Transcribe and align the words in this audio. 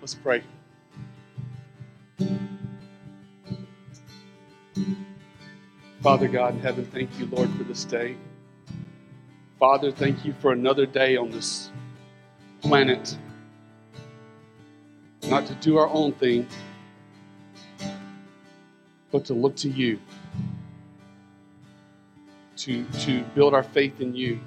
Let's 0.00 0.14
pray. 0.14 0.44
Father 6.00 6.28
God 6.28 6.54
in 6.54 6.60
heaven, 6.60 6.86
thank 6.86 7.18
you, 7.18 7.26
Lord, 7.26 7.50
for 7.54 7.64
this 7.64 7.84
day. 7.84 8.16
Father, 9.58 9.90
thank 9.90 10.24
you 10.24 10.32
for 10.40 10.52
another 10.52 10.86
day 10.86 11.16
on 11.16 11.30
this 11.30 11.72
planet. 12.60 13.18
Not 15.24 15.46
to 15.46 15.54
do 15.54 15.78
our 15.78 15.88
own 15.88 16.12
thing, 16.12 16.46
but 19.10 19.24
to 19.24 19.34
look 19.34 19.56
to 19.56 19.68
you, 19.68 19.98
to, 22.58 22.84
to 23.00 23.22
build 23.34 23.52
our 23.52 23.64
faith 23.64 24.00
in 24.00 24.14
you, 24.14 24.38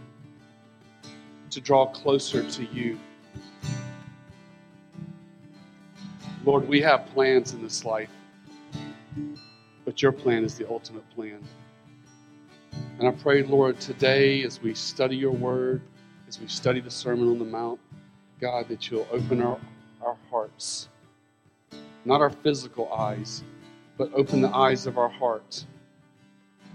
to 1.51 1.61
draw 1.61 1.85
closer 1.85 2.49
to 2.49 2.65
you. 2.65 2.97
Lord, 6.43 6.67
we 6.67 6.81
have 6.81 7.05
plans 7.07 7.53
in 7.53 7.61
this 7.61 7.85
life, 7.85 8.09
but 9.85 10.01
your 10.01 10.11
plan 10.11 10.43
is 10.43 10.57
the 10.57 10.67
ultimate 10.67 11.07
plan. 11.11 11.43
And 12.97 13.07
I 13.07 13.11
pray, 13.11 13.43
Lord, 13.43 13.79
today 13.79 14.43
as 14.43 14.61
we 14.61 14.73
study 14.73 15.15
your 15.15 15.31
word, 15.31 15.81
as 16.27 16.39
we 16.39 16.47
study 16.47 16.79
the 16.79 16.89
Sermon 16.89 17.27
on 17.27 17.37
the 17.37 17.45
Mount, 17.45 17.79
God, 18.39 18.67
that 18.69 18.89
you'll 18.89 19.07
open 19.11 19.41
our, 19.41 19.59
our 20.01 20.17
hearts, 20.31 20.87
not 22.05 22.21
our 22.21 22.29
physical 22.29 22.91
eyes, 22.91 23.43
but 23.97 24.11
open 24.13 24.41
the 24.41 24.49
eyes 24.49 24.87
of 24.87 24.97
our 24.97 25.09
heart 25.09 25.65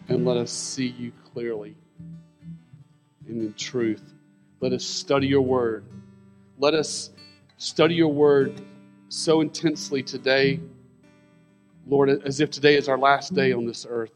and 0.09 0.25
let 0.25 0.37
us 0.37 0.53
see 0.53 0.87
you 0.87 1.13
clearly 1.33 1.75
and 3.27 3.41
in 3.41 3.53
truth. 3.55 4.15
Let 4.61 4.73
us 4.73 4.85
study 4.85 5.27
your 5.27 5.43
word. 5.43 5.85
Let 6.59 6.75
us 6.75 7.11
study 7.59 7.95
your 7.95 8.13
word 8.13 8.61
so 9.09 9.41
intensely 9.41 10.03
today, 10.03 10.61
Lord, 11.87 12.09
as 12.09 12.41
if 12.41 12.51
today 12.51 12.77
is 12.77 12.89
our 12.89 12.99
last 12.99 13.35
day 13.35 13.53
on 13.53 13.67
this 13.67 13.87
earth. 13.89 14.13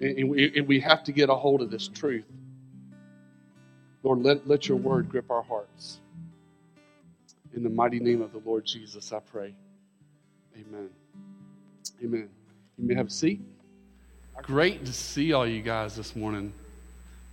And 0.00 0.28
we, 0.30 0.80
have 0.80 1.02
to 1.04 1.12
get 1.12 1.28
a 1.28 1.34
hold 1.34 1.60
of 1.60 1.70
this 1.70 1.88
truth. 1.88 2.24
Lord, 4.04 4.22
let, 4.22 4.46
let 4.46 4.68
your 4.68 4.78
word 4.78 5.08
grip 5.08 5.30
our 5.30 5.42
hearts. 5.42 5.98
In 7.56 7.64
the 7.64 7.70
mighty 7.70 7.98
name 7.98 8.22
of 8.22 8.32
the 8.32 8.40
Lord 8.44 8.64
Jesus, 8.64 9.12
I 9.12 9.18
pray. 9.18 9.54
Amen. 10.54 10.88
Amen. 12.04 12.28
You 12.76 12.86
may 12.86 12.94
have 12.94 13.08
a 13.08 13.10
seat. 13.10 13.40
Great 14.42 14.84
to 14.84 14.92
see 14.92 15.32
all 15.32 15.46
you 15.46 15.62
guys 15.62 15.96
this 15.96 16.14
morning. 16.14 16.52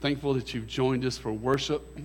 Thankful 0.01 0.33
that 0.35 0.53
you've 0.53 0.67
joined 0.67 1.05
us 1.05 1.17
for 1.17 1.31
worship 1.31 1.97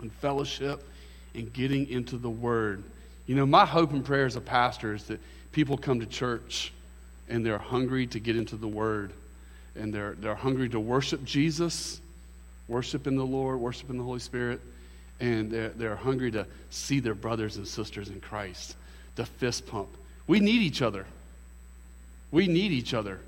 and 0.00 0.12
fellowship 0.12 0.86
and 1.34 1.52
getting 1.52 1.88
into 1.88 2.16
the 2.16 2.30
Word. 2.30 2.82
You 3.26 3.34
know, 3.34 3.46
my 3.46 3.64
hope 3.64 3.92
and 3.92 4.04
prayer 4.04 4.26
as 4.26 4.36
a 4.36 4.40
pastor 4.40 4.94
is 4.94 5.04
that 5.04 5.20
people 5.52 5.76
come 5.76 6.00
to 6.00 6.06
church 6.06 6.72
and 7.28 7.44
they're 7.44 7.58
hungry 7.58 8.06
to 8.08 8.20
get 8.20 8.36
into 8.36 8.56
the 8.56 8.68
Word 8.68 9.12
and 9.76 9.92
they're, 9.92 10.14
they're 10.14 10.34
hungry 10.34 10.68
to 10.68 10.80
worship 10.80 11.24
Jesus, 11.24 12.00
worship 12.68 13.06
in 13.06 13.16
the 13.16 13.24
Lord, 13.24 13.58
worship 13.58 13.90
in 13.90 13.98
the 13.98 14.04
Holy 14.04 14.20
Spirit, 14.20 14.60
and 15.20 15.50
they're, 15.50 15.70
they're 15.70 15.96
hungry 15.96 16.30
to 16.32 16.46
see 16.70 17.00
their 17.00 17.14
brothers 17.14 17.56
and 17.56 17.66
sisters 17.66 18.08
in 18.08 18.20
Christ, 18.20 18.76
the 19.16 19.26
fist 19.26 19.66
pump. 19.66 19.88
We 20.26 20.40
need 20.40 20.62
each 20.62 20.82
other. 20.82 21.06
We 22.30 22.46
need 22.46 22.72
each 22.72 22.94
other. 22.94 23.20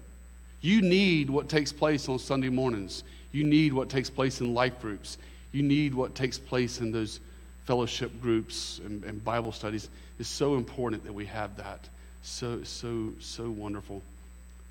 You 0.61 0.83
need 0.83 1.31
what 1.31 1.49
takes 1.49 1.73
place 1.73 2.09
on 2.09 2.19
Sunday 2.19 2.49
mornings. 2.49 3.05
You 3.33 3.45
need 3.45 3.73
what 3.73 3.89
takes 3.89 4.11
place 4.11 4.41
in 4.41 4.55
life 4.55 4.81
groups. 4.81 5.19
You 5.53 5.63
need 5.63 5.95
what 5.95 6.15
takes 6.15 6.39
place 6.39 6.81
in 6.81 6.93
those 6.93 7.21
fellowship 7.65 8.21
groups 8.21 8.81
and, 8.85 9.03
and 9.05 9.23
Bible 9.25 9.53
studies. 9.53 9.89
It's 10.19 10.29
so 10.29 10.55
important 10.55 11.05
that 11.05 11.13
we 11.13 11.27
have 11.27 11.57
that. 11.57 11.81
So, 12.23 12.63
so, 12.65 13.13
so 13.21 13.51
wonderful. 13.51 14.03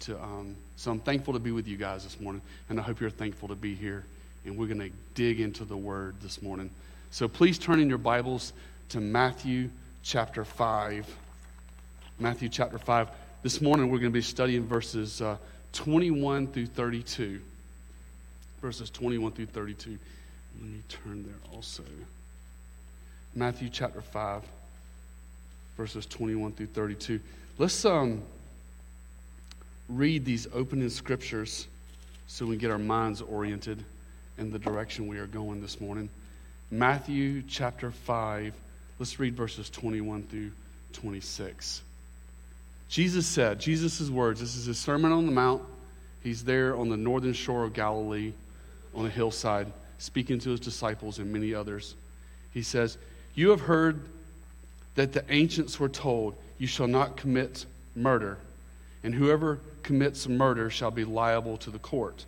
To, 0.02 0.22
um, 0.22 0.56
so 0.76 0.92
I'm 0.92 1.00
thankful 1.00 1.34
to 1.34 1.40
be 1.40 1.52
with 1.52 1.68
you 1.68 1.78
guys 1.78 2.04
this 2.04 2.20
morning, 2.20 2.42
and 2.70 2.80
I 2.80 2.84
hope 2.84 3.00
you're 3.00 3.10
thankful 3.10 3.48
to 3.50 3.56
be 3.56 3.76
here. 3.76 4.04
And 4.46 4.58
we're 4.58 4.68
going 4.68 4.80
to 4.80 4.92
dig 5.14 5.40
into 5.40 5.66
the 5.66 5.78
Word 5.78 6.16
this 6.22 6.42
morning. 6.42 6.70
So 7.12 7.28
please 7.28 7.58
turn 7.58 7.80
in 7.80 7.90
your 7.90 7.98
Bibles 7.98 8.54
to 8.90 9.00
Matthew 9.00 9.70
chapter 10.04 10.46
5. 10.46 11.08
Matthew 12.20 12.50
chapter 12.50 12.78
5. 12.78 13.10
This 13.42 13.62
morning 13.62 13.90
we're 13.90 14.00
going 14.00 14.12
to 14.12 14.18
be 14.18 14.22
studying 14.22 14.68
verses 14.68 15.22
uh, 15.22 15.38
21 15.74 16.48
through 16.48 16.68
32. 16.68 17.42
Verses 18.66 18.90
21 18.90 19.32
through 19.34 19.46
32. 19.46 19.92
Let 20.60 20.70
me 20.72 20.82
turn 20.90 21.22
there 21.22 21.54
also. 21.54 21.84
Matthew 23.36 23.70
chapter 23.70 24.02
5, 24.02 24.42
verses 25.78 26.08
21 26.08 26.54
through 26.54 26.66
32. 26.66 27.20
Let's 27.60 27.86
um, 27.86 28.24
read 29.88 30.26
these 30.26 30.48
opening 30.52 30.90
scriptures 30.90 31.68
so 32.26 32.48
we 32.48 32.54
can 32.54 32.62
get 32.62 32.72
our 32.72 32.80
minds 32.80 33.22
oriented 33.22 33.84
in 34.40 34.52
the 34.52 34.58
direction 34.58 35.08
we 35.08 35.20
are 35.20 35.28
going 35.28 35.62
this 35.62 35.80
morning. 35.80 36.10
Matthew 36.72 37.44
chapter 37.48 37.92
5, 37.92 38.52
let's 38.98 39.20
read 39.20 39.36
verses 39.36 39.70
21 39.70 40.24
through 40.24 40.50
26. 40.94 41.84
Jesus 42.90 43.28
said, 43.28 43.60
Jesus' 43.60 44.10
words, 44.10 44.40
this 44.40 44.56
is 44.56 44.66
his 44.66 44.80
Sermon 44.80 45.12
on 45.12 45.28
the 45.28 45.32
Mount. 45.32 45.62
He's 46.24 46.44
there 46.44 46.76
on 46.76 46.90
the 46.90 46.98
northern 46.98 47.34
shore 47.34 47.64
of 47.64 47.74
Galilee 47.74 48.34
on 48.96 49.06
a 49.06 49.10
hillside, 49.10 49.72
speaking 49.98 50.40
to 50.40 50.52
his 50.52 50.60
disciples 50.60 51.20
and 51.20 51.32
many 51.32 51.54
others. 51.54 51.96
He 52.54 52.64
says, 52.64 52.98
You 53.34 53.50
have 53.50 53.62
heard 53.62 54.00
that 54.96 55.14
the 55.14 55.24
ancients 55.30 55.80
were 55.80 55.90
told, 55.90 56.36
You 56.58 56.68
shall 56.68 56.88
not 56.88 57.18
commit 57.18 57.66
murder, 57.96 58.38
and 59.04 59.14
whoever 59.14 59.60
commits 59.84 60.28
murder 60.28 60.70
shall 60.70 60.92
be 60.92 61.06
liable 61.06 61.58
to 61.58 61.70
the 61.70 61.80
court. 61.80 62.26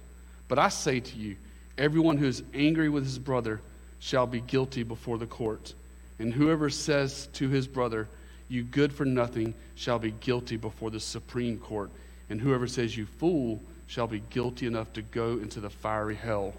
But 0.48 0.60
I 0.60 0.70
say 0.70 1.00
to 1.00 1.18
you, 1.18 1.36
everyone 1.78 2.18
who 2.18 2.28
is 2.28 2.44
angry 2.54 2.90
with 2.90 3.04
his 3.04 3.20
brother 3.20 3.62
shall 4.00 4.28
be 4.28 4.42
guilty 4.42 4.84
before 4.84 5.18
the 5.18 5.26
court. 5.26 5.74
And 6.20 6.34
whoever 6.34 6.70
says 6.70 7.28
to 7.34 7.50
his 7.50 7.68
brother, 7.68 8.08
you 8.50 8.64
good 8.64 8.94
for 8.94 9.06
nothing, 9.06 9.54
shall 9.76 10.00
be 10.00 10.12
guilty 10.12 10.58
before 10.58 10.90
the 10.90 11.00
Supreme 11.00 11.58
Court. 11.58 11.90
And 12.30 12.40
whoever 12.40 12.68
says, 12.68 12.96
You 12.96 13.06
fool, 13.06 13.62
shall 13.88 14.08
be 14.08 14.22
guilty 14.30 14.68
enough 14.68 14.92
to 14.94 15.02
go 15.02 15.34
into 15.34 15.60
the 15.60 15.70
fiery 15.70 16.16
hell. 16.16 16.54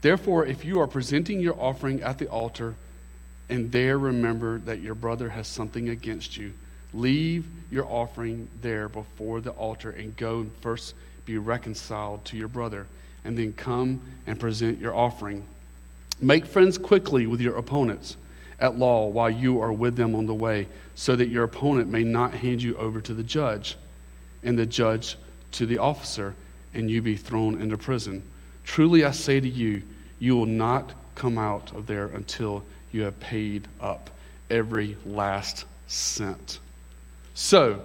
Therefore, 0.00 0.46
if 0.46 0.64
you 0.64 0.80
are 0.80 0.86
presenting 0.86 1.40
your 1.40 1.58
offering 1.60 2.02
at 2.02 2.18
the 2.18 2.28
altar, 2.28 2.74
and 3.48 3.70
there 3.70 3.98
remember 3.98 4.58
that 4.60 4.80
your 4.80 4.94
brother 4.94 5.28
has 5.28 5.46
something 5.46 5.88
against 5.88 6.36
you, 6.36 6.52
leave 6.92 7.46
your 7.70 7.86
offering 7.86 8.48
there 8.62 8.88
before 8.88 9.40
the 9.40 9.50
altar 9.50 9.90
and 9.90 10.16
go 10.16 10.40
and 10.40 10.52
first 10.60 10.94
be 11.24 11.38
reconciled 11.38 12.24
to 12.26 12.36
your 12.36 12.48
brother, 12.48 12.86
and 13.24 13.36
then 13.36 13.52
come 13.52 14.00
and 14.26 14.38
present 14.38 14.78
your 14.78 14.94
offering. 14.94 15.44
Make 16.20 16.46
friends 16.46 16.78
quickly 16.78 17.26
with 17.26 17.40
your 17.40 17.56
opponents 17.56 18.16
at 18.58 18.78
law 18.78 19.06
while 19.08 19.28
you 19.28 19.60
are 19.60 19.72
with 19.72 19.96
them 19.96 20.14
on 20.14 20.26
the 20.26 20.34
way, 20.34 20.66
so 20.94 21.14
that 21.14 21.28
your 21.28 21.44
opponent 21.44 21.90
may 21.90 22.04
not 22.04 22.32
hand 22.32 22.62
you 22.62 22.76
over 22.76 23.00
to 23.00 23.12
the 23.12 23.22
judge, 23.22 23.76
and 24.42 24.58
the 24.58 24.64
judge 24.64 25.16
to 25.52 25.66
the 25.66 25.78
officer, 25.78 26.34
and 26.74 26.90
you 26.90 27.02
be 27.02 27.16
thrown 27.16 27.60
into 27.60 27.76
prison. 27.76 28.22
Truly 28.64 29.04
I 29.04 29.12
say 29.12 29.40
to 29.40 29.48
you, 29.48 29.82
you 30.18 30.36
will 30.36 30.46
not 30.46 30.92
come 31.14 31.38
out 31.38 31.72
of 31.74 31.86
there 31.86 32.06
until 32.06 32.64
you 32.92 33.02
have 33.02 33.18
paid 33.20 33.66
up 33.80 34.10
every 34.50 34.96
last 35.04 35.64
cent. 35.86 36.58
So, 37.34 37.80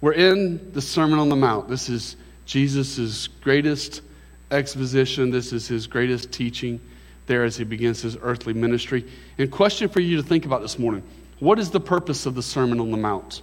we're 0.00 0.12
in 0.12 0.72
the 0.72 0.82
Sermon 0.82 1.18
on 1.18 1.28
the 1.28 1.36
Mount. 1.36 1.68
This 1.68 1.88
is 1.88 2.16
Jesus' 2.46 3.28
greatest 3.28 4.02
exposition, 4.50 5.30
this 5.30 5.52
is 5.52 5.66
his 5.66 5.86
greatest 5.86 6.32
teaching 6.32 6.80
there 7.26 7.44
as 7.44 7.56
he 7.56 7.64
begins 7.64 8.02
his 8.02 8.16
earthly 8.20 8.52
ministry. 8.52 9.04
And 9.38 9.50
question 9.50 9.88
for 9.88 10.00
you 10.00 10.16
to 10.16 10.22
think 10.22 10.44
about 10.44 10.60
this 10.60 10.78
morning 10.78 11.02
what 11.38 11.58
is 11.58 11.70
the 11.70 11.80
purpose 11.80 12.26
of 12.26 12.34
the 12.34 12.42
Sermon 12.42 12.80
on 12.80 12.90
the 12.90 12.96
Mount? 12.96 13.42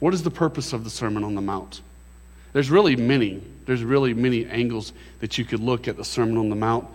What 0.00 0.14
is 0.14 0.22
the 0.22 0.30
purpose 0.30 0.72
of 0.72 0.84
the 0.84 0.90
Sermon 0.90 1.24
on 1.24 1.34
the 1.34 1.40
Mount? 1.40 1.82
There's 2.52 2.70
really 2.70 2.96
many. 2.96 3.42
There's 3.66 3.84
really 3.84 4.14
many 4.14 4.46
angles 4.46 4.92
that 5.20 5.38
you 5.38 5.44
could 5.44 5.60
look 5.60 5.88
at 5.88 5.96
the 5.96 6.04
Sermon 6.04 6.36
on 6.36 6.48
the 6.48 6.56
Mount. 6.56 6.86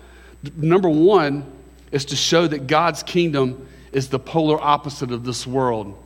Number 0.55 0.89
one 0.89 1.45
is 1.91 2.05
to 2.05 2.15
show 2.15 2.47
that 2.47 2.67
God's 2.67 3.03
kingdom 3.03 3.67
is 3.91 4.09
the 4.09 4.19
polar 4.19 4.61
opposite 4.61 5.11
of 5.11 5.23
this 5.23 5.47
world. 5.47 5.97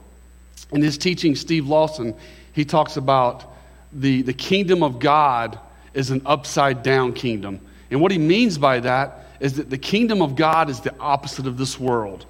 In 0.72 0.81
his 0.81 0.98
teaching, 0.98 1.36
Steve 1.36 1.68
Lawson, 1.68 2.13
he 2.54 2.66
talks 2.66 2.98
about 2.98 3.46
the, 3.92 4.22
the 4.22 4.34
kingdom 4.34 4.84
of 4.84 5.00
God 5.00 5.57
is 5.94 6.12
an 6.12 6.22
upside 6.25 6.84
down 6.84 7.13
kingdom. 7.13 7.60
And 7.90 8.01
what 8.01 8.12
he 8.12 8.19
means 8.19 8.57
by 8.57 8.81
that 8.81 9.25
is 9.40 9.54
that 9.56 9.69
the 9.69 9.78
kingdom 9.78 10.22
of 10.22 10.36
God 10.36 10.69
is 10.69 10.81
the 10.81 10.94
opposite 11.00 11.48
of 11.48 11.57
this 11.57 11.80
world. 11.80 12.25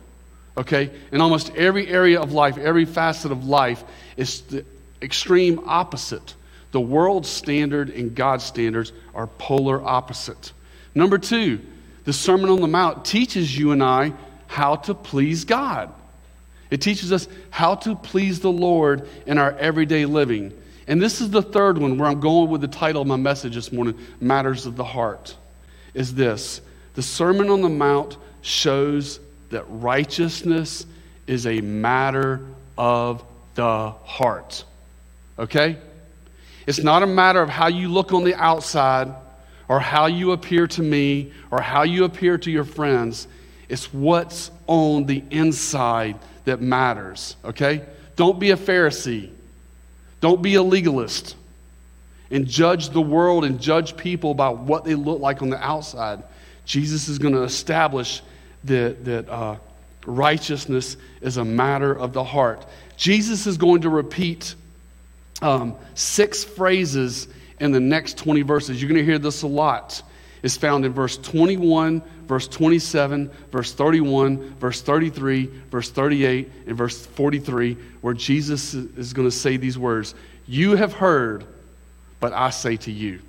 Okay? 0.57 0.91
In 1.11 1.21
almost 1.21 1.53
every 1.55 1.87
area 1.87 2.21
of 2.21 2.31
life, 2.31 2.57
every 2.57 2.85
facet 2.85 3.31
of 3.31 3.45
life 3.45 3.83
is 4.15 4.41
the 4.41 4.65
extreme 5.01 5.61
opposite. 5.65 6.35
The 6.71 6.81
world's 6.81 7.29
standard 7.29 7.89
and 7.89 8.13
God's 8.13 8.43
standards 8.43 8.91
are 9.15 9.27
polar 9.27 9.81
opposite. 9.81 10.53
Number 10.93 11.17
two, 11.17 11.59
the 12.05 12.13
Sermon 12.13 12.49
on 12.49 12.61
the 12.61 12.67
Mount 12.67 13.05
teaches 13.05 13.57
you 13.57 13.71
and 13.71 13.83
I 13.83 14.13
how 14.47 14.75
to 14.75 14.93
please 14.93 15.45
God. 15.45 15.93
It 16.69 16.81
teaches 16.81 17.11
us 17.11 17.27
how 17.49 17.75
to 17.75 17.95
please 17.95 18.39
the 18.39 18.51
Lord 18.51 19.07
in 19.25 19.37
our 19.37 19.51
everyday 19.53 20.05
living. 20.05 20.53
And 20.87 21.01
this 21.01 21.21
is 21.21 21.29
the 21.29 21.41
third 21.41 21.77
one 21.77 21.97
where 21.97 22.09
I'm 22.09 22.19
going 22.19 22.49
with 22.49 22.61
the 22.61 22.67
title 22.67 23.01
of 23.01 23.07
my 23.07 23.15
message 23.15 23.55
this 23.55 23.71
morning 23.71 23.97
Matters 24.19 24.65
of 24.65 24.75
the 24.75 24.83
Heart. 24.83 25.35
Is 25.93 26.13
this 26.13 26.61
the 26.93 27.01
Sermon 27.01 27.49
on 27.49 27.61
the 27.61 27.69
Mount 27.69 28.17
shows 28.41 29.19
that 29.49 29.65
righteousness 29.69 30.85
is 31.27 31.45
a 31.45 31.61
matter 31.61 32.41
of 32.77 33.23
the 33.55 33.91
heart. 34.03 34.63
Okay? 35.37 35.77
It's 36.69 36.83
not 36.83 37.01
a 37.01 37.07
matter 37.07 37.41
of 37.41 37.49
how 37.49 37.65
you 37.65 37.87
look 37.87 38.13
on 38.13 38.23
the 38.23 38.35
outside 38.35 39.11
or 39.67 39.79
how 39.79 40.05
you 40.05 40.33
appear 40.33 40.67
to 40.67 40.83
me 40.83 41.33
or 41.49 41.59
how 41.61 41.81
you 41.81 42.03
appear 42.03 42.37
to 42.37 42.51
your 42.51 42.63
friends. 42.63 43.27
It's 43.69 43.91
what's 43.91 44.51
on 44.67 45.07
the 45.07 45.23
inside 45.31 46.19
that 46.45 46.61
matters. 46.61 47.37
Okay? 47.43 47.81
Don't 48.15 48.39
be 48.39 48.51
a 48.51 48.55
Pharisee. 48.55 49.31
Don't 50.21 50.43
be 50.43 50.53
a 50.53 50.61
legalist 50.61 51.35
and 52.29 52.45
judge 52.45 52.89
the 52.89 53.01
world 53.01 53.45
and 53.45 53.59
judge 53.59 53.97
people 53.97 54.35
by 54.35 54.49
what 54.49 54.85
they 54.85 54.93
look 54.93 55.19
like 55.19 55.41
on 55.41 55.49
the 55.49 55.57
outside. 55.57 56.21
Jesus 56.65 57.07
is 57.07 57.17
going 57.17 57.33
to 57.33 57.41
establish 57.41 58.21
that, 58.65 59.03
that 59.05 59.27
uh, 59.27 59.55
righteousness 60.05 60.97
is 61.21 61.37
a 61.37 61.45
matter 61.45 61.97
of 61.97 62.13
the 62.13 62.23
heart. 62.23 62.63
Jesus 62.95 63.47
is 63.47 63.57
going 63.57 63.81
to 63.81 63.89
repeat 63.89 64.53
um, 65.41 65.75
six 65.95 66.43
phrases 66.43 67.27
in 67.59 67.71
the 67.71 67.79
next 67.79 68.17
20 68.17 68.41
verses. 68.41 68.81
You're 68.81 68.89
going 68.89 68.99
to 68.99 69.05
hear 69.05 69.19
this 69.19 69.41
a 69.41 69.47
lot. 69.47 70.01
It's 70.41 70.55
found 70.55 70.85
in 70.85 70.93
verse 70.93 71.17
21, 71.17 72.01
verse 72.25 72.47
27, 72.47 73.29
verse 73.51 73.73
31, 73.73 74.55
verse 74.55 74.81
33, 74.81 75.45
verse 75.69 75.89
38, 75.89 76.49
and 76.67 76.77
verse 76.77 77.05
43, 77.05 77.77
where 78.01 78.13
Jesus 78.13 78.73
is 78.73 79.13
going 79.13 79.27
to 79.27 79.35
say 79.35 79.57
these 79.57 79.77
words 79.77 80.15
You 80.47 80.75
have 80.75 80.93
heard, 80.93 81.45
but 82.19 82.31
I 82.31 82.51
say 82.51 82.77
to 82.77 82.91
you. 82.91 83.19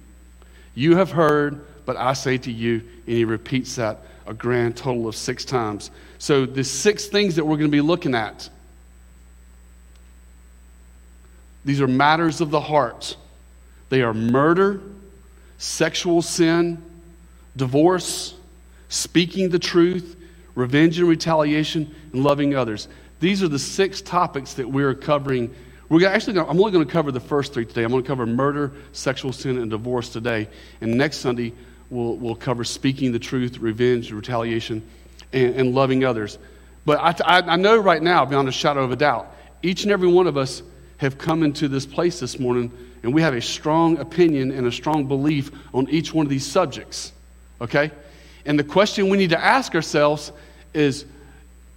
You 0.75 0.97
have 0.97 1.11
heard, 1.11 1.65
but 1.85 1.97
I 1.97 2.13
say 2.13 2.39
to 2.39 2.53
you. 2.53 2.75
And 3.06 3.17
he 3.17 3.25
repeats 3.25 3.77
that 3.77 4.03
a 4.27 4.35
grand 4.35 4.77
total 4.77 5.09
of 5.09 5.17
six 5.17 5.45
times. 5.45 5.91
So, 6.19 6.47
the 6.47 6.63
six 6.63 7.06
things 7.06 7.37
that 7.37 7.45
we're 7.45 7.56
going 7.56 7.71
to 7.71 7.77
be 7.77 7.81
looking 7.81 8.15
at, 8.15 8.49
these 11.65 11.81
are 11.81 11.89
matters 11.89 12.41
of 12.41 12.51
the 12.51 12.61
heart. 12.61 13.17
They 13.89 14.03
are 14.03 14.15
murder, 14.15 14.81
sexual 15.59 16.23
sin, 16.23 16.83
divorce, 17.57 18.35
speaking 18.89 19.51
the 19.51 19.59
truth, 19.59 20.17
revenge 20.55 20.99
and 20.99 21.09
retaliation, 21.09 21.95
and 22.12 22.23
loving 22.23 22.55
others. 22.55 22.89
These 23.21 23.43
are 23.43 23.49
the 23.49 23.59
six 23.59 24.01
topics 24.01 24.55
that 24.55 24.69
we're 24.69 24.95
covering. 24.95 25.55
We're 25.89 26.09
actually 26.09 26.35
gonna, 26.35 26.49
I'm 26.49 26.59
only 26.59 26.73
going 26.73 26.87
to 26.87 26.91
cover 26.91 27.12
the 27.12 27.21
first 27.21 27.53
three 27.53 27.67
today. 27.67 27.83
I'm 27.83 27.91
going 27.91 28.03
to 28.03 28.06
cover 28.09 28.25
murder, 28.25 28.73
sexual 28.93 29.33
sin, 29.33 29.59
and 29.59 29.71
divorce 29.71 30.09
today. 30.09 30.49
And 30.81 30.97
next 30.97 31.19
Sunday, 31.19 31.53
we'll, 31.91 32.17
we'll 32.17 32.37
cover 32.37 32.65
speaking 32.65 33.13
the 33.13 33.19
truth, 33.19 33.59
revenge, 33.59 34.13
retaliation, 34.13 34.83
and, 35.33 35.55
and 35.55 35.75
loving 35.75 36.05
others. 36.05 36.39
But 36.87 36.99
I, 37.01 37.39
I, 37.39 37.41
I 37.43 37.56
know 37.56 37.77
right 37.77 38.03
now, 38.03 38.25
beyond 38.25 38.49
a 38.49 38.53
shadow 38.53 38.83
of 38.83 38.93
a 38.93 38.97
doubt, 38.97 39.35
each 39.63 39.83
and 39.83 39.93
every 39.93 40.09
one 40.09 40.27
of 40.27 40.39
us 40.39 40.63
have 41.00 41.17
come 41.17 41.43
into 41.43 41.67
this 41.67 41.87
place 41.87 42.20
this 42.20 42.38
morning, 42.38 42.70
and 43.02 43.14
we 43.14 43.23
have 43.23 43.32
a 43.32 43.41
strong 43.41 43.97
opinion 43.99 44.52
and 44.52 44.67
a 44.67 44.73
strong 44.73 45.06
belief 45.06 45.50
on 45.73 45.88
each 45.88 46.12
one 46.12 46.26
of 46.26 46.31
these 46.31 46.47
subjects. 46.47 47.12
Okay? 47.58 47.91
And 48.44 48.58
the 48.58 48.64
question 48.64 49.08
we 49.08 49.17
need 49.17 49.31
to 49.31 49.43
ask 49.43 49.75
ourselves 49.75 50.31
is 50.75 51.06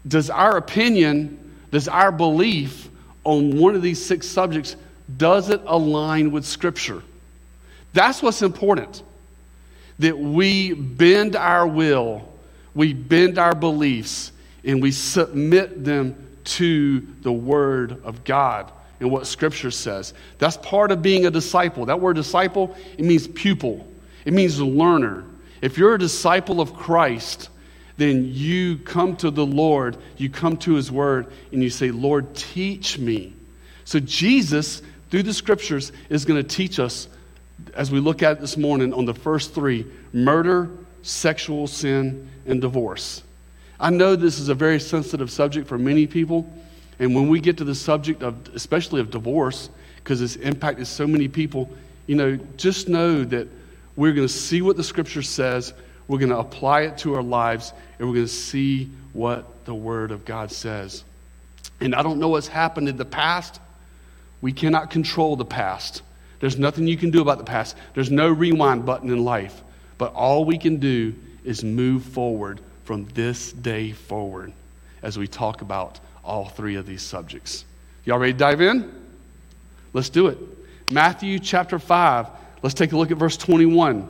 Does 0.06 0.30
our 0.30 0.58
opinion, 0.58 1.56
does 1.72 1.88
our 1.88 2.12
belief 2.12 2.90
on 3.24 3.58
one 3.58 3.76
of 3.76 3.82
these 3.82 4.06
six 4.06 4.28
subjects, 4.28 4.76
does 5.16 5.50
it 5.50 5.62
align 5.66 6.32
with 6.32 6.46
Scripture? 6.46 7.02
That's 7.94 8.22
what's 8.22 8.42
important 8.42 9.04
that 10.00 10.18
we 10.20 10.74
bend 10.74 11.38
our 11.38 11.66
will, 11.66 12.28
we 12.76 12.92
bend 12.92 13.38
our 13.38 13.56
beliefs, 13.56 14.34
and 14.66 14.82
we 14.82 14.92
submit 14.92 15.86
them 15.86 16.18
to 16.44 17.00
the 17.22 17.32
Word 17.32 18.02
of 18.04 18.26
God 18.26 18.70
and 19.04 19.12
what 19.12 19.28
Scripture 19.28 19.70
says. 19.70 20.14
That's 20.40 20.58
part 20.58 20.92
of 20.92 21.02
being 21.02 21.28
a 21.28 21.32
disciple. 21.32 21.86
That 21.86 22.00
word 22.00 22.16
disciple, 22.16 22.76
it 22.98 23.06
means 23.06 23.28
pupil, 23.28 23.86
it 24.26 24.34
means 24.34 24.60
learner. 24.60 25.26
If 25.62 25.78
you're 25.78 25.94
a 25.94 26.00
disciple 26.00 26.60
of 26.60 26.74
Christ, 26.74 27.50
then 27.98 28.26
you 28.34 28.78
come 28.80 29.16
to 29.18 29.30
the 29.30 29.46
Lord, 29.46 29.98
you 30.18 30.30
come 30.30 30.58
to 30.58 30.74
His 30.74 30.92
Word, 30.92 31.28
and 31.52 31.62
you 31.62 31.70
say, 31.70 31.92
Lord, 31.92 32.36
teach 32.36 32.98
me. 32.98 33.34
So 33.86 34.00
Jesus, 34.00 34.82
through 35.10 35.24
the 35.24 35.34
Scriptures, 35.34 35.92
is 36.10 36.26
going 36.26 36.42
to 36.42 36.48
teach 36.48 36.80
us 36.80 37.08
as 37.76 37.92
we 37.92 38.00
look 38.00 38.24
at 38.24 38.42
this 38.42 38.58
morning 38.58 38.94
on 38.94 39.06
the 39.06 39.14
first 39.14 39.54
three 39.54 39.86
murder, 40.12 40.70
sexual 41.04 41.68
sin, 41.68 42.30
and 42.46 42.60
divorce. 42.60 43.22
I 43.80 43.90
know 43.90 44.16
this 44.16 44.40
is 44.40 44.50
a 44.50 44.56
very 44.56 44.80
sensitive 44.80 45.30
subject 45.30 45.68
for 45.68 45.78
many 45.78 46.08
people. 46.08 46.52
And 47.00 47.16
when 47.16 47.30
we 47.30 47.40
get 47.40 47.58
to 47.58 47.64
the 47.64 47.76
subject 47.76 48.24
of, 48.24 48.54
especially 48.54 49.02
of 49.02 49.12
divorce, 49.12 49.70
because 49.98 50.22
it's 50.22 50.36
impacted 50.38 50.88
so 50.88 51.08
many 51.08 51.28
people, 51.28 51.70
you 52.08 52.16
know, 52.16 52.38
just 52.58 52.88
know 52.90 53.24
that 53.24 53.48
we're 53.96 54.14
going 54.14 54.28
to 54.28 54.34
see 54.34 54.62
what 54.62 54.78
the 54.78 54.84
scripture 54.84 55.22
says, 55.22 55.74
we're 56.08 56.20
going 56.20 56.30
to 56.30 56.38
apply 56.38 56.82
it 56.82 56.98
to 57.00 57.16
our 57.16 57.24
lives, 57.24 57.74
and 57.98 58.08
we're 58.08 58.16
going 58.16 58.28
to 58.28 58.32
see 58.32 58.90
what 59.14 59.66
the 59.66 59.74
word 59.74 60.12
of 60.12 60.26
God 60.26 60.52
says. 60.52 61.04
And 61.80 61.96
I 61.96 62.02
don't 62.02 62.20
know 62.20 62.30
what's 62.30 62.48
happened 62.48 62.90
in 62.90 62.98
the 62.98 63.06
past. 63.06 63.60
We 64.42 64.52
cannot 64.52 64.90
control 64.90 65.36
the 65.36 65.46
past. 65.46 66.02
There's 66.40 66.58
nothing 66.58 66.88
you 66.88 66.98
can 66.98 67.12
do 67.12 67.22
about 67.22 67.38
the 67.38 67.46
past. 67.46 67.78
There's 67.94 68.12
no 68.12 68.28
rewind 68.30 68.86
button 68.86 69.10
in 69.10 69.24
life. 69.24 69.62
But 69.98 70.14
all 70.14 70.44
we 70.44 70.58
can 70.58 70.78
do 70.78 71.16
is 71.46 71.64
move 71.64 72.04
forward 72.04 72.60
from 72.84 73.06
this 73.14 73.54
day 73.54 73.92
forward 73.92 74.52
as 75.02 75.18
we 75.18 75.28
talk 75.28 75.62
about 75.62 76.00
all 76.24 76.46
three 76.46 76.76
of 76.76 76.86
these 76.86 77.02
subjects. 77.02 77.66
Y'all 78.06 78.20
ready 78.20 78.34
to 78.34 78.40
dive 78.40 78.62
in? 78.62 78.92
Let's 79.94 80.10
do 80.10 80.28
it. 80.28 80.38
Matthew 80.90 81.40
chapter 81.40 81.80
5. 81.80 82.28
Let's 82.62 82.74
take 82.74 82.92
a 82.92 82.98
look 82.98 83.12
at 83.12 83.18
verse 83.18 83.38
21. 83.38 84.10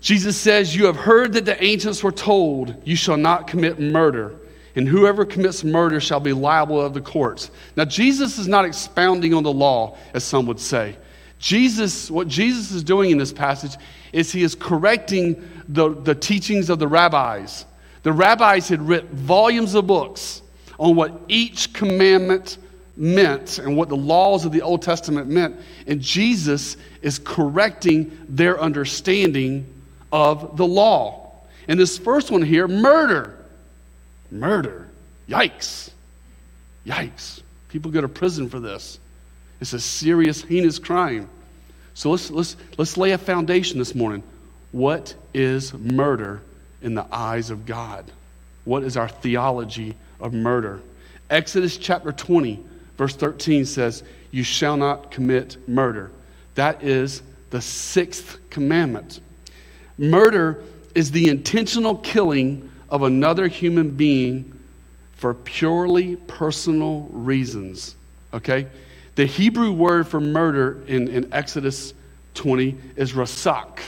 Jesus 0.00 0.36
says, 0.36 0.74
You 0.74 0.86
have 0.86 0.96
heard 0.96 1.32
that 1.34 1.44
the 1.44 1.62
ancients 1.62 2.02
were 2.02 2.12
told, 2.12 2.74
You 2.84 2.96
shall 2.96 3.16
not 3.16 3.46
commit 3.46 3.78
murder 3.78 4.36
and 4.76 4.86
whoever 4.86 5.24
commits 5.24 5.64
murder 5.64 5.98
shall 6.00 6.20
be 6.20 6.34
liable 6.34 6.80
of 6.80 6.92
the 6.92 7.00
courts. 7.00 7.50
Now, 7.76 7.86
Jesus 7.86 8.38
is 8.38 8.46
not 8.46 8.66
expounding 8.66 9.32
on 9.32 9.42
the 9.42 9.52
law, 9.52 9.96
as 10.12 10.22
some 10.22 10.46
would 10.46 10.60
say. 10.60 10.96
Jesus, 11.38 12.10
what 12.10 12.28
Jesus 12.28 12.70
is 12.70 12.84
doing 12.84 13.10
in 13.10 13.18
this 13.18 13.32
passage 13.32 13.76
is 14.12 14.30
he 14.30 14.42
is 14.42 14.54
correcting 14.54 15.42
the, 15.68 15.94
the 15.94 16.14
teachings 16.14 16.68
of 16.68 16.78
the 16.78 16.86
rabbis. 16.86 17.64
The 18.02 18.12
rabbis 18.12 18.68
had 18.68 18.82
written 18.82 19.08
volumes 19.16 19.74
of 19.74 19.86
books 19.86 20.42
on 20.78 20.96
what 20.96 21.20
each 21.28 21.72
commandment 21.72 22.58
meant 22.96 23.58
and 23.58 23.76
what 23.76 23.88
the 23.88 23.96
laws 23.96 24.44
of 24.44 24.52
the 24.52 24.62
Old 24.62 24.82
Testament 24.82 25.28
meant. 25.28 25.56
And 25.86 26.00
Jesus 26.00 26.76
is 27.02 27.18
correcting 27.18 28.16
their 28.28 28.60
understanding 28.60 29.66
of 30.12 30.56
the 30.56 30.66
law. 30.66 31.32
And 31.68 31.78
this 31.78 31.98
first 31.98 32.30
one 32.30 32.42
here, 32.42 32.68
murder. 32.68 33.36
Murder. 34.30 34.88
Yikes. 35.28 35.90
Yikes. 36.86 37.42
People 37.68 37.90
go 37.90 38.00
to 38.00 38.08
prison 38.08 38.48
for 38.48 38.60
this. 38.60 38.98
It's 39.60 39.72
a 39.72 39.80
serious, 39.80 40.42
heinous 40.42 40.78
crime. 40.78 41.28
So 41.94 42.10
let's, 42.10 42.30
let's, 42.30 42.56
let's 42.76 42.96
lay 42.96 43.12
a 43.12 43.18
foundation 43.18 43.78
this 43.78 43.94
morning. 43.94 44.22
What 44.72 45.14
is 45.32 45.72
murder 45.74 46.42
in 46.82 46.94
the 46.94 47.06
eyes 47.10 47.50
of 47.50 47.66
God? 47.66 48.04
What 48.64 48.82
is 48.82 48.96
our 48.96 49.08
theology 49.08 49.94
of 50.20 50.32
murder? 50.32 50.80
Exodus 51.30 51.76
chapter 51.76 52.12
20, 52.12 52.64
verse 52.96 53.16
13 53.16 53.64
says, 53.64 54.02
You 54.30 54.42
shall 54.42 54.76
not 54.76 55.10
commit 55.10 55.56
murder. 55.68 56.10
That 56.54 56.82
is 56.82 57.22
the 57.50 57.60
sixth 57.60 58.38
commandment. 58.50 59.20
Murder 59.98 60.62
is 60.94 61.10
the 61.10 61.28
intentional 61.28 61.96
killing 61.96 62.70
of 62.88 63.02
another 63.02 63.48
human 63.48 63.90
being 63.90 64.52
for 65.16 65.34
purely 65.34 66.16
personal 66.16 67.08
reasons. 67.10 67.96
Okay? 68.32 68.66
The 69.14 69.26
Hebrew 69.26 69.72
word 69.72 70.06
for 70.06 70.20
murder 70.20 70.82
in, 70.86 71.08
in 71.08 71.32
Exodus 71.32 71.94
20 72.34 72.76
is 72.96 73.14
rasak. 73.14 73.78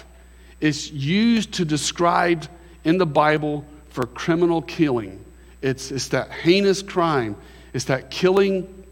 It's 0.61 0.90
used 0.90 1.52
to 1.54 1.64
describe 1.64 2.49
in 2.85 2.99
the 2.99 3.06
Bible 3.06 3.64
for 3.90 4.06
criminal 4.06 4.62
killing. 4.62 5.23
It's, 5.62 5.91
it's 5.91 6.09
that 6.09 6.31
heinous 6.31 6.83
crime. 6.83 7.37
It's 7.73 7.87
that 7.87 8.11
killing 8.11 8.85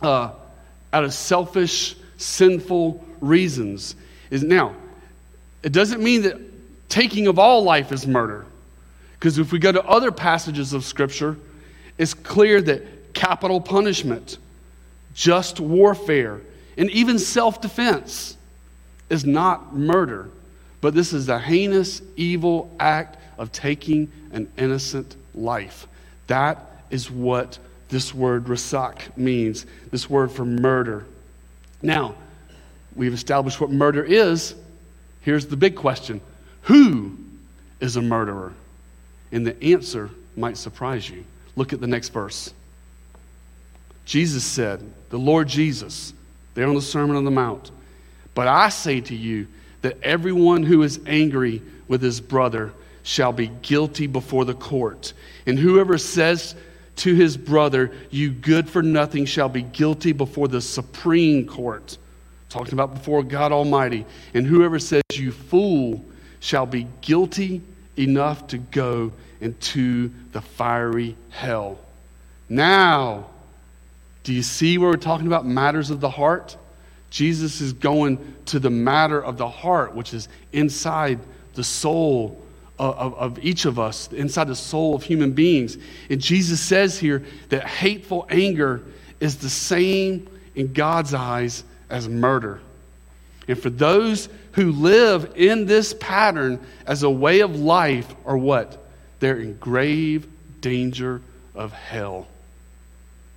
uh, 0.00 0.32
out 0.92 1.04
of 1.04 1.12
selfish, 1.12 1.96
sinful 2.18 3.04
reasons. 3.20 3.96
Is 4.30 4.42
now, 4.42 4.74
it 5.62 5.72
doesn't 5.72 6.02
mean 6.02 6.22
that 6.22 6.40
taking 6.88 7.26
of 7.26 7.38
all 7.38 7.62
life 7.62 7.92
is 7.92 8.06
murder. 8.06 8.46
Because 9.14 9.38
if 9.38 9.52
we 9.52 9.58
go 9.58 9.72
to 9.72 9.82
other 9.84 10.12
passages 10.12 10.72
of 10.72 10.84
Scripture, 10.84 11.36
it's 11.98 12.14
clear 12.14 12.60
that 12.62 13.14
capital 13.14 13.60
punishment, 13.60 14.38
just 15.14 15.60
warfare, 15.60 16.40
and 16.76 16.90
even 16.90 17.18
self 17.18 17.60
defense 17.60 18.36
is 19.08 19.24
not 19.24 19.74
murder, 19.74 20.28
but 20.80 20.94
this 20.94 21.12
is 21.12 21.28
a 21.28 21.38
heinous, 21.38 22.02
evil 22.16 22.74
act 22.78 23.16
of 23.38 23.52
taking 23.52 24.10
an 24.32 24.50
innocent 24.58 25.16
life. 25.34 25.86
That 26.26 26.84
is 26.90 27.10
what 27.10 27.58
this 27.88 28.14
word 28.14 28.44
rasak 28.44 29.16
means, 29.16 29.66
this 29.90 30.08
word 30.08 30.32
for 30.32 30.44
murder. 30.44 31.04
Now, 31.82 32.14
we've 32.94 33.12
established 33.12 33.60
what 33.60 33.70
murder 33.70 34.02
is. 34.02 34.54
Here's 35.20 35.46
the 35.46 35.56
big 35.56 35.76
question 35.76 36.20
Who 36.62 37.16
is 37.80 37.96
a 37.96 38.02
murderer? 38.02 38.52
And 39.32 39.46
the 39.46 39.62
answer 39.62 40.10
might 40.36 40.56
surprise 40.56 41.08
you. 41.08 41.24
Look 41.56 41.72
at 41.72 41.80
the 41.80 41.86
next 41.86 42.10
verse. 42.10 42.52
Jesus 44.04 44.44
said, 44.44 44.82
the 45.10 45.18
Lord 45.18 45.48
Jesus, 45.48 46.12
there 46.54 46.66
on 46.68 46.74
the 46.74 46.82
Sermon 46.82 47.16
on 47.16 47.24
the 47.24 47.30
Mount, 47.30 47.70
but 48.34 48.48
I 48.48 48.68
say 48.68 49.00
to 49.00 49.14
you 49.14 49.46
that 49.82 50.02
everyone 50.02 50.62
who 50.62 50.82
is 50.82 51.00
angry 51.06 51.62
with 51.88 52.02
his 52.02 52.20
brother 52.20 52.72
shall 53.04 53.32
be 53.32 53.46
guilty 53.62 54.08
before 54.08 54.44
the 54.44 54.54
court. 54.54 55.12
And 55.46 55.56
whoever 55.56 55.98
says 55.98 56.56
to 56.96 57.14
his 57.14 57.36
brother, 57.36 57.92
You 58.10 58.30
good 58.30 58.68
for 58.68 58.82
nothing, 58.82 59.26
shall 59.26 59.48
be 59.48 59.62
guilty 59.62 60.12
before 60.12 60.48
the 60.48 60.60
supreme 60.60 61.46
court. 61.46 61.98
Talking 62.48 62.72
about 62.72 62.94
before 62.94 63.22
God 63.22 63.52
Almighty. 63.52 64.06
And 64.32 64.46
whoever 64.46 64.78
says, 64.78 65.02
You 65.12 65.30
fool, 65.30 66.04
shall 66.40 66.66
be 66.66 66.86
guilty 67.02 67.60
enough 67.96 68.48
to 68.48 68.58
go 68.58 69.12
into 69.40 70.10
the 70.32 70.40
fiery 70.40 71.14
hell. 71.30 71.78
Now, 72.48 73.26
do 74.24 74.32
you 74.32 74.42
see 74.42 74.78
where 74.78 74.88
we're 74.90 74.96
talking 74.96 75.26
about 75.26 75.46
matters 75.46 75.90
of 75.90 76.00
the 76.00 76.10
heart? 76.10 76.56
Jesus 77.10 77.60
is 77.60 77.74
going 77.74 78.34
to 78.46 78.58
the 78.58 78.70
matter 78.70 79.22
of 79.22 79.36
the 79.36 79.48
heart, 79.48 79.94
which 79.94 80.14
is 80.14 80.28
inside 80.52 81.18
the 81.54 81.64
soul 81.64 82.43
of, 82.92 83.14
of, 83.14 83.44
each 83.44 83.64
of 83.64 83.78
us, 83.78 84.12
inside 84.12 84.48
the 84.48 84.56
soul 84.56 84.94
of 84.94 85.02
human 85.02 85.32
beings. 85.32 85.78
And 86.10 86.20
Jesus 86.20 86.60
says 86.60 86.98
here 86.98 87.24
that 87.48 87.64
hateful 87.64 88.26
anger 88.30 88.82
is 89.20 89.38
the 89.38 89.50
same 89.50 90.28
in 90.54 90.72
God's 90.72 91.14
eyes 91.14 91.64
as 91.90 92.08
murder. 92.08 92.60
And 93.48 93.58
for 93.58 93.70
those 93.70 94.28
who 94.52 94.72
live 94.72 95.32
in 95.36 95.66
this 95.66 95.94
pattern 95.94 96.60
as 96.86 97.02
a 97.02 97.10
way 97.10 97.40
of 97.40 97.56
life 97.58 98.14
are 98.24 98.36
what? 98.36 98.84
They're 99.20 99.38
in 99.38 99.56
grave 99.58 100.26
danger 100.60 101.20
of 101.54 101.72
hell. 101.72 102.26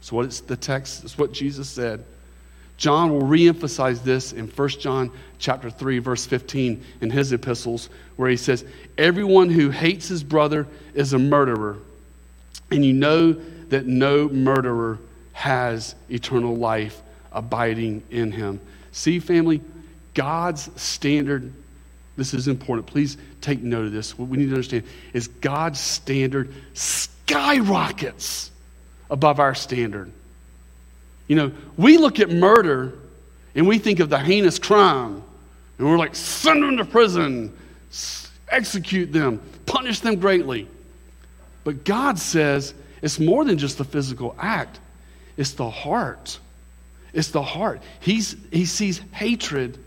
So 0.02 0.16
what 0.16 0.26
it's 0.26 0.40
the 0.40 0.56
text, 0.56 1.04
is 1.04 1.18
what 1.18 1.34
Jesus 1.34 1.68
said. 1.68 2.04
John 2.78 3.12
will 3.12 3.24
reemphasize 3.24 4.04
this 4.04 4.34
in 4.34 4.48
1 4.48 4.70
John 4.70 5.12
chapter 5.40 5.70
3 5.70 6.00
verse 6.00 6.26
15 6.26 6.84
in 7.02 7.10
his 7.10 7.34
epistles 7.34 7.90
where 8.16 8.30
he 8.30 8.38
says 8.38 8.64
everyone 8.98 9.50
who 9.50 9.70
hates 9.70 10.08
his 10.08 10.24
brother 10.24 10.68
is 10.94 11.14
a 11.14 11.20
murderer 11.20 11.78
and 12.72 12.86
you 12.86 12.94
know 12.94 13.34
that 13.70 13.86
no 13.86 14.30
murderer 14.30 15.00
has 15.34 15.96
eternal 16.10 16.56
life 16.56 17.02
abiding 17.32 18.04
in 18.10 18.32
him. 18.32 18.60
See 18.92 19.20
family, 19.20 19.62
God's 20.14 20.70
standard 20.82 21.52
this 22.18 22.34
is 22.34 22.48
important. 22.48 22.88
Please 22.88 23.16
take 23.42 23.62
note 23.62 23.86
of 23.86 23.92
this. 23.92 24.18
What 24.18 24.28
we 24.28 24.38
need 24.38 24.48
to 24.48 24.56
understand 24.56 24.84
is 25.14 25.28
God's 25.28 25.80
standard 25.80 26.52
skyrockets 26.74 28.52
above 29.10 29.40
our 29.40 29.54
standard. 29.54 30.12
You 31.28 31.36
know, 31.36 31.52
we 31.78 31.98
look 31.98 32.20
at 32.20 32.30
murder 32.30 32.94
and 33.56 33.68
we 33.68 33.80
think 33.80 34.00
of 34.00 34.10
the 34.10 34.20
heinous 34.20 34.60
crime, 34.60 35.24
and 35.78 35.88
we're 35.88 35.98
like, 35.98 36.16
send 36.16 36.64
them 36.64 36.78
to 36.78 36.86
prison, 36.86 37.56
execute 38.50 39.12
them, 39.12 39.42
punish 39.66 40.00
them 40.00 40.20
greatly. 40.20 40.68
But 41.64 41.84
God 41.84 42.20
says 42.20 42.74
it's 43.02 43.20
more 43.20 43.44
than 43.44 43.58
just 43.58 43.78
the 43.78 43.84
physical 43.84 44.36
act, 44.40 44.80
it's 45.36 45.52
the 45.54 45.70
heart. 45.70 46.40
It's 47.14 47.30
the 47.30 47.42
heart. 47.42 47.82
He's, 48.00 48.36
he 48.52 48.66
sees 48.66 49.00
hatred 49.12 49.80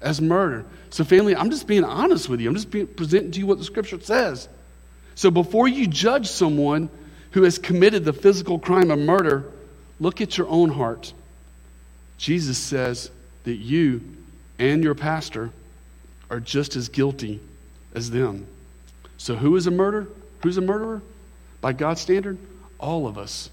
as 0.00 0.20
murder. 0.20 0.64
So, 0.90 1.04
family, 1.04 1.36
I'm 1.36 1.50
just 1.50 1.66
being 1.66 1.84
honest 1.84 2.28
with 2.28 2.40
you. 2.40 2.48
I'm 2.48 2.54
just 2.54 2.70
being, 2.70 2.86
presenting 2.86 3.32
to 3.32 3.38
you 3.38 3.46
what 3.46 3.58
the 3.58 3.64
scripture 3.64 4.00
says. 4.00 4.48
So, 5.14 5.30
before 5.30 5.68
you 5.68 5.86
judge 5.86 6.28
someone 6.28 6.88
who 7.32 7.42
has 7.42 7.58
committed 7.58 8.04
the 8.04 8.12
physical 8.12 8.58
crime 8.58 8.90
of 8.90 8.98
murder, 8.98 9.52
Look 10.00 10.20
at 10.20 10.38
your 10.38 10.48
own 10.48 10.70
heart. 10.70 11.12
Jesus 12.16 12.58
says 12.58 13.10
that 13.44 13.56
you 13.56 14.00
and 14.58 14.82
your 14.82 14.94
pastor 14.94 15.50
are 16.30 16.40
just 16.40 16.76
as 16.76 16.88
guilty 16.88 17.40
as 17.94 18.10
them. 18.10 18.46
So, 19.18 19.36
who 19.36 19.56
is 19.56 19.66
a 19.66 19.70
murderer? 19.70 20.08
Who's 20.42 20.56
a 20.56 20.62
murderer? 20.62 21.02
By 21.60 21.74
God's 21.74 22.00
standard? 22.00 22.38
All 22.78 23.06
of 23.06 23.18
us. 23.18 23.50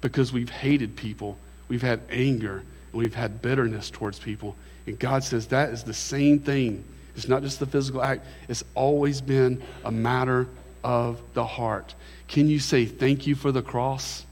Because 0.00 0.32
we've 0.32 0.50
hated 0.50 0.96
people, 0.96 1.38
we've 1.68 1.82
had 1.82 2.00
anger, 2.10 2.62
and 2.92 3.02
we've 3.02 3.14
had 3.14 3.40
bitterness 3.40 3.90
towards 3.90 4.18
people. 4.18 4.56
And 4.86 4.98
God 4.98 5.24
says 5.24 5.48
that 5.48 5.70
is 5.70 5.84
the 5.84 5.94
same 5.94 6.40
thing. 6.40 6.84
It's 7.16 7.28
not 7.28 7.42
just 7.42 7.60
the 7.60 7.66
physical 7.66 8.02
act, 8.02 8.26
it's 8.48 8.64
always 8.74 9.20
been 9.20 9.62
a 9.84 9.90
matter 9.90 10.46
of 10.84 11.20
the 11.34 11.44
heart. 11.44 11.94
Can 12.28 12.48
you 12.48 12.58
say 12.58 12.86
thank 12.86 13.26
you 13.26 13.34
for 13.34 13.52
the 13.52 13.62
cross? 13.62 14.24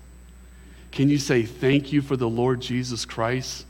Can 0.95 1.09
you 1.09 1.19
say 1.19 1.43
thank 1.43 1.93
you 1.93 2.03
for 2.03 2.17
the 2.17 2.29
Lord 2.29 2.61
Jesus 2.61 3.05
Christ? 3.05 3.67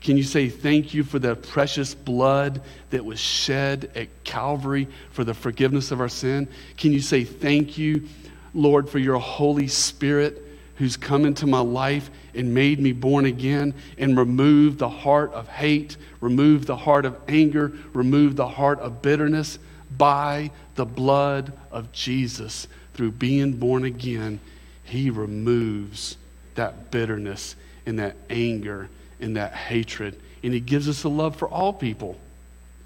Can 0.00 0.16
you 0.16 0.22
say 0.22 0.48
thank 0.48 0.94
you 0.94 1.04
for 1.04 1.18
the 1.18 1.36
precious 1.36 1.94
blood 1.94 2.62
that 2.88 3.04
was 3.04 3.20
shed 3.20 3.90
at 3.94 4.08
Calvary 4.24 4.88
for 5.10 5.24
the 5.24 5.34
forgiveness 5.34 5.90
of 5.90 6.00
our 6.00 6.08
sin? 6.08 6.48
Can 6.78 6.94
you 6.94 7.02
say 7.02 7.22
thank 7.22 7.76
you, 7.76 8.08
Lord, 8.54 8.88
for 8.88 8.98
your 8.98 9.18
Holy 9.18 9.68
Spirit 9.68 10.42
who's 10.76 10.96
come 10.96 11.26
into 11.26 11.46
my 11.46 11.60
life 11.60 12.10
and 12.34 12.54
made 12.54 12.80
me 12.80 12.92
born 12.92 13.26
again 13.26 13.74
and 13.98 14.16
removed 14.16 14.78
the 14.78 14.88
heart 14.88 15.34
of 15.34 15.48
hate, 15.48 15.98
removed 16.22 16.66
the 16.66 16.76
heart 16.76 17.04
of 17.04 17.14
anger, 17.28 17.74
removed 17.92 18.38
the 18.38 18.48
heart 18.48 18.80
of 18.80 19.02
bitterness 19.02 19.58
by 19.98 20.50
the 20.76 20.86
blood 20.86 21.52
of 21.70 21.92
Jesus 21.92 22.68
through 22.94 23.10
being 23.10 23.52
born 23.52 23.84
again 23.84 24.40
he 24.86 25.10
removes 25.10 26.16
that 26.54 26.90
bitterness 26.90 27.56
and 27.86 27.98
that 27.98 28.16
anger 28.30 28.88
and 29.20 29.36
that 29.36 29.52
hatred. 29.52 30.20
And 30.42 30.52
He 30.52 30.60
gives 30.60 30.88
us 30.88 31.04
a 31.04 31.08
love 31.08 31.36
for 31.36 31.48
all 31.48 31.72
people, 31.72 32.16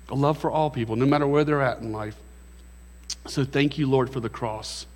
a 0.09 0.15
love 0.15 0.39
for 0.39 0.51
all 0.51 0.71
people, 0.71 0.97
no 0.97 1.07
matter 1.07 1.27
where 1.27 1.45
they're 1.45 1.63
at 1.63 1.79
in 1.79 1.93
life. 1.93 2.17
So 3.27 3.45
thank 3.45 3.79
you, 3.79 3.87
Lord, 3.87 4.11
for 4.11 4.21
the 4.21 4.29
cross. 4.29 4.87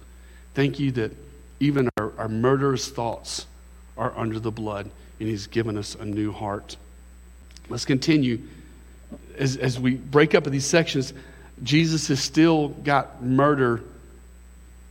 Thank 0.55 0.79
you 0.79 0.93
that 0.93 1.13
even 1.61 1.89
our, 1.99 2.13
our 2.19 2.29
murderous 2.29 2.89
thoughts 2.89 3.47
are 3.97 4.17
under 4.17 4.41
the 4.41 4.51
blood, 4.51 4.91
and 5.21 5.29
He's 5.29 5.47
given 5.47 5.77
us 5.77 5.95
a 5.95 6.05
new 6.05 6.33
heart. 6.33 6.77
Let's 7.69 7.85
continue. 7.85 8.41
As, 9.39 9.57
as 9.57 9.79
we 9.79 9.95
break 9.95 10.35
up 10.35 10.45
these 10.45 10.67
sections, 10.67 11.13
Jesus 11.63 12.09
has 12.09 12.21
still 12.21 12.69
got 12.69 13.23
murder 13.23 13.83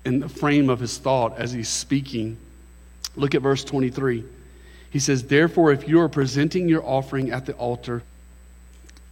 in 0.06 0.20
the 0.20 0.30
frame 0.30 0.70
of 0.70 0.80
his 0.80 0.98
thought 0.98 1.38
as 1.38 1.52
he's 1.52 1.70
speaking. 1.70 2.38
Look 3.16 3.36
at 3.36 3.42
verse 3.42 3.64
23. 3.64 4.24
He 4.90 5.00
says, 5.00 5.24
Therefore, 5.24 5.72
if 5.72 5.88
you 5.88 6.00
are 6.02 6.10
presenting 6.10 6.70
your 6.70 6.86
offering 6.86 7.32
at 7.32 7.46
the 7.46 7.54
altar, 7.54 8.04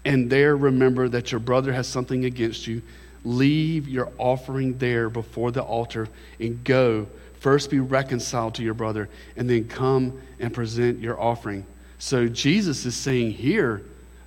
and 0.04 0.30
there 0.30 0.56
remember 0.56 1.10
that 1.10 1.32
your 1.32 1.40
brother 1.40 1.72
has 1.74 1.88
something 1.88 2.26
against 2.26 2.68
you, 2.68 2.82
leave 3.24 3.88
your 3.88 4.12
offering 4.18 4.78
there 4.78 5.10
before 5.10 5.52
the 5.52 5.64
altar 5.64 6.08
and 6.40 6.64
go. 6.64 7.08
First 7.40 7.70
be 7.70 7.80
reconciled 7.80 8.56
to 8.56 8.64
your 8.64 8.74
brother, 8.74 9.10
and 9.36 9.50
then 9.50 9.68
come 9.68 10.22
and 10.40 10.54
present 10.54 11.00
your 11.00 11.20
offering. 11.20 11.66
So 11.98 12.28
Jesus 12.28 12.86
is 12.86 12.96
saying 12.96 13.32
here 13.32 13.82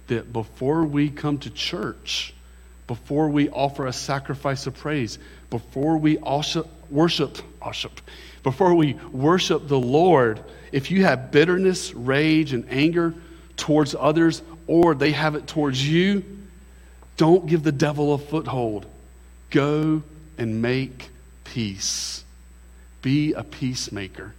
that 0.08 0.32
before 0.32 0.84
we 0.84 1.10
come 1.10 1.38
to 1.38 1.50
church, 1.50 2.34
before 2.86 3.28
we 3.28 3.48
offer 3.48 3.86
a 3.86 3.92
sacrifice 3.92 4.66
of 4.66 4.76
praise, 4.76 5.18
before 5.54 5.98
we 5.98 6.16
worship, 6.16 6.66
worship, 6.90 8.00
before 8.42 8.74
we 8.74 8.94
worship 9.12 9.68
the 9.68 9.78
Lord, 9.78 10.40
if 10.72 10.90
you 10.90 11.04
have 11.04 11.30
bitterness, 11.30 11.94
rage, 11.94 12.52
and 12.52 12.66
anger 12.68 13.14
towards 13.56 13.94
others, 13.94 14.42
or 14.66 14.96
they 14.96 15.12
have 15.12 15.36
it 15.36 15.46
towards 15.46 15.88
you, 15.88 16.24
don't 17.16 17.46
give 17.46 17.62
the 17.62 17.70
devil 17.70 18.14
a 18.14 18.18
foothold. 18.18 18.84
Go 19.50 20.02
and 20.38 20.60
make 20.60 21.10
peace. 21.44 22.24
Be 23.00 23.34
a 23.34 23.44
peacemaker. 23.44 24.34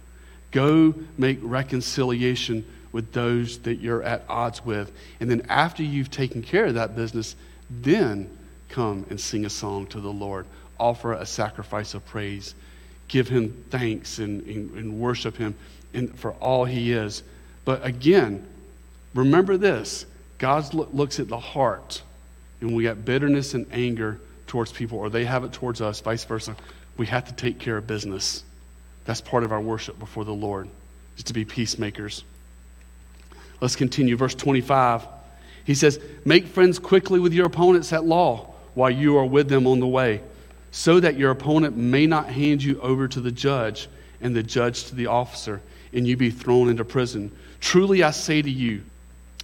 Go 0.50 0.92
make 1.16 1.38
reconciliation 1.40 2.66
with 2.92 3.10
those 3.14 3.60
that 3.60 3.76
you're 3.76 4.02
at 4.02 4.22
odds 4.28 4.62
with. 4.66 4.92
And 5.20 5.30
then 5.30 5.46
after 5.48 5.82
you've 5.82 6.10
taken 6.10 6.42
care 6.42 6.66
of 6.66 6.74
that 6.74 6.94
business, 6.94 7.36
then 7.70 8.28
come 8.68 9.06
and 9.08 9.18
sing 9.18 9.46
a 9.46 9.50
song 9.50 9.86
to 9.86 10.00
the 10.02 10.12
Lord, 10.12 10.44
offer 10.78 11.12
a 11.12 11.26
sacrifice 11.26 11.94
of 11.94 12.04
praise, 12.06 12.54
give 13.08 13.28
him 13.28 13.64
thanks 13.70 14.18
and, 14.18 14.46
and, 14.46 14.70
and 14.72 15.00
worship 15.00 15.36
him 15.36 15.54
and 15.96 16.16
for 16.18 16.32
all 16.34 16.64
he 16.64 16.92
is. 16.92 17.22
But 17.64 17.84
again, 17.84 18.46
remember 19.14 19.56
this 19.56 20.06
God 20.38 20.72
looks 20.74 21.18
at 21.18 21.28
the 21.28 21.38
heart. 21.38 22.02
And 22.60 22.74
we 22.74 22.84
got 22.84 23.04
bitterness 23.04 23.52
and 23.52 23.66
anger 23.70 24.18
towards 24.46 24.72
people, 24.72 24.98
or 24.98 25.10
they 25.10 25.26
have 25.26 25.44
it 25.44 25.52
towards 25.52 25.82
us, 25.82 26.00
vice 26.00 26.24
versa. 26.24 26.56
We 26.96 27.06
have 27.06 27.26
to 27.26 27.34
take 27.34 27.58
care 27.58 27.76
of 27.76 27.86
business. 27.86 28.42
That's 29.04 29.20
part 29.20 29.44
of 29.44 29.52
our 29.52 29.60
worship 29.60 29.98
before 29.98 30.24
the 30.24 30.32
Lord, 30.32 30.68
is 31.18 31.24
to 31.24 31.34
be 31.34 31.44
peacemakers. 31.44 32.24
Let's 33.60 33.76
continue. 33.76 34.16
Verse 34.16 34.34
25. 34.34 35.06
He 35.64 35.74
says, 35.74 36.00
Make 36.24 36.46
friends 36.46 36.78
quickly 36.78 37.20
with 37.20 37.34
your 37.34 37.46
opponents 37.46 37.92
at 37.92 38.04
law 38.04 38.54
while 38.74 38.90
you 38.90 39.18
are 39.18 39.26
with 39.26 39.48
them 39.48 39.66
on 39.66 39.80
the 39.80 39.86
way, 39.86 40.22
so 40.70 41.00
that 41.00 41.16
your 41.16 41.30
opponent 41.30 41.76
may 41.76 42.06
not 42.06 42.28
hand 42.28 42.62
you 42.62 42.80
over 42.80 43.08
to 43.08 43.20
the 43.20 43.30
judge 43.30 43.88
and 44.20 44.34
the 44.34 44.42
judge 44.42 44.84
to 44.84 44.94
the 44.94 45.06
officer, 45.06 45.60
and 45.92 46.06
you 46.06 46.16
be 46.16 46.30
thrown 46.30 46.68
into 46.68 46.84
prison. 46.84 47.30
Truly 47.60 48.02
I 48.02 48.10
say 48.10 48.42
to 48.42 48.50
you, 48.50 48.82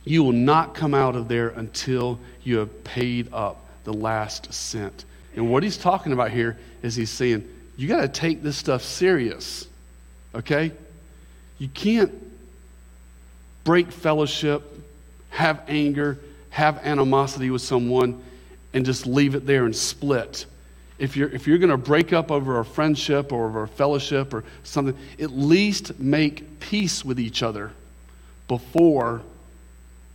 you 0.04 0.24
will 0.24 0.32
not 0.32 0.74
come 0.74 0.94
out 0.94 1.14
of 1.14 1.28
there 1.28 1.48
until 1.48 2.18
you 2.42 2.58
have 2.58 2.84
paid 2.84 3.32
up 3.32 3.64
the 3.84 3.92
last 3.92 4.52
cent. 4.52 5.04
And 5.36 5.50
what 5.50 5.62
he's 5.62 5.76
talking 5.76 6.12
about 6.12 6.30
here 6.30 6.58
is 6.82 6.94
he's 6.94 7.10
saying, 7.10 7.48
you 7.76 7.88
got 7.88 8.00
to 8.00 8.08
take 8.08 8.42
this 8.42 8.56
stuff 8.56 8.82
serious. 8.82 9.66
Okay? 10.34 10.72
You 11.58 11.68
can't 11.68 12.12
break 13.64 13.92
fellowship, 13.92 14.62
have 15.30 15.62
anger, 15.68 16.18
have 16.50 16.78
animosity 16.84 17.50
with 17.50 17.62
someone, 17.62 18.22
and 18.74 18.84
just 18.84 19.06
leave 19.06 19.34
it 19.34 19.46
there 19.46 19.64
and 19.64 19.74
split. 19.74 20.46
If 21.02 21.16
you're, 21.16 21.30
if 21.30 21.48
you're 21.48 21.58
going 21.58 21.70
to 21.70 21.76
break 21.76 22.12
up 22.12 22.30
over 22.30 22.60
a 22.60 22.64
friendship 22.64 23.32
or 23.32 23.48
over 23.48 23.64
a 23.64 23.68
fellowship 23.68 24.32
or 24.32 24.44
something, 24.62 24.96
at 25.18 25.32
least 25.32 25.98
make 25.98 26.60
peace 26.60 27.04
with 27.04 27.18
each 27.18 27.42
other 27.42 27.72
before 28.46 29.20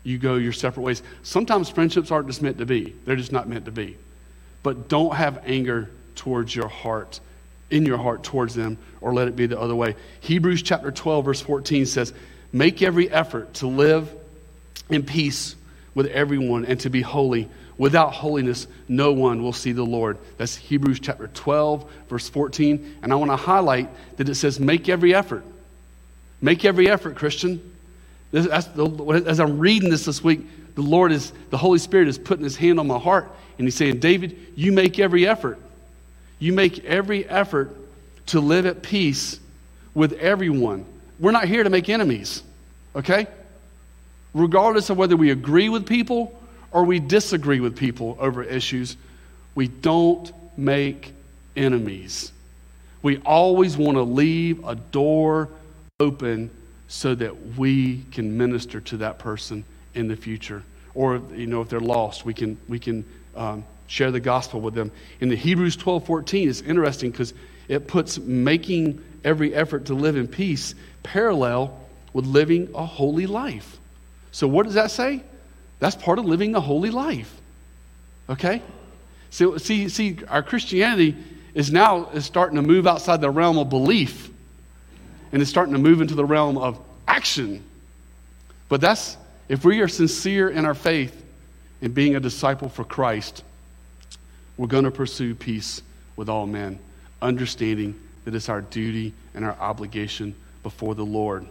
you 0.06 0.17
go 0.17 0.36
your 0.36 0.53
separate 0.53 0.84
ways. 0.84 1.03
Sometimes 1.24 1.67
friendships 1.67 2.10
aren't 2.10 2.27
just 2.27 2.41
meant 2.41 2.60
to 2.60 2.65
be, 2.65 2.96
they're 3.03 3.17
just 3.17 3.34
not 3.34 3.50
meant 3.50 3.65
to 3.65 3.72
be. 3.72 3.98
But 4.63 4.88
don't 4.88 5.13
have 5.13 5.44
anger 5.46 5.89
towards 6.15 6.56
your 6.56 6.70
heart, 6.70 7.20
in 7.70 7.86
your 7.86 7.98
heart 7.98 8.24
towards 8.24 8.56
them, 8.56 8.77
or 9.01 9.13
let 9.13 9.27
it 9.27 9.36
be 9.36 9.46
the 9.46 9.60
other 9.60 9.75
way. 9.75 9.94
Hebrews 10.22 10.62
chapter 10.62 10.89
12, 10.89 11.25
verse 11.25 11.41
14 11.41 11.86
says, 11.86 12.13
Make 12.53 12.82
every 12.82 13.12
effort 13.12 13.56
to 13.56 13.67
live 13.67 14.10
in 14.89 15.03
peace 15.03 15.58
with 15.94 16.08
everyone 16.08 16.63
and 16.63 16.79
to 16.79 16.89
be 16.89 17.01
holy. 17.01 17.50
Without 17.77 18.12
holiness, 18.13 18.67
no 18.88 19.13
one 19.13 19.43
will 19.43 19.53
see 19.53 19.72
the 19.72 19.86
Lord. 19.86 20.17
That's 20.38 20.55
Hebrews 20.55 21.00
chapter 21.00 21.27
12, 21.27 21.89
verse 22.10 22.27
14. 22.27 22.98
And 23.03 23.12
I 23.12 23.15
want 23.15 23.31
to 23.31 23.36
highlight 23.36 23.89
that 24.17 24.27
it 24.27 24.36
says, 24.36 24.60
Make 24.60 24.89
every 24.89 25.13
effort. 25.13 25.43
Make 26.41 26.65
every 26.65 26.89
effort, 26.89 27.15
Christian. 27.15 27.75
As 28.34 29.39
I'm 29.39 29.60
reading 29.60 29.89
this 29.89 30.05
this 30.05 30.24
week, 30.24 30.41
the 30.75 30.81
Lord 30.81 31.12
is, 31.12 31.31
the 31.50 31.57
Holy 31.57 31.79
Spirit 31.79 32.07
is 32.07 32.17
putting 32.17 32.43
his 32.43 32.55
hand 32.55 32.79
on 32.79 32.88
my 32.88 33.00
heart 33.00 33.31
and 33.57 33.65
he's 33.65 33.75
saying, 33.75 34.00
David, 34.00 34.38
you 34.55 34.72
make 34.72 35.00
every 35.00 35.27
effort. 35.27 35.60
You 36.39 36.53
make 36.53 36.86
every 36.86 37.27
effort 37.27 37.75
to 38.27 38.39
live 38.39 38.65
at 38.65 38.84
peace 38.84 39.39
with 39.93 40.13
everyone. 40.13 40.86
We're 41.19 41.31
not 41.31 41.46
here 41.46 41.63
to 41.63 41.69
make 41.69 41.89
enemies, 41.89 42.43
okay? 42.96 43.27
Regardless 44.34 44.89
of 44.91 44.98
whether 44.98 45.17
we 45.17 45.31
agree 45.31 45.69
with 45.69 45.88
people 45.88 46.37
or 46.71 46.83
we 46.83 47.00
disagree 47.00 47.59
with 47.59 47.75
people 47.75 48.17
over 48.19 48.43
issues, 48.43 48.97
we 49.55 49.67
don't 49.67 50.31
make 50.57 51.13
enemies. 51.55 52.31
We 53.01 53.17
always 53.19 53.77
want 53.77 53.95
to 53.97 54.03
leave 54.03 54.65
a 54.65 54.75
door 54.75 55.49
open 55.99 56.49
so 56.88 57.15
that 57.15 57.58
we 57.58 58.03
can 58.12 58.38
minister 58.38 58.82
to 58.82 58.97
that 58.97 59.19
person 59.19 59.63
in 59.93 60.08
the 60.08 60.15
future. 60.15 60.63
Or, 60.93 61.21
you 61.36 61.47
know, 61.47 61.62
if 61.62 61.69
they're 61.69 61.80
lost, 61.80 62.25
we 62.25 62.34
can, 62.34 62.58
we 62.67 62.80
can 62.80 63.06
um, 63.36 63.63
share 63.88 64.12
the 64.12 64.19
gospel 64.19 64.62
with 64.62 64.73
them. 64.73 64.91
In 65.19 65.30
the 65.30 65.36
Hebrews 65.36 65.75
12 65.75 66.06
14, 66.06 66.49
it's 66.49 66.62
interesting 66.62 67.12
because 67.12 67.34
it 67.67 67.88
puts 67.88 68.17
making 68.19 69.03
every 69.23 69.53
effort 69.53 69.86
to 69.86 69.93
live 69.93 70.15
in 70.15 70.27
peace 70.27 70.75
parallel 71.03 71.80
with 72.13 72.25
living 72.25 72.69
a 72.75 72.86
holy 72.86 73.27
life. 73.27 73.77
So, 74.32 74.47
what 74.47 74.65
does 74.65 74.75
that 74.75 74.91
say? 74.91 75.21
That's 75.80 75.96
part 75.96 76.20
of 76.20 76.26
living 76.26 76.56
a 76.56 76.62
holy 76.62 76.90
life. 76.90 77.34
Okay? 78.30 78.62
So, 79.30 79.58
see, 79.58 79.90
see, 79.90 80.20
our 80.28 80.42
Christianity 80.42 81.16
is 81.54 81.72
now 81.72 82.10
is 82.10 82.26
starting 82.26 82.56
to 82.56 82.62
move 82.62 82.88
outside 82.88 83.22
the 83.22 83.30
realm 83.30 83.58
of 83.58 83.70
belief 83.70 84.32
and 85.32 85.42
it's 85.42 85.52
starting 85.52 85.74
to 85.74 85.80
move 85.80 86.02
into 86.02 86.16
the 86.16 86.26
realm 86.26 86.58
of 86.58 86.80
action. 87.08 87.63
But 88.70 88.82
that's, 88.82 89.18
if 89.50 89.63
we 89.66 89.82
are 89.82 89.88
sincere 89.88 90.50
in 90.50 90.66
our 90.66 90.74
faith 90.74 91.24
in 91.82 91.92
being 91.92 92.16
a 92.16 92.20
disciple 92.20 92.70
for 92.70 92.84
Christ, 92.84 93.44
we're 94.58 94.68
going 94.68 94.86
to 94.86 94.92
pursue 94.92 95.36
peace 95.36 95.82
with 96.16 96.30
all 96.30 96.48
men, 96.48 96.80
understanding 97.22 98.00
that 98.26 98.36
it's 98.36 98.50
our 98.50 98.62
duty 98.62 99.13
and 99.34 99.46
our 99.46 99.56
obligation 99.60 100.36
before 100.63 100.96
the 100.96 101.06
Lord. 101.06 101.46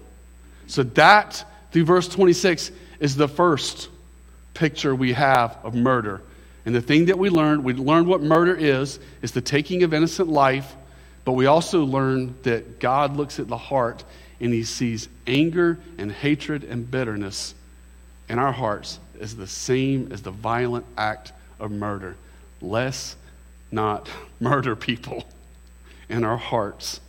So, 0.67 0.83
that, 0.83 1.45
through 1.71 1.85
verse 1.85 2.09
26, 2.09 2.73
is 2.99 3.15
the 3.15 3.29
first 3.29 3.89
picture 4.57 4.95
we 4.95 5.13
have 5.13 5.57
of 5.63 5.75
murder. 5.75 6.23
And 6.65 6.75
the 6.75 6.81
thing 6.81 7.07
that 7.07 7.19
we 7.19 7.31
learned, 7.31 7.63
we 7.63 7.75
learned 7.75 8.09
what 8.09 8.21
murder 8.21 8.55
is, 8.55 8.99
is 9.23 9.33
the 9.33 9.41
taking 9.41 9.85
of 9.85 9.95
innocent 9.95 10.29
life 10.29 10.75
but 11.27 11.33
we 11.33 11.47
also 11.47 11.85
learned 11.85 12.37
that 12.45 12.79
God 12.79 13.17
looks 13.17 13.41
at 13.41 13.49
the 13.49 13.57
heart 13.57 14.05
and 14.41 14.55
he 14.55 14.63
sees 14.63 15.09
anger 15.27 15.77
and 15.99 16.11
hatred 16.11 16.63
and 16.63 16.89
bitterness 16.89 17.53
in 18.29 18.39
our 18.39 18.53
hearts 18.53 19.01
as 19.21 19.35
the 19.35 19.49
same 19.49 20.13
as 20.13 20.23
the 20.23 20.31
violent 20.31 20.87
act 20.97 21.33
of 21.59 21.73
murder. 21.73 22.15
Let's 22.63 23.17
not 23.73 24.09
murder 24.41 24.77
people 24.77 25.25
in 26.09 26.23
our 26.23 26.37
hearts, 26.37 27.01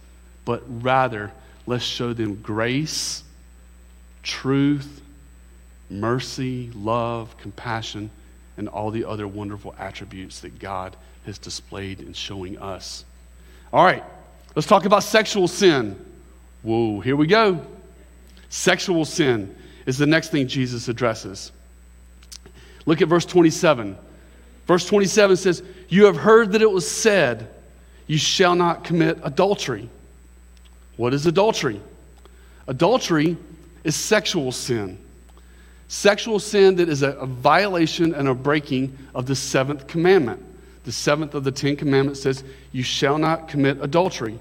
but 0.45 0.63
rather 0.67 1.31
let's 1.67 1.83
show 1.83 2.11
them 2.11 2.41
grace, 2.41 3.23
truth, 4.23 4.99
mercy, 5.89 6.71
love, 6.75 7.37
compassion, 7.37 8.09
and 8.57 8.67
all 8.67 8.91
the 8.91 9.05
other 9.05 9.27
wonderful 9.27 9.75
attributes 9.77 10.41
that 10.41 10.59
God 10.59 10.95
has 11.25 11.37
displayed 11.37 11.99
in 11.99 12.13
showing 12.13 12.57
us. 12.57 13.05
All 13.71 13.83
right, 13.83 14.03
let's 14.55 14.67
talk 14.67 14.85
about 14.85 15.03
sexual 15.03 15.47
sin. 15.47 16.03
Whoa, 16.63 16.99
here 16.99 17.15
we 17.15 17.27
go. 17.27 17.65
Sexual 18.49 19.05
sin 19.05 19.55
is 19.85 19.97
the 19.97 20.05
next 20.05 20.29
thing 20.29 20.47
Jesus 20.47 20.87
addresses. 20.87 21.51
Look 22.85 23.01
at 23.01 23.07
verse 23.07 23.25
27. 23.25 23.97
Verse 24.65 24.85
27 24.85 25.37
says, 25.37 25.63
You 25.89 26.05
have 26.05 26.17
heard 26.17 26.53
that 26.53 26.61
it 26.61 26.71
was 26.71 26.89
said, 26.89 27.47
You 28.07 28.17
shall 28.17 28.55
not 28.55 28.83
commit 28.83 29.19
adultery. 29.23 29.89
What 30.95 31.13
is 31.13 31.25
adultery? 31.25 31.79
Adultery 32.67 33.37
is 33.83 33.95
sexual 33.95 34.51
sin. 34.51 34.97
Sexual 35.87 36.39
sin 36.39 36.75
that 36.75 36.89
is 36.89 37.01
a, 37.01 37.25
violation 37.25 38.13
and 38.13 38.27
a 38.27 38.33
breaking 38.33 38.97
of 39.15 39.25
the 39.25 39.35
seventh 39.35 39.87
commandment 39.87 40.43
the 40.87 40.93
seventh 40.93 41.33
of 41.33 41.43
the 41.43 41.51
Ten 41.51 41.75
Commandments 41.75 42.21
says, 42.21 42.45
You 42.71 42.81
shall 42.81 43.17
not 43.17 43.49
commit 43.49 43.77
adultery. 43.81 44.39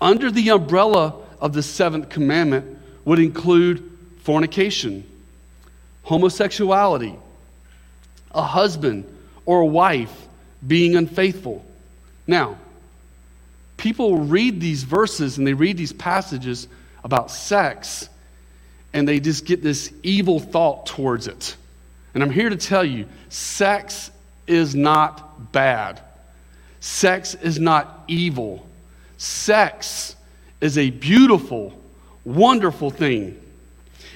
Under 0.00 0.28
the 0.28 0.50
umbrella 0.50 1.14
of 1.40 1.52
the 1.52 1.62
seventh 1.62 2.08
commandment 2.08 2.78
would 3.04 3.20
include 3.20 3.88
fornication, 4.22 5.08
homosexuality, 6.02 7.14
a 8.32 8.42
husband 8.42 9.04
or 9.46 9.60
a 9.60 9.66
wife 9.66 10.26
being 10.66 10.96
unfaithful. 10.96 11.64
Now, 12.26 12.58
people 13.76 14.18
read 14.18 14.60
these 14.60 14.82
verses 14.82 15.38
and 15.38 15.46
they 15.46 15.54
read 15.54 15.76
these 15.76 15.92
passages 15.92 16.66
about 17.04 17.30
sex 17.30 18.08
and 18.92 19.06
they 19.06 19.20
just 19.20 19.44
get 19.44 19.62
this 19.62 19.92
evil 20.02 20.40
thought 20.40 20.86
towards 20.86 21.26
it. 21.26 21.56
And 22.14 22.22
I'm 22.22 22.30
here 22.30 22.48
to 22.48 22.56
tell 22.56 22.84
you 22.84 23.06
sex 23.28 24.10
is 24.46 24.74
not 24.74 25.52
bad. 25.52 26.00
Sex 26.80 27.34
is 27.34 27.58
not 27.58 28.04
evil. 28.08 28.66
Sex 29.18 30.16
is 30.60 30.78
a 30.78 30.90
beautiful, 30.90 31.78
wonderful 32.24 32.90
thing. 32.90 33.40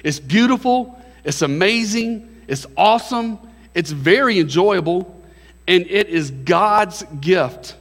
It's 0.03 0.19
beautiful, 0.19 1.01
it's 1.25 1.43
amazing, 1.43 2.43
it's 2.49 2.67
awesome, 2.77 3.39
it's 3.75 3.91
very 3.91 4.39
enjoyable, 4.41 5.23
and 5.69 5.87
it 5.89 6.09
is 6.09 6.31
God's 6.31 7.05
gift 7.21 7.77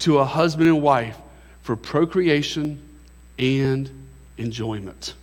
to 0.00 0.18
a 0.18 0.24
husband 0.24 0.68
and 0.68 0.82
wife 0.82 1.16
for 1.62 1.74
procreation 1.76 2.80
and 3.38 3.90
enjoyment. 4.38 5.14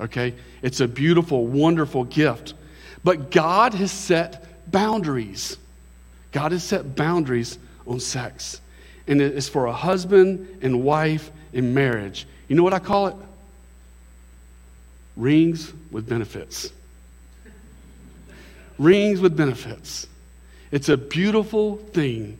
Okay? 0.00 0.34
It's 0.64 0.80
a 0.80 0.88
beautiful, 0.88 1.46
wonderful 1.46 2.04
gift. 2.04 2.54
But 3.04 3.30
God 3.30 3.74
has 3.74 3.92
set 3.92 4.70
boundaries. 4.72 5.58
God 6.32 6.52
has 6.52 6.64
set 6.64 6.96
boundaries 6.96 7.58
on 7.86 8.00
sex. 8.00 8.62
And 9.06 9.20
it's 9.20 9.46
for 9.46 9.66
a 9.66 9.74
husband 9.74 10.60
and 10.62 10.82
wife 10.82 11.30
in 11.52 11.74
marriage. 11.74 12.26
You 12.48 12.56
know 12.56 12.62
what 12.62 12.72
I 12.72 12.78
call 12.78 13.08
it? 13.08 13.16
Rings 15.18 15.70
with 15.90 16.08
benefits. 16.08 16.72
Rings 18.78 19.20
with 19.20 19.36
benefits. 19.36 20.06
It's 20.70 20.88
a 20.88 20.96
beautiful 20.96 21.76
thing. 21.76 22.38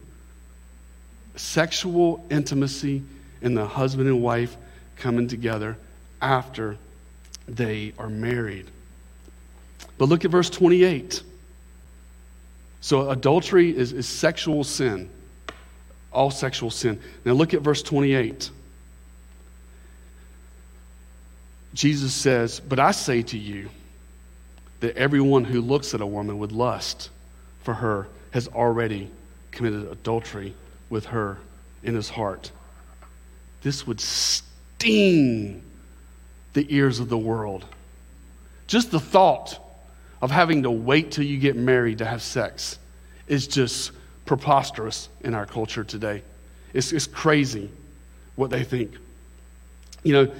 Sexual 1.36 2.24
intimacy 2.30 3.02
and 3.42 3.54
the 3.54 3.66
husband 3.66 4.08
and 4.08 4.22
wife 4.22 4.56
coming 4.96 5.28
together 5.28 5.76
after 6.22 6.78
they 7.46 7.92
are 7.98 8.08
married. 8.08 8.66
But 9.98 10.08
look 10.08 10.24
at 10.24 10.30
verse 10.30 10.50
28. 10.50 11.22
So, 12.80 13.10
adultery 13.10 13.74
is, 13.74 13.92
is 13.92 14.06
sexual 14.06 14.62
sin, 14.62 15.08
all 16.12 16.30
sexual 16.30 16.70
sin. 16.70 17.00
Now, 17.24 17.32
look 17.32 17.54
at 17.54 17.62
verse 17.62 17.82
28. 17.82 18.50
Jesus 21.72 22.12
says, 22.12 22.60
But 22.60 22.78
I 22.78 22.92
say 22.92 23.22
to 23.22 23.38
you 23.38 23.70
that 24.80 24.96
everyone 24.96 25.44
who 25.44 25.60
looks 25.60 25.94
at 25.94 26.00
a 26.00 26.06
woman 26.06 26.38
with 26.38 26.52
lust 26.52 27.10
for 27.62 27.74
her 27.74 28.06
has 28.32 28.48
already 28.48 29.10
committed 29.50 29.90
adultery 29.90 30.54
with 30.90 31.06
her 31.06 31.38
in 31.82 31.94
his 31.94 32.08
heart. 32.08 32.50
This 33.62 33.86
would 33.86 34.00
sting 34.00 35.62
the 36.54 36.66
ears 36.74 37.00
of 37.00 37.08
the 37.08 37.18
world. 37.18 37.64
Just 38.66 38.90
the 38.90 39.00
thought 39.00 39.60
of 40.22 40.30
having 40.30 40.62
to 40.62 40.70
wait 40.70 41.10
till 41.12 41.24
you 41.24 41.38
get 41.38 41.54
married 41.54 41.98
to 41.98 42.06
have 42.06 42.22
sex 42.22 42.78
is 43.28 43.46
just 43.46 43.92
preposterous 44.24 45.08
in 45.20 45.34
our 45.34 45.44
culture 45.44 45.84
today. 45.84 46.22
It's, 46.72 46.92
it's 46.92 47.06
crazy 47.06 47.70
what 48.36 48.50
they 48.50 48.64
think. 48.64 48.92
You 50.02 50.12
know, 50.12 50.32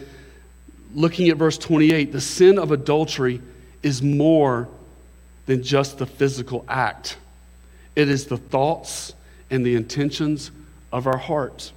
looking 0.94 1.28
at 1.28 1.36
verse 1.36 1.58
28, 1.58 2.12
the 2.12 2.20
sin 2.20 2.58
of 2.58 2.72
adultery 2.72 3.40
is 3.82 4.02
more 4.02 4.68
than 5.46 5.62
just 5.62 5.98
the 5.98 6.06
physical 6.06 6.64
act, 6.68 7.18
it 7.94 8.08
is 8.08 8.26
the 8.26 8.38
thoughts 8.38 9.12
and 9.50 9.64
the 9.64 9.76
intentions 9.76 10.50
of 10.92 11.06
our 11.06 11.18
hearts. 11.18 11.72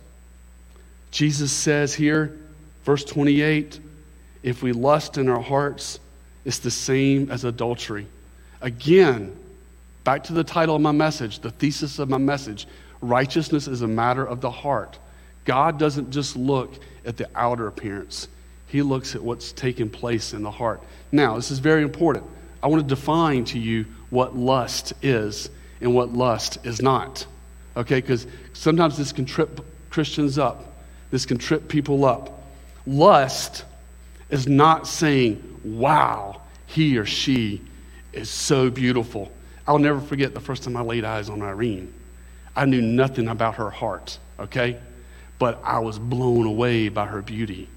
Jesus 1.11 1.51
says 1.51 1.93
here, 1.93 2.37
verse 2.85 3.03
28, 3.03 3.79
if 4.47 4.63
we 4.63 4.71
lust 4.71 5.17
in 5.17 5.27
our 5.27 5.41
hearts, 5.41 5.99
it's 6.45 6.59
the 6.59 6.71
same 6.71 7.29
as 7.29 7.43
adultery. 7.43 8.07
Again, 8.61 9.35
back 10.05 10.23
to 10.23 10.33
the 10.33 10.43
title 10.45 10.77
of 10.77 10.81
my 10.81 10.93
message, 10.93 11.39
the 11.39 11.51
thesis 11.51 11.99
of 11.99 12.07
my 12.09 12.17
message 12.17 12.65
righteousness 13.01 13.67
is 13.67 13.81
a 13.81 13.87
matter 13.87 14.25
of 14.25 14.39
the 14.39 14.49
heart. 14.49 14.97
God 15.43 15.77
doesn't 15.77 16.11
just 16.11 16.37
look 16.37 16.73
at 17.05 17.17
the 17.17 17.27
outer 17.35 17.67
appearance, 17.67 18.29
He 18.67 18.81
looks 18.81 19.15
at 19.15 19.21
what's 19.21 19.51
taking 19.51 19.89
place 19.89 20.31
in 20.31 20.43
the 20.43 20.51
heart. 20.51 20.81
Now, 21.11 21.35
this 21.35 21.51
is 21.51 21.59
very 21.59 21.83
important. 21.83 22.23
I 22.63 22.67
want 22.67 22.81
to 22.81 22.87
define 22.87 23.43
to 23.45 23.59
you 23.59 23.85
what 24.11 24.33
lust 24.33 24.93
is 25.01 25.49
and 25.81 25.93
what 25.93 26.13
lust 26.13 26.65
is 26.65 26.81
not. 26.81 27.25
Okay, 27.75 27.99
because 27.99 28.25
sometimes 28.53 28.97
this 28.97 29.11
can 29.11 29.25
trip 29.25 29.59
Christians 29.89 30.39
up, 30.39 30.73
this 31.11 31.25
can 31.25 31.37
trip 31.37 31.67
people 31.67 32.05
up. 32.05 32.41
Lust 32.85 33.65
is 34.29 34.47
not 34.47 34.87
saying, 34.87 35.59
wow, 35.63 36.41
he 36.65 36.97
or 36.97 37.05
she 37.05 37.61
is 38.13 38.29
so 38.29 38.69
beautiful. 38.69 39.31
I'll 39.67 39.79
never 39.79 39.99
forget 39.99 40.33
the 40.33 40.39
first 40.39 40.63
time 40.63 40.75
I 40.77 40.81
laid 40.81 41.05
eyes 41.05 41.29
on 41.29 41.41
Irene. 41.41 41.93
I 42.55 42.65
knew 42.65 42.81
nothing 42.81 43.27
about 43.27 43.55
her 43.55 43.69
heart, 43.69 44.17
okay? 44.39 44.79
But 45.39 45.61
I 45.63 45.79
was 45.79 45.99
blown 45.99 46.45
away 46.45 46.89
by 46.89 47.05
her 47.05 47.21
beauty. 47.21 47.69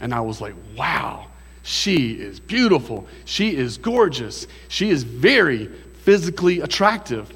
And 0.00 0.12
I 0.12 0.20
was 0.20 0.40
like, 0.40 0.54
wow, 0.76 1.26
she 1.62 2.12
is 2.12 2.40
beautiful. 2.40 3.06
She 3.24 3.56
is 3.56 3.78
gorgeous. 3.78 4.46
She 4.68 4.90
is 4.90 5.04
very 5.04 5.66
physically 6.02 6.60
attractive. 6.60 7.32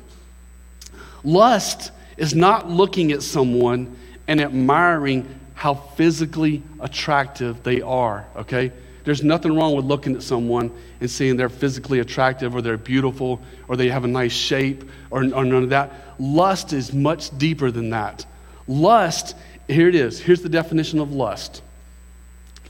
Lust 1.25 1.93
is 2.17 2.35
not 2.35 2.69
looking 2.69 3.13
at 3.13 3.23
someone 3.23 3.97
and 4.27 4.41
admiring 4.41 5.39
how 5.63 5.75
physically 5.75 6.61
attractive 6.81 7.63
they 7.63 7.81
are, 7.81 8.27
okay? 8.35 8.73
There's 9.05 9.23
nothing 9.23 9.55
wrong 9.55 9.77
with 9.77 9.85
looking 9.85 10.17
at 10.17 10.25
someone 10.25 10.73
and 11.01 11.09
seeing 11.09 11.37
they're 11.37 11.49
physically 11.49 12.01
attractive 12.01 12.57
or 12.57 12.63
they're 12.63 12.77
beautiful 12.77 13.41
or 13.69 13.77
they 13.77 13.89
have 13.89 14.03
a 14.03 14.09
nice 14.09 14.33
shape 14.33 14.83
or, 15.13 15.21
or 15.21 15.45
none 15.45 15.63
of 15.63 15.69
that. 15.69 15.93
Lust 16.19 16.73
is 16.73 16.93
much 16.93 17.39
deeper 17.39 17.71
than 17.71 17.91
that. 17.91 18.27
Lust, 18.67 19.37
here 19.69 19.89
it 19.89 19.95
is. 19.95 20.19
Here's 20.19 20.43
the 20.43 20.49
definition 20.49 20.99
of 20.99 21.13
lust 21.13 21.63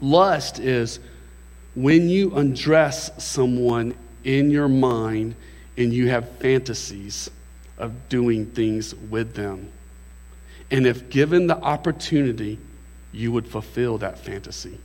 lust 0.03 0.59
is 0.59 1.01
when 1.75 2.11
you 2.11 2.35
undress 2.35 3.11
someone 3.17 3.95
in 4.25 4.51
your 4.51 4.69
mind 4.69 5.35
and 5.79 5.95
you 5.95 6.11
have 6.11 6.29
fantasies 6.41 7.31
of 7.79 8.11
doing 8.11 8.45
things 8.45 8.95
with 8.95 9.33
them. 9.33 9.73
And 10.71 10.87
if 10.87 11.09
given 11.09 11.47
the 11.47 11.57
opportunity, 11.57 12.59
you 13.13 13.31
would 13.33 13.47
fulfill 13.47 13.99
that 13.99 14.19
fantasy. 14.19 14.79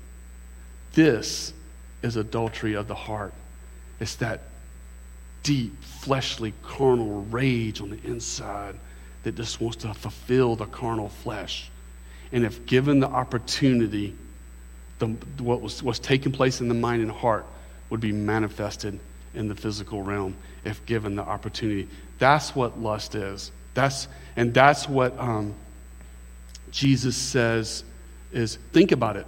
This 0.93 1.53
is 2.01 2.15
adultery 2.15 2.73
of 2.73 2.87
the 2.87 2.95
heart. 2.95 3.33
It's 3.99 4.15
that 4.15 4.41
deep, 5.43 5.81
fleshly, 5.81 6.53
carnal 6.63 7.21
rage 7.25 7.81
on 7.81 7.89
the 7.89 7.99
inside 8.03 8.75
that 9.23 9.35
just 9.35 9.61
wants 9.61 9.77
to 9.77 9.93
fulfill 9.93 10.55
the 10.55 10.65
carnal 10.65 11.09
flesh. 11.09 11.69
And 12.31 12.43
if 12.43 12.65
given 12.65 12.99
the 12.99 13.07
opportunity, 13.07 14.15
the, 14.99 15.07
what 15.39 15.61
was 15.61 15.81
what's 15.81 15.99
taking 15.99 16.31
place 16.31 16.61
in 16.61 16.67
the 16.67 16.73
mind 16.73 17.01
and 17.01 17.11
heart 17.11 17.45
would 17.89 18.01
be 18.01 18.11
manifested 18.11 18.99
in 19.33 19.47
the 19.47 19.55
physical 19.55 20.01
realm 20.01 20.35
if 20.65 20.85
given 20.85 21.15
the 21.15 21.21
opportunity. 21.21 21.87
That's 22.19 22.55
what 22.55 22.79
lust 22.79 23.15
is. 23.15 23.51
That's 23.73 24.07
and 24.35 24.53
that's 24.53 24.89
what 24.89 25.17
um, 25.19 25.53
Jesus 26.71 27.15
says 27.15 27.83
is 28.31 28.57
think 28.73 28.91
about 28.91 29.17
it. 29.17 29.25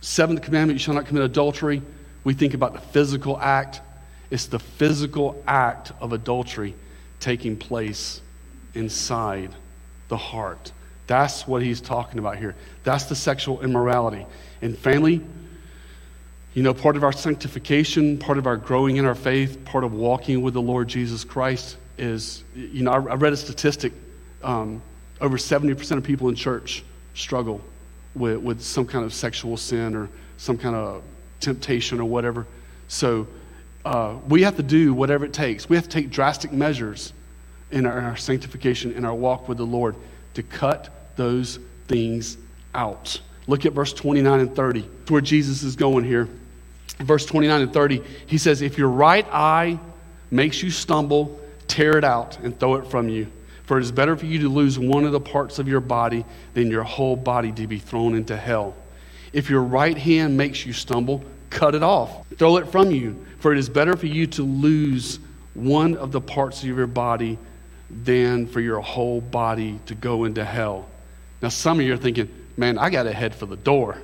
Seventh 0.00 0.42
commandment, 0.42 0.78
you 0.78 0.82
shall 0.82 0.94
not 0.94 1.06
commit 1.06 1.24
adultery. 1.24 1.82
We 2.24 2.34
think 2.34 2.54
about 2.54 2.74
the 2.74 2.80
physical 2.80 3.38
act. 3.38 3.80
It's 4.30 4.46
the 4.46 4.58
physical 4.58 5.42
act 5.46 5.92
of 6.00 6.12
adultery 6.12 6.74
taking 7.20 7.56
place 7.56 8.20
inside 8.74 9.50
the 10.08 10.16
heart. 10.16 10.72
That's 11.06 11.46
what 11.46 11.62
he's 11.62 11.80
talking 11.80 12.18
about 12.18 12.38
here. 12.38 12.54
That's 12.82 13.04
the 13.04 13.14
sexual 13.14 13.62
immorality. 13.62 14.26
And 14.62 14.76
family, 14.76 15.22
you 16.54 16.62
know, 16.62 16.72
part 16.72 16.96
of 16.96 17.04
our 17.04 17.12
sanctification, 17.12 18.18
part 18.18 18.38
of 18.38 18.46
our 18.46 18.56
growing 18.56 18.96
in 18.96 19.04
our 19.04 19.14
faith, 19.14 19.64
part 19.64 19.84
of 19.84 19.92
walking 19.92 20.42
with 20.42 20.54
the 20.54 20.62
Lord 20.62 20.88
Jesus 20.88 21.24
Christ 21.24 21.76
is, 21.98 22.44
you 22.54 22.82
know, 22.82 22.92
I, 22.92 22.98
read 22.98 23.32
a 23.32 23.36
statistic 23.36 23.92
um, 24.42 24.82
over 25.20 25.36
70% 25.36 25.96
of 25.96 26.04
people 26.04 26.28
in 26.28 26.34
church 26.34 26.84
struggle 27.14 27.60
with, 28.14 28.38
with 28.38 28.62
some 28.62 28.86
kind 28.86 29.04
of 29.04 29.12
sexual 29.12 29.56
sin 29.56 29.94
or 29.94 30.08
some 30.36 30.58
kind 30.58 30.74
of 30.74 31.02
temptation 31.40 32.00
or 32.00 32.04
whatever. 32.04 32.46
So 32.88 33.26
uh, 33.84 34.16
we 34.28 34.42
have 34.42 34.56
to 34.56 34.62
do 34.62 34.94
whatever 34.94 35.24
it 35.24 35.32
takes. 35.32 35.68
We 35.68 35.76
have 35.76 35.84
to 35.84 35.90
take 35.90 36.10
drastic 36.10 36.52
measures 36.52 37.12
in 37.70 37.86
our, 37.86 37.98
in 37.98 38.04
our 38.04 38.16
sanctification, 38.16 38.92
in 38.92 39.04
our 39.04 39.14
walk 39.14 39.48
with 39.48 39.58
the 39.58 39.66
Lord, 39.66 39.96
to 40.34 40.42
cut 40.42 40.90
those 41.16 41.58
things 41.86 42.38
out. 42.74 43.20
Look 43.46 43.66
at 43.66 43.72
verse 43.72 43.92
29 43.92 44.40
and 44.40 44.56
30. 44.56 44.88
It's 45.02 45.10
where 45.10 45.20
Jesus 45.20 45.62
is 45.62 45.76
going 45.76 46.04
here. 46.04 46.28
Verse 46.98 47.26
29 47.26 47.62
and 47.62 47.72
30, 47.72 48.02
he 48.26 48.38
says, 48.38 48.62
If 48.62 48.78
your 48.78 48.88
right 48.88 49.26
eye 49.30 49.78
makes 50.30 50.62
you 50.62 50.70
stumble, 50.70 51.38
tear 51.66 51.98
it 51.98 52.04
out 52.04 52.38
and 52.40 52.58
throw 52.58 52.76
it 52.76 52.86
from 52.86 53.08
you. 53.08 53.26
For 53.64 53.78
it 53.78 53.82
is 53.82 53.92
better 53.92 54.16
for 54.16 54.26
you 54.26 54.40
to 54.40 54.48
lose 54.48 54.78
one 54.78 55.04
of 55.04 55.12
the 55.12 55.20
parts 55.20 55.58
of 55.58 55.66
your 55.66 55.80
body 55.80 56.24
than 56.52 56.70
your 56.70 56.82
whole 56.82 57.16
body 57.16 57.50
to 57.52 57.66
be 57.66 57.78
thrown 57.78 58.14
into 58.14 58.36
hell. 58.36 58.74
If 59.32 59.50
your 59.50 59.62
right 59.62 59.96
hand 59.96 60.36
makes 60.36 60.64
you 60.66 60.72
stumble, 60.72 61.24
cut 61.50 61.74
it 61.74 61.82
off, 61.82 62.26
throw 62.36 62.58
it 62.58 62.68
from 62.68 62.90
you. 62.90 63.24
For 63.38 63.52
it 63.52 63.58
is 63.58 63.68
better 63.68 63.96
for 63.96 64.06
you 64.06 64.26
to 64.28 64.42
lose 64.42 65.18
one 65.54 65.96
of 65.96 66.12
the 66.12 66.20
parts 66.20 66.62
of 66.62 66.68
your 66.68 66.86
body 66.86 67.38
than 67.90 68.46
for 68.46 68.60
your 68.60 68.80
whole 68.80 69.20
body 69.20 69.80
to 69.86 69.94
go 69.94 70.24
into 70.24 70.44
hell. 70.44 70.88
Now, 71.40 71.48
some 71.48 71.78
of 71.80 71.86
you 71.86 71.94
are 71.94 71.98
thinking, 71.98 72.28
man, 72.56 72.78
I 72.78 72.90
got 72.90 73.04
to 73.04 73.12
head 73.12 73.34
for 73.34 73.46
the 73.46 73.56
door. 73.56 73.98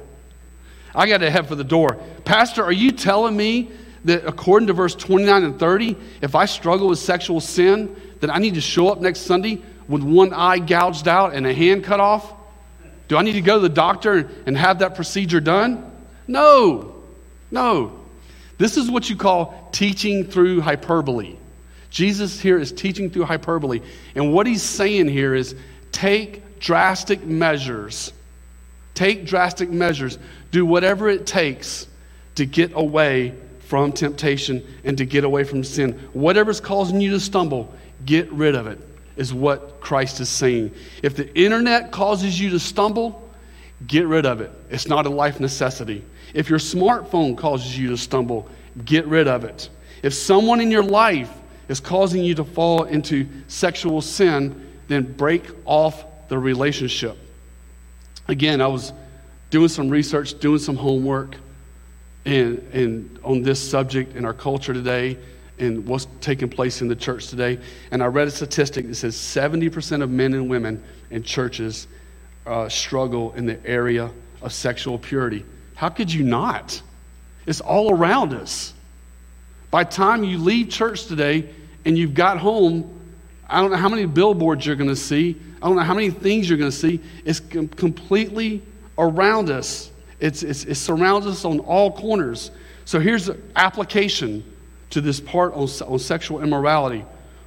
I 0.94 1.07
got 1.07 1.18
to 1.18 1.31
head 1.31 1.49
for 1.49 1.55
the 1.55 1.64
door. 1.64 1.99
Pastor, 2.25 2.64
are 2.64 2.73
you 2.73 2.92
telling 2.92 3.37
me 3.37 3.70
that 4.05 4.27
according 4.27 4.66
to 4.68 4.73
verse 4.73 4.94
29 4.94 5.44
and 5.44 5.59
30, 5.59 5.96
if 6.23 6.35
I 6.35 6.46
struggle 6.46 6.88
with 6.88 6.99
sexual 6.99 7.40
sin, 7.40 7.94
that 8.20 8.30
I 8.30 8.38
need 8.38 8.54
to 8.54 8.61
show 8.61 8.88
up 8.88 9.00
next 9.00 9.20
Sunday 9.20 9.61
with 9.88 10.02
one 10.02 10.33
eye 10.33 10.59
gouged 10.59 11.09
out 11.09 11.35
and 11.35 11.46
a 11.46 11.52
hand 11.52 11.85
cut 11.85 12.00
off? 12.00 12.33
Do 13.09 13.16
I 13.16 13.22
need 13.22 13.33
to 13.33 13.40
go 13.40 13.56
to 13.56 13.61
the 13.61 13.68
doctor 13.68 14.30
and 14.46 14.56
have 14.56 14.78
that 14.78 14.94
procedure 14.94 15.40
done? 15.40 15.90
No, 16.28 16.94
no. 17.50 17.98
This 18.56 18.76
is 18.76 18.90
what 18.90 19.11
you 19.11 19.16
call 19.16 19.68
teaching 19.72 20.24
through 20.24 20.61
hyperbole. 20.61 21.37
Jesus 21.90 22.40
here 22.40 22.59
is 22.59 22.70
teaching 22.70 23.11
through 23.11 23.24
hyperbole. 23.24 23.80
And 24.14 24.33
what 24.33 24.46
he's 24.46 24.62
saying 24.62 25.09
here 25.09 25.35
is 25.35 25.56
take 25.90 26.61
drastic 26.61 27.24
measures. 27.24 28.12
Take 28.94 29.26
drastic 29.26 29.70
measures. 29.70 30.18
Do 30.52 30.64
whatever 30.64 31.09
it 31.09 31.26
takes 31.26 31.88
to 32.37 32.46
get 32.46 32.72
away 32.74 33.35
from 33.66 33.92
temptation 33.92 34.64
and 34.85 34.98
to 34.98 35.04
get 35.04 35.24
away 35.24 35.44
from 35.44 35.64
sin. 35.64 35.92
Whatever's 36.12 36.61
causing 36.61 37.00
you 37.00 37.11
to 37.12 37.20
stumble, 37.20 37.74
get 38.06 38.30
rid 38.32 38.54
of 38.54 38.66
it, 38.66 38.78
is 39.16 39.32
what 39.34 39.80
Christ 39.80 40.20
is 40.20 40.28
saying. 40.28 40.72
If 41.02 41.16
the 41.16 41.32
internet 41.38 41.90
causes 41.90 42.38
you 42.38 42.50
to 42.50 42.58
stumble, 42.58 43.28
get 43.86 44.06
rid 44.06 44.26
of 44.26 44.40
it. 44.40 44.50
It's 44.70 44.86
not 44.86 45.06
a 45.06 45.10
life 45.10 45.40
necessity. 45.40 46.04
If 46.34 46.48
your 46.48 46.58
smartphone 46.58 47.36
causes 47.36 47.76
you 47.76 47.88
to 47.88 47.96
stumble, 47.96 48.48
get 48.84 49.06
rid 49.06 49.28
of 49.28 49.44
it. 49.44 49.68
If 50.02 50.14
someone 50.14 50.60
in 50.60 50.70
your 50.70 50.82
life 50.82 51.32
is 51.68 51.80
causing 51.80 52.24
you 52.24 52.34
to 52.36 52.44
fall 52.44 52.84
into 52.84 53.26
sexual 53.48 54.00
sin, 54.00 54.68
then 54.88 55.12
break 55.12 55.44
off 55.64 56.04
the 56.28 56.38
relationship. 56.38 57.16
Again, 58.28 58.60
I 58.60 58.66
was 58.66 58.92
doing 59.50 59.68
some 59.68 59.88
research, 59.88 60.38
doing 60.38 60.58
some 60.58 60.76
homework 60.76 61.36
and, 62.24 62.58
and 62.72 63.18
on 63.24 63.42
this 63.42 63.58
subject 63.70 64.16
in 64.16 64.24
our 64.24 64.34
culture 64.34 64.72
today 64.72 65.16
and 65.61 65.87
what's 65.87 66.07
taking 66.20 66.49
place 66.49 66.83
in 66.83 66.88
the 66.88 66.96
church 66.96 67.29
today. 67.29 67.59
And 67.90 68.03
I 68.03 68.07
read 68.07 68.29
a 68.29 68.31
statistic 68.31 68.87
that 68.87 68.94
says 68.94 69.16
70% 69.16 70.03
of 70.03 70.11
men 70.11 70.35
and 70.35 70.49
women 70.49 70.83
in 71.11 71.23
churches 71.23 71.87
uh, 72.46 72.68
struggle 72.68 73.33
in 73.35 73.46
the 73.46 73.64
area 73.66 74.11
of 74.42 74.53
sexual 74.53 74.99
purity. 74.99 75.44
How 75.75 75.88
could 75.88 76.12
you 76.12 76.25
not? 76.25 76.81
It's 77.46 77.61
all 77.61 77.92
around 77.92 78.35
us. 78.35 78.75
By 79.70 79.85
the 79.85 79.90
time 79.90 80.25
you 80.25 80.38
leave 80.38 80.68
church 80.68 81.07
today 81.07 81.49
and 81.85 81.96
you've 81.96 82.14
got 82.14 82.38
home, 82.38 82.99
I 83.49 83.61
don't 83.61 83.70
know 83.70 83.77
how 83.77 83.88
many 83.88 84.07
billboards 84.07 84.66
you're 84.66 84.77
going 84.77 84.90
to 84.90 84.96
see. 84.96 85.37
I 85.62 85.66
don't 85.66 85.77
know 85.77 85.83
how 85.83 85.94
many 85.94 86.11
things 86.11 86.49
you're 86.49 86.59
going 86.59 86.70
to 86.70 86.77
see. 86.77 87.01
It's 87.25 87.40
com- 87.40 87.68
completely 87.68 88.62
around 88.99 89.51
us. 89.51 89.90
It's, 90.20 90.42
it's, 90.42 90.64
it 90.64 90.75
surrounds 90.75 91.27
us 91.27 91.44
on 91.44 91.61
all 91.61 91.90
corners. 91.92 92.51
So 92.85 93.01
here's 93.01 93.31
application 93.57 94.44
to 94.90 95.00
this 95.00 95.20
part 95.20 95.55
on, 95.55 95.68
on 95.87 95.98
sexual 95.98 96.42
immorality. 96.42 97.05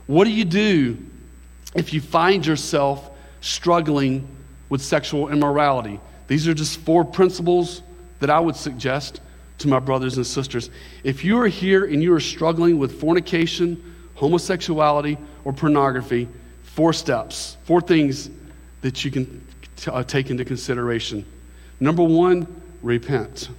What 0.07 0.25
do 0.25 0.31
you 0.31 0.45
do 0.45 0.97
if 1.75 1.93
you 1.93 2.01
find 2.01 2.45
yourself 2.45 3.09
struggling 3.41 4.27
with 4.69 4.81
sexual 4.81 5.29
immorality? 5.29 5.99
These 6.27 6.47
are 6.47 6.53
just 6.53 6.79
four 6.79 7.03
principles 7.05 7.81
that 8.19 8.29
I 8.29 8.39
would 8.39 8.55
suggest 8.55 9.21
to 9.59 9.67
my 9.67 9.79
brothers 9.79 10.17
and 10.17 10.25
sisters. 10.25 10.69
If 11.03 11.23
you 11.23 11.39
are 11.39 11.47
here 11.47 11.85
and 11.85 12.01
you 12.01 12.13
are 12.13 12.19
struggling 12.19 12.77
with 12.77 12.99
fornication, 12.99 13.95
homosexuality, 14.15 15.17
or 15.45 15.53
pornography, 15.53 16.27
four 16.63 16.93
steps, 16.93 17.57
four 17.65 17.81
things 17.81 18.29
that 18.81 19.03
you 19.05 19.11
can 19.11 19.45
t- 19.75 19.91
uh, 19.91 20.03
take 20.03 20.29
into 20.29 20.45
consideration. 20.45 21.25
Number 21.79 22.03
one, 22.03 22.61
repent. 22.81 23.49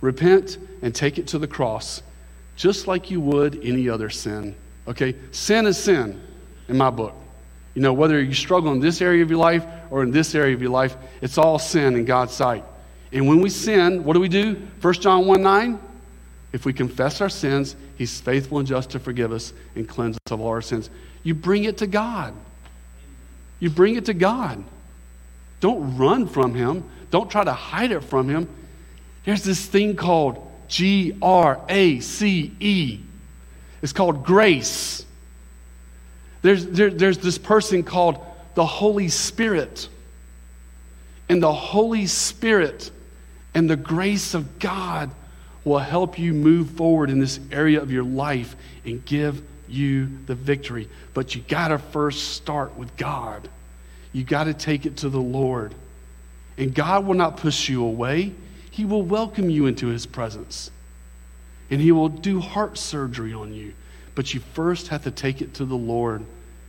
Repent 0.00 0.58
and 0.82 0.94
take 0.94 1.18
it 1.18 1.26
to 1.28 1.38
the 1.38 1.46
cross, 1.46 2.02
just 2.56 2.86
like 2.86 3.10
you 3.10 3.20
would 3.20 3.60
any 3.64 3.88
other 3.88 4.10
sin. 4.10 4.54
Okay? 4.86 5.14
Sin 5.30 5.66
is 5.66 5.78
sin 5.78 6.20
in 6.68 6.76
my 6.76 6.90
book. 6.90 7.14
You 7.74 7.82
know, 7.82 7.92
whether 7.92 8.22
you 8.22 8.34
struggle 8.34 8.72
in 8.72 8.80
this 8.80 9.00
area 9.00 9.22
of 9.22 9.30
your 9.30 9.38
life 9.38 9.64
or 9.90 10.02
in 10.02 10.10
this 10.10 10.34
area 10.34 10.54
of 10.54 10.62
your 10.62 10.70
life, 10.70 10.96
it's 11.20 11.38
all 11.38 11.58
sin 11.58 11.96
in 11.96 12.04
God's 12.04 12.32
sight. 12.32 12.64
And 13.12 13.26
when 13.28 13.40
we 13.40 13.50
sin, 13.50 14.04
what 14.04 14.14
do 14.14 14.20
we 14.20 14.28
do? 14.28 14.54
1 14.80 14.94
John 14.94 15.26
1 15.26 15.42
9. 15.42 15.80
If 16.52 16.64
we 16.64 16.72
confess 16.72 17.20
our 17.20 17.28
sins, 17.28 17.74
He's 17.96 18.20
faithful 18.20 18.58
and 18.58 18.66
just 18.66 18.90
to 18.90 19.00
forgive 19.00 19.32
us 19.32 19.52
and 19.74 19.88
cleanse 19.88 20.16
us 20.16 20.32
of 20.32 20.40
all 20.40 20.48
our 20.48 20.62
sins. 20.62 20.88
You 21.24 21.34
bring 21.34 21.64
it 21.64 21.78
to 21.78 21.86
God. 21.86 22.34
You 23.58 23.70
bring 23.70 23.96
it 23.96 24.04
to 24.06 24.14
God. 24.14 24.62
Don't 25.60 25.96
run 25.96 26.28
from 26.28 26.54
Him. 26.54 26.84
Don't 27.10 27.30
try 27.30 27.42
to 27.42 27.52
hide 27.52 27.90
it 27.90 28.04
from 28.04 28.28
Him. 28.28 28.48
There's 29.24 29.42
this 29.42 29.64
thing 29.64 29.96
called 29.96 30.50
G 30.68 31.16
R 31.22 31.60
A 31.68 32.00
C 32.00 32.52
E. 32.60 33.00
It's 33.82 33.92
called 33.92 34.24
grace. 34.24 35.04
There's, 36.42 36.66
there, 36.66 36.90
there's 36.90 37.18
this 37.18 37.38
person 37.38 37.82
called 37.82 38.18
the 38.54 38.66
Holy 38.66 39.08
Spirit. 39.08 39.88
And 41.28 41.42
the 41.42 41.52
Holy 41.52 42.06
Spirit 42.06 42.90
and 43.54 43.68
the 43.68 43.76
grace 43.76 44.34
of 44.34 44.58
God 44.58 45.10
will 45.64 45.78
help 45.78 46.18
you 46.18 46.34
move 46.34 46.70
forward 46.72 47.08
in 47.08 47.18
this 47.18 47.40
area 47.50 47.80
of 47.80 47.90
your 47.90 48.04
life 48.04 48.56
and 48.84 49.04
give 49.04 49.42
you 49.68 50.08
the 50.26 50.34
victory. 50.34 50.88
But 51.14 51.34
you 51.34 51.40
got 51.42 51.68
to 51.68 51.78
first 51.78 52.34
start 52.34 52.76
with 52.76 52.94
God. 52.96 53.48
You 54.12 54.24
got 54.24 54.44
to 54.44 54.54
take 54.54 54.86
it 54.86 54.98
to 54.98 55.08
the 55.08 55.20
Lord. 55.20 55.74
And 56.58 56.74
God 56.74 57.06
will 57.06 57.14
not 57.14 57.38
push 57.38 57.68
you 57.68 57.84
away, 57.84 58.34
He 58.74 58.84
will 58.84 59.02
welcome 59.02 59.48
you 59.50 59.66
into 59.66 59.86
His 59.86 60.04
presence. 60.04 60.72
And 61.70 61.80
He 61.80 61.92
will 61.92 62.08
do 62.08 62.40
heart 62.40 62.76
surgery 62.76 63.32
on 63.32 63.54
you. 63.54 63.72
But 64.16 64.34
you 64.34 64.40
first 64.40 64.88
have 64.88 65.04
to 65.04 65.12
take 65.12 65.40
it 65.40 65.54
to 65.54 65.64
the 65.64 65.76
Lord 65.76 66.24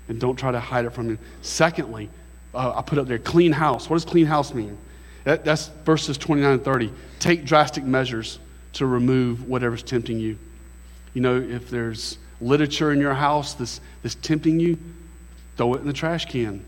and 0.07 0.21
don't 0.21 0.35
try 0.35 0.51
to 0.51 0.59
hide 0.59 0.85
it 0.85 0.91
from 0.91 1.09
Him. 1.09 1.19
Secondly, 1.41 2.11
uh, 2.53 2.73
I 2.75 2.83
put 2.83 2.99
up 2.99 3.07
there 3.07 3.17
clean 3.17 3.51
house. 3.51 3.89
What 3.89 3.95
does 3.95 4.05
clean 4.05 4.27
house 4.27 4.53
mean? 4.53 4.77
That, 5.23 5.43
that's 5.43 5.69
verses 5.83 6.15
29 6.19 6.51
and 6.51 6.63
30. 6.63 6.93
Take 7.17 7.43
drastic 7.43 7.83
measures 7.83 8.37
to 8.73 8.85
remove 8.85 9.47
whatever's 9.47 9.81
tempting 9.81 10.19
you. 10.19 10.37
You 11.15 11.21
know, 11.21 11.37
if 11.41 11.71
there's 11.71 12.19
literature 12.39 12.91
in 12.91 12.99
your 12.99 13.15
house 13.15 13.55
that's, 13.55 13.81
that's 14.03 14.13
tempting 14.13 14.59
you, 14.59 14.77
throw 15.57 15.73
it 15.73 15.81
in 15.81 15.87
the 15.87 15.93
trash 15.93 16.25
can. 16.25 16.63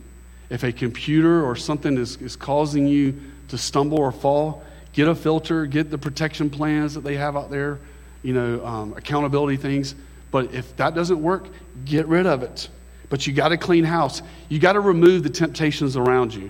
If 0.50 0.64
a 0.64 0.72
computer 0.72 1.46
or 1.46 1.56
something 1.56 1.96
is, 1.96 2.18
is 2.24 2.36
causing 2.36 2.88
you 2.88 3.22
to 3.50 3.58
stumble 3.60 4.00
or 4.00 4.12
fall, 4.12 4.64
get 4.98 5.08
a 5.08 5.14
filter, 5.14 5.68
get 5.68 5.92
the 5.92 5.98
protection 5.98 6.50
plans 6.50 6.96
that 6.96 7.02
they 7.02 7.16
have 7.16 7.38
out 7.38 7.52
there, 7.52 7.78
you 8.24 8.34
know, 8.34 8.66
um, 8.66 8.94
accountability 8.98 9.56
things. 9.56 9.94
But 10.32 10.56
if 10.56 10.76
that 10.78 10.96
doesn't 10.96 11.22
work, 11.22 11.46
get 11.86 12.08
rid 12.08 12.26
of 12.26 12.42
it. 12.42 12.68
But 13.08 13.28
you 13.28 13.32
got 13.32 13.50
to 13.50 13.58
clean 13.58 13.84
house. 13.84 14.24
You 14.50 14.58
got 14.58 14.74
to 14.74 14.80
remove 14.80 15.22
the 15.22 15.30
temptations 15.30 15.96
around 15.98 16.34
you. 16.34 16.50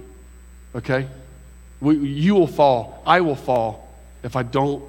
Okay? 0.74 1.08
We, 1.82 1.98
you 1.98 2.36
will 2.36 2.48
fall. 2.48 3.04
I 3.06 3.20
will 3.20 3.36
fall 3.36 3.94
if 4.24 4.38
I 4.38 4.44
don't 4.44 4.82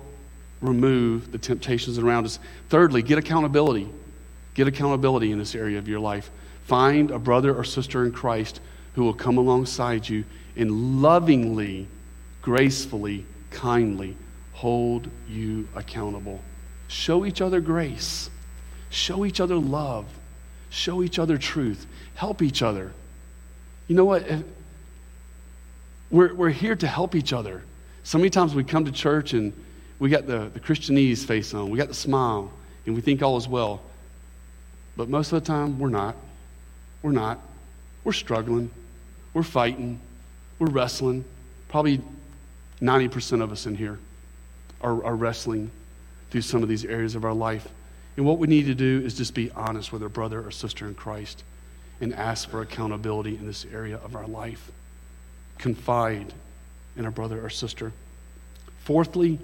remove 0.61 1.33
the 1.33 1.39
temptations 1.39 1.99
around 1.99 2.27
us. 2.27 2.39
Thirdly, 2.69 3.03
get 3.03 3.19
accountability. 3.19 3.89
Get 4.55 4.69
accountability 4.69 5.33
in 5.33 5.39
this 5.39 5.57
area 5.57 5.79
of 5.79 5.89
your 5.89 5.99
life. 5.99 6.31
Find 6.67 7.11
a 7.11 7.19
brother 7.19 7.57
or 7.57 7.65
sister 7.65 8.05
in 8.05 8.13
Christ 8.13 8.61
who 8.95 9.03
will 9.03 9.15
come 9.15 9.37
alongside 9.37 10.09
you 10.09 10.25
and 10.55 11.03
lovingly, 11.03 11.89
gracefully, 12.41 13.27
kindly 13.51 14.17
hold 14.53 15.09
you 15.29 15.69
accountable. 15.75 16.41
Show 16.89 17.25
each 17.25 17.41
other 17.41 17.61
grace. 17.61 18.31
Show 18.91 19.25
each 19.25 19.41
other 19.41 19.57
love. 19.57 20.07
Show 20.71 21.03
each 21.03 21.19
other 21.19 21.39
truth. 21.39 21.87
Help 22.15 22.43
each 22.43 22.63
other. 22.63 22.93
You 23.87 23.97
know 23.97 24.05
what? 24.05 24.27
We're, 26.11 26.35
we're 26.35 26.51
here 26.51 26.77
to 26.77 26.87
help 26.87 27.15
each 27.15 27.33
other. 27.33 27.63
So 28.03 28.19
many 28.19 28.31
times 28.31 28.55
we 28.55 28.65
come 28.65 28.85
to 28.85 28.93
church 28.93 29.33
and 29.35 29.53
we 29.99 30.09
got 30.09 30.27
the, 30.27 30.51
the 30.53 30.61
Christianese 30.61 31.25
face 31.25 31.53
on, 31.55 31.71
we 31.71 31.79
got 31.79 31.89
the 31.89 31.95
smile, 31.95 32.51
and 32.87 32.95
we 32.95 33.01
think 33.01 33.23
all 33.23 33.37
is 33.37 33.49
well. 33.49 33.83
But 34.97 35.09
most 35.09 35.33
of 35.33 35.43
the 35.43 35.47
time, 35.47 35.79
we're 35.79 35.89
not. 35.89 36.17
We're 37.03 37.13
not. 37.13 37.41
We're 38.05 38.13
struggling. 38.13 38.71
We're 39.35 39.43
fighting. 39.43 40.01
We're 40.59 40.71
wrestling. 40.71 41.25
Probably 41.69 42.01
90% 42.81 43.43
of 43.43 43.53
us 43.53 43.67
in 43.67 43.75
here 43.75 43.99
are, 44.81 45.05
are 45.05 45.17
wrestling 45.17 45.71
through 46.31 46.43
some 46.43 46.63
of 46.63 46.69
these 46.69 46.85
areas 46.85 47.15
of 47.15 47.25
our 47.25 47.35
life. 47.35 47.67
And 48.17 48.27
what 48.27 48.39
we 48.39 48.47
need 48.47 48.67
to 48.67 48.75
do 48.75 49.03
is 49.05 49.15
just 49.15 49.35
be 49.35 49.51
honest 49.53 49.93
with 49.93 50.03
our 50.03 50.09
brother 50.09 50.45
or 50.45 50.51
sister 50.51 50.87
in 50.87 50.95
Christ 50.95 51.43
and 52.01 52.15
ask 52.15 52.49
for 52.49 52.63
accountability 52.63 53.37
in 53.37 53.47
this 53.47 53.67
area 53.73 53.97
of 53.97 54.15
our 54.15 54.27
life 54.27 54.71
confide 55.59 56.33
in 56.97 57.05
a 57.05 57.11
brother 57.11 57.45
or 57.45 57.51
sister. 57.51 57.93
Fourthly, 58.85 59.39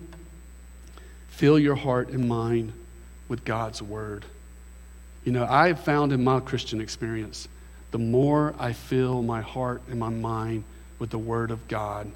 fill 1.28 1.58
your 1.58 1.74
heart 1.74 2.08
and 2.08 2.28
mind 2.28 2.72
with 3.28 3.44
God's 3.44 3.82
word. 3.82 4.24
You 5.24 5.32
know, 5.32 5.44
I've 5.44 5.80
found 5.80 6.12
in 6.12 6.22
my 6.22 6.40
Christian 6.40 6.80
experience, 6.80 7.48
the 7.90 7.98
more 7.98 8.54
I 8.58 8.72
fill 8.72 9.22
my 9.22 9.40
heart 9.40 9.82
and 9.90 9.98
my 9.98 10.08
mind 10.08 10.64
with 10.98 11.10
the 11.10 11.18
word 11.18 11.50
of 11.50 11.66
God, 11.68 12.10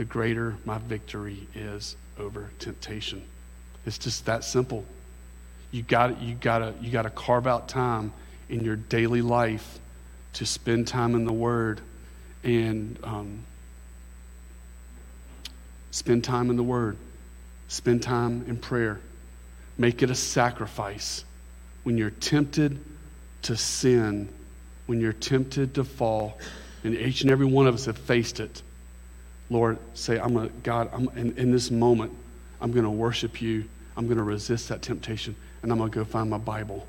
the 0.00 0.06
greater 0.06 0.56
my 0.64 0.78
victory 0.78 1.46
is 1.54 1.94
over 2.18 2.48
temptation. 2.58 3.22
It's 3.84 3.98
just 3.98 4.24
that 4.24 4.44
simple. 4.44 4.82
You 5.72 5.82
got 5.82 6.22
you 6.22 6.36
got 6.36 6.60
to 6.60 6.74
you 6.80 6.90
got 6.90 7.02
to 7.02 7.10
carve 7.10 7.46
out 7.46 7.68
time 7.68 8.10
in 8.48 8.64
your 8.64 8.76
daily 8.76 9.20
life 9.20 9.78
to 10.32 10.46
spend 10.46 10.88
time 10.88 11.14
in 11.14 11.26
the 11.26 11.34
word 11.34 11.82
and 12.42 12.98
um, 13.04 13.44
spend 15.90 16.24
time 16.24 16.48
in 16.48 16.56
the 16.56 16.62
Word, 16.62 16.96
spend 17.68 18.02
time 18.02 18.46
in 18.48 18.56
prayer. 18.56 19.00
Make 19.76 20.02
it 20.02 20.08
a 20.08 20.14
sacrifice. 20.14 21.26
When 21.82 21.98
you're 21.98 22.08
tempted 22.08 22.78
to 23.42 23.54
sin, 23.54 24.30
when 24.86 24.98
you're 24.98 25.12
tempted 25.12 25.74
to 25.74 25.84
fall, 25.84 26.38
and 26.84 26.94
each 26.94 27.20
and 27.20 27.30
every 27.30 27.44
one 27.44 27.66
of 27.66 27.74
us 27.74 27.84
have 27.84 27.98
faced 27.98 28.40
it, 28.40 28.62
Lord, 29.50 29.78
say, 29.94 30.18
I'm 30.18 30.36
a 30.36 30.48
God, 30.62 30.88
I'm 30.92 31.08
in, 31.16 31.36
in 31.36 31.50
this 31.50 31.70
moment, 31.70 32.12
I'm 32.60 32.72
going 32.72 32.84
to 32.84 32.90
worship 32.90 33.42
you. 33.42 33.64
I'm 33.96 34.06
going 34.06 34.18
to 34.18 34.24
resist 34.24 34.68
that 34.68 34.82
temptation, 34.82 35.36
and 35.62 35.70
I'm 35.70 35.78
going 35.78 35.90
to 35.90 35.94
go 35.94 36.04
find 36.04 36.30
my 36.30 36.38
Bible, 36.38 36.86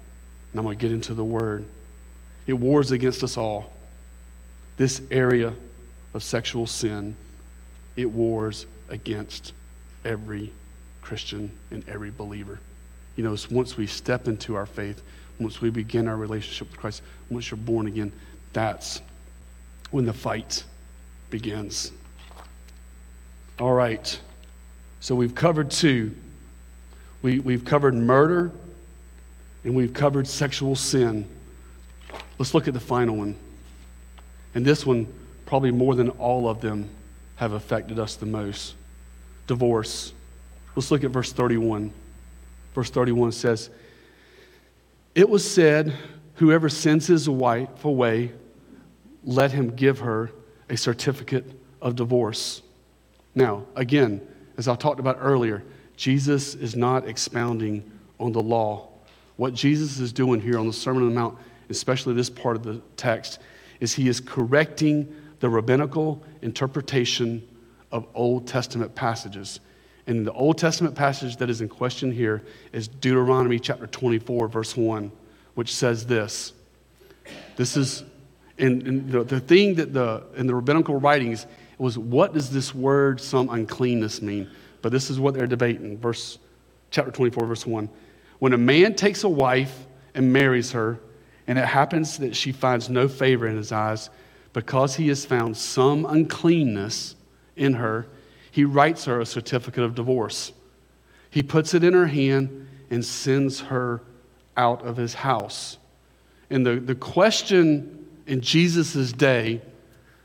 and 0.51 0.59
I'm 0.59 0.65
going 0.65 0.77
to 0.77 0.81
get 0.81 0.93
into 0.93 1.13
the 1.13 1.23
Word. 1.25 1.65
It 2.47 2.53
wars 2.53 2.91
against 2.91 3.23
us 3.23 3.37
all. 3.37 3.73
This 4.77 5.01
area 5.11 5.53
of 6.13 6.23
sexual 6.23 6.67
sin, 6.67 7.15
it 7.95 8.09
wars 8.09 8.65
against 8.89 9.53
every 10.05 10.53
Christian 11.01 11.51
and 11.71 11.87
every 11.89 12.11
believer. 12.11 12.59
You 13.15 13.23
know, 13.23 13.35
once 13.49 13.75
we 13.75 13.87
step 13.87 14.27
into 14.27 14.55
our 14.55 14.65
faith, 14.65 15.01
once 15.39 15.59
we 15.59 15.69
begin 15.69 16.07
our 16.07 16.17
relationship 16.17 16.69
with 16.69 16.79
Christ, 16.79 17.01
once 17.29 17.51
you're 17.51 17.57
born 17.57 17.87
again, 17.87 18.11
that's 18.53 19.01
when 19.91 20.05
the 20.05 20.13
fight 20.13 20.63
begins. 21.29 21.91
All 23.61 23.73
right. 23.73 24.19
So 25.01 25.13
we've 25.13 25.35
covered 25.35 25.69
two. 25.69 26.15
We, 27.21 27.37
we've 27.37 27.63
covered 27.63 27.93
murder 27.93 28.51
and 29.63 29.75
we've 29.75 29.93
covered 29.93 30.27
sexual 30.27 30.75
sin. 30.75 31.27
Let's 32.39 32.55
look 32.55 32.67
at 32.67 32.73
the 32.73 32.79
final 32.79 33.17
one. 33.17 33.35
And 34.55 34.65
this 34.65 34.83
one, 34.83 35.07
probably 35.45 35.69
more 35.69 35.93
than 35.93 36.09
all 36.09 36.49
of 36.49 36.59
them, 36.59 36.89
have 37.35 37.51
affected 37.51 37.99
us 37.99 38.15
the 38.15 38.25
most 38.25 38.73
divorce. 39.45 40.11
Let's 40.75 40.89
look 40.89 41.03
at 41.03 41.11
verse 41.11 41.31
31. 41.31 41.93
Verse 42.73 42.89
31 42.89 43.31
says, 43.31 43.69
It 45.13 45.29
was 45.29 45.49
said, 45.49 45.93
Whoever 46.35 46.67
sends 46.67 47.05
his 47.05 47.29
wife 47.29 47.85
away, 47.85 48.31
let 49.23 49.51
him 49.51 49.75
give 49.75 49.99
her 49.99 50.31
a 50.67 50.77
certificate 50.77 51.45
of 51.79 51.95
divorce. 51.95 52.63
Now, 53.35 53.63
again, 53.75 54.21
as 54.57 54.67
I 54.67 54.75
talked 54.75 54.99
about 54.99 55.17
earlier, 55.19 55.63
Jesus 55.95 56.55
is 56.55 56.75
not 56.75 57.07
expounding 57.07 57.89
on 58.19 58.31
the 58.31 58.41
law. 58.41 58.89
What 59.37 59.53
Jesus 59.53 59.99
is 59.99 60.11
doing 60.11 60.41
here 60.41 60.59
on 60.59 60.67
the 60.67 60.73
Sermon 60.73 61.03
on 61.03 61.09
the 61.09 61.15
Mount, 61.15 61.37
especially 61.69 62.13
this 62.13 62.29
part 62.29 62.55
of 62.55 62.63
the 62.63 62.81
text, 62.97 63.39
is 63.79 63.93
he 63.93 64.07
is 64.07 64.19
correcting 64.19 65.13
the 65.39 65.49
rabbinical 65.49 66.23
interpretation 66.41 67.47
of 67.91 68.07
Old 68.13 68.47
Testament 68.47 68.93
passages. 68.95 69.59
And 70.07 70.25
the 70.25 70.33
Old 70.33 70.57
Testament 70.57 70.95
passage 70.95 71.37
that 71.37 71.49
is 71.49 71.61
in 71.61 71.69
question 71.69 72.11
here 72.11 72.43
is 72.73 72.87
Deuteronomy 72.87 73.59
chapter 73.59 73.87
24, 73.87 74.47
verse 74.47 74.75
1, 74.75 75.11
which 75.55 75.73
says 75.73 76.05
this. 76.05 76.53
This 77.55 77.77
is, 77.77 78.03
and, 78.57 79.09
the, 79.09 79.23
the 79.23 79.39
thing 79.39 79.75
that 79.75 79.93
the, 79.93 80.23
in 80.35 80.47
the 80.47 80.55
rabbinical 80.55 80.99
writings 80.99 81.45
was 81.81 81.97
what 81.97 82.31
does 82.31 82.51
this 82.51 82.75
word, 82.75 83.19
some 83.19 83.49
uncleanness, 83.49 84.21
mean? 84.21 84.47
But 84.83 84.91
this 84.91 85.09
is 85.09 85.19
what 85.19 85.33
they're 85.33 85.47
debating. 85.47 85.97
Verse, 85.97 86.37
chapter 86.91 87.09
24, 87.09 87.47
verse 87.47 87.65
1. 87.65 87.89
When 88.37 88.53
a 88.53 88.57
man 88.57 88.93
takes 88.93 89.23
a 89.23 89.29
wife 89.29 89.87
and 90.13 90.31
marries 90.31 90.73
her, 90.73 90.99
and 91.47 91.57
it 91.57 91.65
happens 91.65 92.19
that 92.19 92.35
she 92.35 92.51
finds 92.51 92.87
no 92.87 93.07
favor 93.07 93.47
in 93.47 93.57
his 93.57 93.71
eyes 93.71 94.11
because 94.53 94.95
he 94.95 95.07
has 95.07 95.25
found 95.25 95.57
some 95.57 96.05
uncleanness 96.05 97.15
in 97.55 97.73
her, 97.73 98.05
he 98.51 98.63
writes 98.63 99.05
her 99.05 99.19
a 99.19 99.25
certificate 99.25 99.83
of 99.83 99.95
divorce. 99.95 100.51
He 101.31 101.41
puts 101.41 101.73
it 101.73 101.83
in 101.83 101.93
her 101.93 102.05
hand 102.05 102.67
and 102.91 103.03
sends 103.03 103.59
her 103.59 104.03
out 104.55 104.85
of 104.85 104.97
his 104.97 105.15
house. 105.15 105.79
And 106.51 106.63
the, 106.63 106.75
the 106.75 106.93
question 106.93 108.07
in 108.27 108.41
Jesus' 108.41 109.11
day 109.11 109.61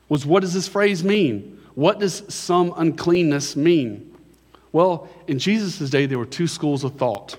was 0.08 0.24
what 0.24 0.40
does 0.40 0.54
this 0.54 0.68
phrase 0.68 1.02
mean? 1.02 1.60
What 1.74 1.98
does 1.98 2.22
some 2.32 2.72
uncleanness 2.76 3.56
mean? 3.56 4.16
Well, 4.72 5.08
in 5.26 5.38
Jesus' 5.38 5.90
day, 5.90 6.06
there 6.06 6.18
were 6.18 6.26
two 6.26 6.46
schools 6.46 6.84
of 6.84 6.96
thought 6.96 7.36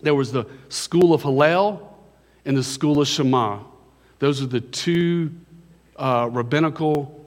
there 0.00 0.14
was 0.14 0.30
the 0.30 0.44
school 0.68 1.14
of 1.14 1.22
Hillel 1.22 1.98
and 2.44 2.56
the 2.56 2.62
school 2.62 3.00
of 3.00 3.08
Shammai. 3.08 3.58
Those 4.18 4.42
are 4.42 4.46
the 4.46 4.60
two 4.60 5.32
uh, 5.96 6.28
rabbinical 6.30 7.24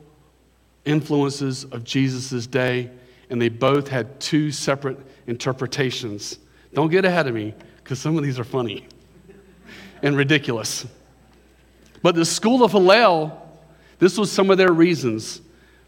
influences 0.85 1.65
of 1.65 1.83
Jesus' 1.83 2.47
day, 2.47 2.89
and 3.29 3.41
they 3.41 3.49
both 3.49 3.87
had 3.87 4.19
two 4.19 4.51
separate 4.51 4.97
interpretations. 5.27 6.39
Don't 6.73 6.89
get 6.89 7.05
ahead 7.05 7.27
of 7.27 7.33
me, 7.33 7.53
because 7.77 7.99
some 7.99 8.17
of 8.17 8.23
these 8.23 8.39
are 8.39 8.43
funny 8.43 8.87
and 10.03 10.15
ridiculous. 10.15 10.85
But 12.01 12.15
the 12.15 12.25
school 12.25 12.63
of 12.63 12.71
Hillel, 12.71 13.48
this 13.99 14.17
was 14.17 14.31
some 14.31 14.49
of 14.49 14.57
their 14.57 14.71
reasons 14.71 15.41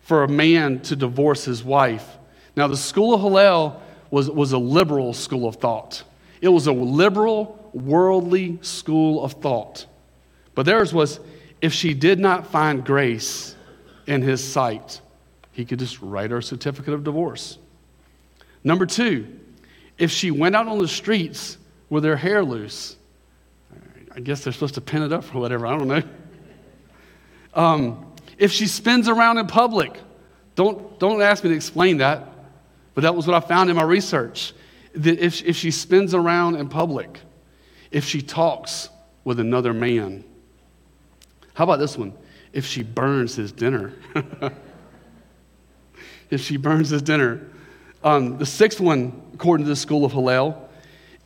for 0.03 0.23
a 0.23 0.27
man 0.27 0.79
to 0.81 0.95
divorce 0.95 1.45
his 1.45 1.63
wife. 1.63 2.17
Now, 2.55 2.67
the 2.67 2.77
school 2.77 3.13
of 3.13 3.21
Hillel 3.21 3.81
was, 4.09 4.29
was 4.29 4.51
a 4.51 4.57
liberal 4.57 5.13
school 5.13 5.47
of 5.47 5.55
thought. 5.55 6.03
It 6.41 6.49
was 6.49 6.67
a 6.67 6.73
liberal, 6.73 7.69
worldly 7.73 8.59
school 8.61 9.23
of 9.23 9.33
thought. 9.33 9.85
But 10.53 10.65
theirs 10.65 10.93
was 10.93 11.19
if 11.61 11.73
she 11.73 11.93
did 11.93 12.19
not 12.19 12.47
find 12.47 12.83
grace, 12.83 13.55
in 14.07 14.21
his 14.21 14.43
sight, 14.43 15.01
he 15.51 15.65
could 15.65 15.79
just 15.79 16.01
write 16.01 16.31
her 16.31 16.37
a 16.37 16.43
certificate 16.43 16.93
of 16.93 17.03
divorce. 17.03 17.57
Number 18.63 18.85
two, 18.85 19.39
if 19.97 20.11
she 20.11 20.31
went 20.31 20.55
out 20.55 20.67
on 20.67 20.77
the 20.77 20.87
streets 20.87 21.57
with 21.89 22.03
her 22.03 22.15
hair 22.15 22.43
loose, 22.43 22.97
I 24.13 24.19
guess 24.19 24.43
they're 24.43 24.53
supposed 24.53 24.75
to 24.75 24.81
pin 24.81 25.03
it 25.03 25.13
up 25.13 25.33
or 25.33 25.39
whatever, 25.39 25.67
I 25.67 25.77
don't 25.77 25.87
know. 25.87 26.03
Um, 27.53 28.13
if 28.37 28.51
she 28.51 28.67
spins 28.67 29.07
around 29.07 29.37
in 29.37 29.47
public, 29.47 29.99
don't, 30.55 30.99
don't 30.99 31.21
ask 31.21 31.43
me 31.43 31.49
to 31.49 31.55
explain 31.55 31.97
that, 31.97 32.27
but 32.93 33.01
that 33.01 33.15
was 33.15 33.27
what 33.27 33.35
I 33.35 33.45
found 33.45 33.69
in 33.69 33.75
my 33.75 33.83
research. 33.83 34.53
That 34.95 35.19
if, 35.19 35.43
if 35.43 35.55
she 35.55 35.71
spins 35.71 36.13
around 36.13 36.55
in 36.55 36.69
public, 36.69 37.19
if 37.91 38.05
she 38.05 38.21
talks 38.21 38.89
with 39.23 39.39
another 39.39 39.73
man, 39.73 40.23
how 41.53 41.63
about 41.65 41.79
this 41.79 41.97
one? 41.97 42.13
if 42.53 42.65
she 42.65 42.83
burns 42.83 43.35
his 43.35 43.51
dinner. 43.51 43.93
if 46.29 46.41
she 46.41 46.57
burns 46.57 46.89
his 46.89 47.01
dinner. 47.01 47.47
Um, 48.03 48.37
the 48.37 48.45
sixth 48.45 48.79
one, 48.79 49.21
according 49.33 49.65
to 49.65 49.69
the 49.69 49.75
school 49.75 50.05
of 50.05 50.11
Hillel, 50.11 50.69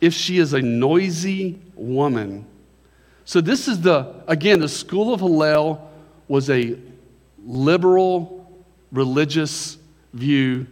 if 0.00 0.12
she 0.12 0.38
is 0.38 0.52
a 0.52 0.60
noisy 0.60 1.58
woman. 1.74 2.46
So, 3.24 3.40
this 3.40 3.66
is 3.66 3.80
the, 3.80 4.14
again, 4.28 4.60
the 4.60 4.68
school 4.68 5.12
of 5.12 5.20
Hillel 5.20 5.90
was 6.28 6.50
a 6.50 6.78
liberal 7.44 8.64
religious 8.92 9.78
view 10.12 10.66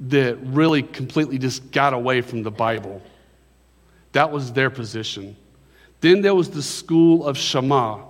that 0.00 0.38
really 0.42 0.82
completely 0.82 1.38
just 1.38 1.70
got 1.72 1.92
away 1.92 2.22
from 2.22 2.42
the 2.42 2.50
Bible. 2.50 3.02
That 4.12 4.32
was 4.32 4.52
their 4.52 4.70
position. 4.70 5.36
Then 6.00 6.22
there 6.22 6.34
was 6.34 6.50
the 6.50 6.62
school 6.62 7.26
of 7.26 7.36
Shammah. 7.36 8.04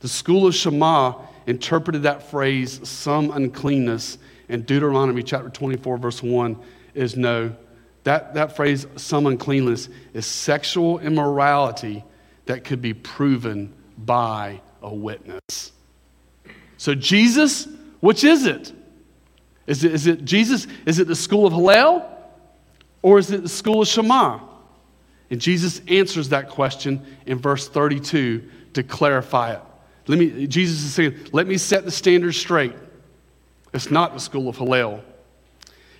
The 0.00 0.08
school 0.08 0.46
of 0.46 0.54
Shammah 0.54 1.16
interpreted 1.46 2.02
that 2.02 2.30
phrase, 2.30 2.86
some 2.88 3.30
uncleanness, 3.30 4.18
in 4.48 4.62
Deuteronomy 4.62 5.22
chapter 5.22 5.48
24, 5.48 5.98
verse 5.98 6.22
1, 6.22 6.56
is 6.94 7.16
no. 7.16 7.54
That, 8.04 8.34
that 8.34 8.56
phrase, 8.56 8.86
some 8.96 9.26
uncleanness, 9.26 9.88
is 10.14 10.26
sexual 10.26 10.98
immorality 10.98 12.04
that 12.46 12.64
could 12.64 12.82
be 12.82 12.94
proven 12.94 13.72
by 13.98 14.60
a 14.82 14.94
witness. 14.94 15.72
So, 16.76 16.94
Jesus, 16.94 17.68
which 18.00 18.24
is 18.24 18.46
it? 18.46 18.72
Is 19.66 19.84
it, 19.84 19.92
is 19.92 20.06
it 20.06 20.24
Jesus? 20.24 20.66
Is 20.86 20.98
it 20.98 21.06
the 21.06 21.16
school 21.16 21.46
of 21.46 21.52
Hillel? 21.52 22.08
Or 23.02 23.18
is 23.18 23.30
it 23.30 23.42
the 23.42 23.48
school 23.48 23.82
of 23.82 23.88
Shammah? 23.88 24.42
And 25.30 25.40
Jesus 25.40 25.82
answers 25.88 26.30
that 26.30 26.48
question 26.48 27.04
in 27.26 27.38
verse 27.38 27.68
32 27.68 28.42
to 28.74 28.82
clarify 28.82 29.54
it. 29.54 29.60
Let 30.06 30.18
me, 30.18 30.46
Jesus 30.46 30.82
is 30.82 30.94
saying, 30.94 31.16
let 31.32 31.46
me 31.46 31.58
set 31.58 31.84
the 31.84 31.90
standard 31.90 32.32
straight. 32.32 32.74
It's 33.74 33.90
not 33.90 34.14
the 34.14 34.20
school 34.20 34.48
of 34.48 34.56
Hillel. 34.56 35.02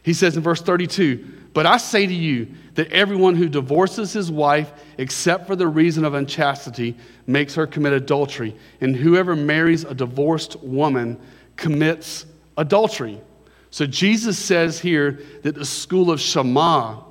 He 0.03 0.13
says 0.13 0.37
in 0.37 0.43
verse 0.43 0.63
32, 0.63 1.51
But 1.53 1.67
I 1.67 1.77
say 1.77 2.07
to 2.07 2.15
you 2.15 2.49
that 2.75 2.91
everyone 2.93 3.35
who 3.35 3.49
divorces 3.49 4.13
his 4.13 4.31
wife, 4.31 4.73
except 4.97 5.47
for 5.47 5.57
the 5.57 5.67
reason 5.67 6.05
of 6.05 6.15
unchastity, 6.15 6.97
makes 7.27 7.55
her 7.55 7.67
commit 7.67 7.93
adultery. 7.93 8.55
And 8.81 8.95
whoever 8.95 9.35
marries 9.35 9.85
a 9.85 9.95
divorced 9.95 10.57
woman 10.61 11.21
commits 11.57 12.27
adultery. 12.57 13.21
So 13.71 13.87
Jesus 13.87 14.39
says 14.39 14.81
here 14.81 15.21
that 15.43 15.55
the 15.55 15.65
school 15.65 16.11
of 16.11 16.21
Shammah 16.21 17.05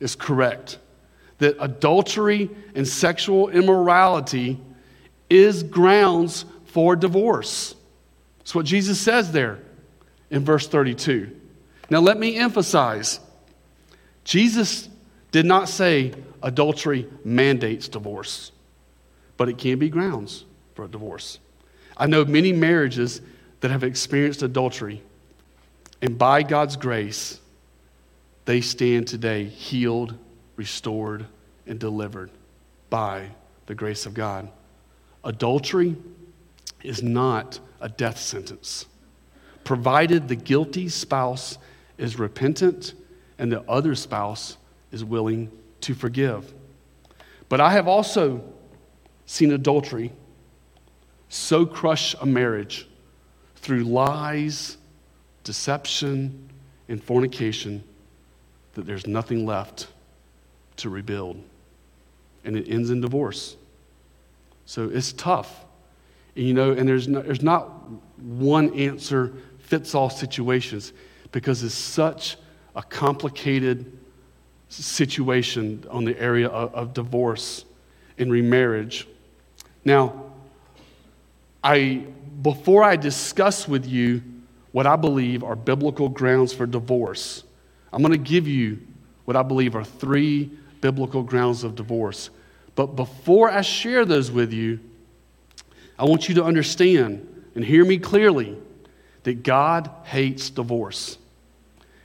is 0.00 0.14
correct, 0.14 0.78
that 1.38 1.56
adultery 1.60 2.50
and 2.74 2.86
sexual 2.86 3.48
immorality 3.48 4.60
is 5.28 5.62
grounds 5.62 6.44
for 6.64 6.96
divorce. 6.96 7.74
That's 8.38 8.54
what 8.54 8.64
Jesus 8.64 8.98
says 9.00 9.32
there 9.32 9.58
in 10.30 10.44
verse 10.44 10.66
32. 10.66 11.37
Now, 11.90 12.00
let 12.00 12.18
me 12.18 12.36
emphasize 12.36 13.20
Jesus 14.24 14.88
did 15.30 15.46
not 15.46 15.68
say 15.68 16.12
adultery 16.42 17.08
mandates 17.24 17.88
divorce. 17.88 18.52
but 19.38 19.48
it 19.48 19.56
can 19.56 19.78
be 19.78 19.88
grounds 19.88 20.44
for 20.74 20.84
a 20.84 20.88
divorce. 20.88 21.38
I 21.96 22.06
know 22.06 22.24
many 22.26 22.52
marriages 22.52 23.22
that 23.60 23.70
have 23.70 23.82
experienced 23.82 24.42
adultery, 24.42 25.02
and 26.02 26.18
by 26.18 26.42
God's 26.42 26.76
grace, 26.76 27.40
they 28.44 28.60
stand 28.60 29.08
today 29.08 29.44
healed, 29.44 30.14
restored, 30.56 31.26
and 31.66 31.78
delivered 31.78 32.30
by 32.90 33.30
the 33.66 33.74
grace 33.74 34.06
of 34.06 34.14
God. 34.14 34.48
Adultery 35.24 35.96
is 36.82 37.02
not 37.02 37.60
a 37.80 37.88
death 37.88 38.18
sentence, 38.18 38.86
provided 39.64 40.28
the 40.28 40.36
guilty 40.36 40.88
spouse 40.88 41.58
is 41.98 42.18
repentant 42.18 42.94
and 43.38 43.52
the 43.52 43.60
other 43.68 43.94
spouse 43.94 44.56
is 44.90 45.04
willing 45.04 45.50
to 45.82 45.94
forgive. 45.94 46.54
But 47.48 47.60
I 47.60 47.72
have 47.72 47.86
also 47.88 48.42
seen 49.26 49.52
adultery 49.52 50.12
so 51.28 51.66
crush 51.66 52.14
a 52.20 52.26
marriage 52.26 52.88
through 53.56 53.84
lies, 53.84 54.78
deception, 55.44 56.48
and 56.88 57.02
fornication 57.02 57.84
that 58.74 58.86
there's 58.86 59.06
nothing 59.06 59.44
left 59.44 59.88
to 60.76 60.88
rebuild. 60.88 61.42
And 62.44 62.56
it 62.56 62.68
ends 62.68 62.90
in 62.90 63.00
divorce. 63.00 63.56
So 64.64 64.88
it's 64.88 65.12
tough. 65.12 65.64
And, 66.36 66.46
you 66.46 66.54
know, 66.54 66.72
and 66.72 66.88
there's, 66.88 67.08
no, 67.08 67.20
there's 67.20 67.42
not 67.42 67.70
one 68.18 68.72
answer 68.74 69.34
fits 69.58 69.94
all 69.94 70.08
situations 70.08 70.92
because 71.32 71.62
it's 71.62 71.74
such 71.74 72.36
a 72.74 72.82
complicated 72.82 73.98
situation 74.68 75.84
on 75.90 76.04
the 76.04 76.18
area 76.20 76.48
of, 76.48 76.74
of 76.74 76.94
divorce 76.94 77.64
and 78.18 78.30
remarriage. 78.30 79.06
Now, 79.84 80.32
I, 81.62 82.04
before 82.42 82.84
I 82.84 82.96
discuss 82.96 83.66
with 83.66 83.86
you 83.86 84.22
what 84.72 84.86
I 84.86 84.96
believe 84.96 85.42
are 85.42 85.56
biblical 85.56 86.08
grounds 86.08 86.52
for 86.52 86.66
divorce, 86.66 87.44
I'm 87.92 88.02
going 88.02 88.12
to 88.12 88.18
give 88.18 88.46
you 88.46 88.80
what 89.24 89.36
I 89.36 89.42
believe 89.42 89.74
are 89.74 89.84
three 89.84 90.50
biblical 90.80 91.22
grounds 91.22 91.64
of 91.64 91.74
divorce. 91.74 92.30
But 92.74 92.94
before 92.96 93.50
I 93.50 93.62
share 93.62 94.04
those 94.04 94.30
with 94.30 94.52
you, 94.52 94.78
I 95.98 96.04
want 96.04 96.28
you 96.28 96.34
to 96.36 96.44
understand 96.44 97.26
and 97.54 97.64
hear 97.64 97.84
me 97.84 97.98
clearly 97.98 98.56
that 99.24 99.42
God 99.42 99.90
hates 100.04 100.50
divorce. 100.50 101.18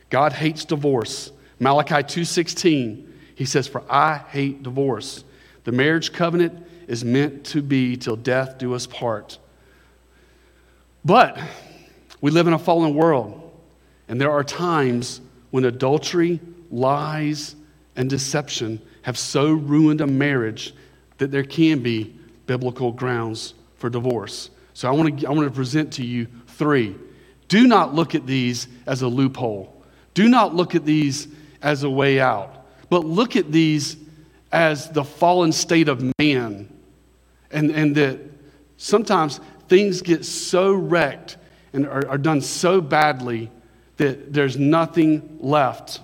God 0.09 0.33
hates 0.33 0.65
divorce. 0.65 1.31
Malachi 1.59 2.03
2:16, 2.03 3.07
he 3.35 3.45
says, 3.45 3.67
"For 3.67 3.83
I 3.89 4.17
hate 4.17 4.63
divorce. 4.63 5.23
The 5.63 5.71
marriage 5.71 6.11
covenant 6.11 6.53
is 6.87 7.05
meant 7.05 7.45
to 7.45 7.61
be 7.61 7.95
till 7.95 8.15
death 8.15 8.57
do 8.57 8.73
us 8.73 8.85
part." 8.85 9.37
But 11.05 11.39
we 12.21 12.31
live 12.31 12.47
in 12.47 12.53
a 12.53 12.59
fallen 12.59 12.93
world, 12.93 13.51
and 14.07 14.19
there 14.19 14.31
are 14.31 14.43
times 14.43 15.21
when 15.51 15.65
adultery, 15.65 16.39
lies, 16.71 17.55
and 17.95 18.09
deception 18.09 18.81
have 19.03 19.17
so 19.17 19.51
ruined 19.51 20.01
a 20.01 20.07
marriage 20.07 20.73
that 21.17 21.31
there 21.31 21.43
can 21.43 21.79
be 21.79 22.13
biblical 22.47 22.91
grounds 22.91 23.53
for 23.75 23.89
divorce. 23.89 24.49
So 24.73 24.87
I 24.87 24.91
want 24.91 25.19
to, 25.19 25.27
I 25.27 25.31
want 25.31 25.47
to 25.47 25.53
present 25.53 25.93
to 25.93 26.05
you 26.05 26.27
three. 26.47 26.95
Do 27.47 27.67
not 27.67 27.93
look 27.93 28.15
at 28.15 28.25
these 28.25 28.67
as 28.85 29.01
a 29.01 29.07
loophole. 29.07 29.83
Do 30.13 30.27
not 30.27 30.55
look 30.55 30.75
at 30.75 30.85
these 30.85 31.27
as 31.61 31.83
a 31.83 31.89
way 31.89 32.19
out, 32.19 32.65
but 32.89 33.05
look 33.05 33.35
at 33.35 33.51
these 33.51 33.97
as 34.51 34.89
the 34.89 35.03
fallen 35.03 35.51
state 35.51 35.87
of 35.87 36.03
man. 36.19 36.69
And, 37.51 37.71
and 37.71 37.95
that 37.95 38.19
sometimes 38.77 39.39
things 39.67 40.01
get 40.01 40.25
so 40.25 40.73
wrecked 40.73 41.37
and 41.73 41.87
are, 41.87 42.07
are 42.07 42.17
done 42.17 42.41
so 42.41 42.81
badly 42.81 43.49
that 43.97 44.33
there's 44.33 44.57
nothing 44.57 45.37
left. 45.39 46.01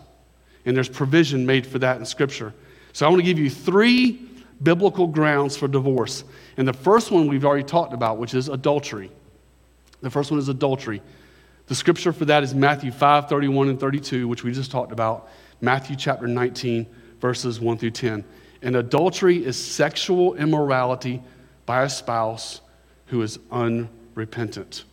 And 0.66 0.76
there's 0.76 0.90
provision 0.90 1.46
made 1.46 1.66
for 1.66 1.80
that 1.80 1.98
in 1.98 2.06
Scripture. 2.06 2.54
So 2.94 3.06
I 3.06 3.10
want 3.10 3.20
to 3.20 3.26
give 3.26 3.40
you 3.40 3.50
three 3.50 4.29
biblical 4.62 5.08
grounds 5.08 5.56
for 5.56 5.68
divorce. 5.68 6.24
And 6.58 6.68
the 6.68 6.74
first 6.74 7.12
one 7.12 7.28
we've 7.28 7.46
already 7.46 7.64
talked 7.64 7.94
about, 7.94 8.18
which 8.18 8.34
is 8.34 8.50
adultery. 8.50 9.12
The 10.02 10.10
first 10.10 10.32
one 10.32 10.40
is 10.40 10.50
adultery. 10.50 11.02
The 11.68 11.76
scripture 11.76 12.12
for 12.12 12.26
that 12.26 12.44
is 12.44 12.56
Matthew 12.56 12.92
5 12.92 13.30
31 13.30 13.70
and 13.70 13.80
32, 13.80 14.28
which 14.28 14.44
we 14.44 14.52
just 14.52 14.72
talked 14.72 14.92
about. 14.92 15.30
Matthew 15.62 15.96
chapter 15.96 16.26
19, 16.26 16.88
verses 17.20 17.60
1 17.60 17.78
through 17.78 17.92
10. 17.92 18.24
And 18.62 18.76
adultery 18.76 19.46
is 19.46 19.58
sexual 19.58 20.36
immorality 20.36 21.22
by 21.66 21.84
a 21.84 21.90
spouse 21.90 22.62
who 23.08 23.22
is 23.22 23.40
unrepentant. 23.52 24.86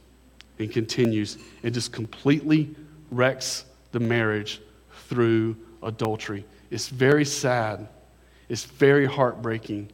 And 0.59 0.71
continues, 0.71 1.39
it 1.63 1.71
just 1.71 1.93
completely 1.93 2.75
wrecks 3.11 3.65
the 3.93 4.01
marriage 4.01 4.61
through 5.09 5.57
adultery. 5.83 6.45
It's 6.71 6.89
very 6.89 7.25
sad. 7.25 7.89
It's 8.49 8.65
very 8.65 9.07
heartbreaking. 9.07 9.91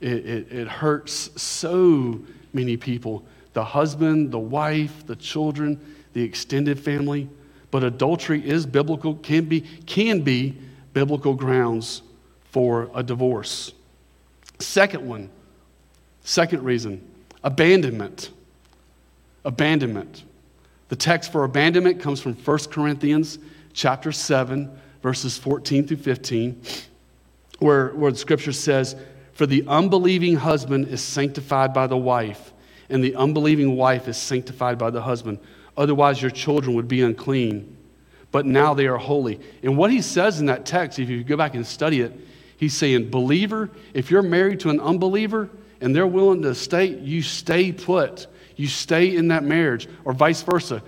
It, 0.00 0.26
it, 0.26 0.52
it, 0.52 0.68
hurts 0.68 1.30
so 1.40 2.20
many 2.52 2.76
people 2.76 3.24
the 3.52 3.64
husband, 3.64 4.30
the 4.30 4.38
wife, 4.38 5.06
the 5.06 5.14
children, 5.14 5.78
the 6.14 6.22
extended 6.22 6.80
family. 6.80 7.28
But 7.70 7.84
adultery 7.84 8.46
is 8.46 8.66
biblical, 8.66 9.14
can 9.16 9.44
be, 9.44 9.60
can 9.86 10.22
be 10.22 10.58
biblical 10.92 11.34
grounds 11.34 12.02
for 12.50 12.90
a 12.94 13.02
divorce. 13.02 13.72
Second 14.58 15.06
one, 15.06 15.30
second 16.22 16.62
reason, 16.64 17.06
abandonment. 17.42 18.30
Abandonment. 19.44 20.24
The 20.88 20.96
text 20.96 21.32
for 21.32 21.44
abandonment 21.44 22.00
comes 22.00 22.20
from 22.20 22.34
1 22.34 22.58
Corinthians 22.70 23.38
chapter 23.72 24.12
7, 24.12 24.70
verses 25.02 25.38
14 25.38 25.86
through 25.86 25.96
15, 25.96 26.60
where, 27.62 27.90
where 27.90 28.10
the 28.10 28.18
scripture 28.18 28.52
says, 28.52 28.96
For 29.32 29.46
the 29.46 29.64
unbelieving 29.66 30.36
husband 30.36 30.88
is 30.88 31.00
sanctified 31.00 31.72
by 31.72 31.86
the 31.86 31.96
wife, 31.96 32.52
and 32.90 33.02
the 33.02 33.14
unbelieving 33.14 33.76
wife 33.76 34.08
is 34.08 34.16
sanctified 34.16 34.78
by 34.78 34.90
the 34.90 35.00
husband. 35.00 35.38
Otherwise, 35.76 36.20
your 36.20 36.30
children 36.30 36.76
would 36.76 36.88
be 36.88 37.00
unclean. 37.02 37.76
But 38.30 38.46
now 38.46 38.74
they 38.74 38.86
are 38.86 38.98
holy. 38.98 39.40
And 39.62 39.76
what 39.76 39.90
he 39.90 40.02
says 40.02 40.40
in 40.40 40.46
that 40.46 40.66
text, 40.66 40.98
if 40.98 41.08
you 41.08 41.22
go 41.22 41.36
back 41.36 41.54
and 41.54 41.66
study 41.66 42.00
it, 42.00 42.12
he's 42.56 42.74
saying, 42.74 43.10
Believer, 43.10 43.70
if 43.94 44.10
you're 44.10 44.22
married 44.22 44.60
to 44.60 44.70
an 44.70 44.80
unbeliever 44.80 45.48
and 45.80 45.94
they're 45.94 46.06
willing 46.06 46.42
to 46.42 46.54
stay, 46.54 46.86
you 46.86 47.22
stay 47.22 47.72
put. 47.72 48.26
You 48.56 48.66
stay 48.66 49.14
in 49.14 49.28
that 49.28 49.44
marriage, 49.44 49.88
or 50.04 50.12
vice 50.12 50.42
versa. 50.42 50.82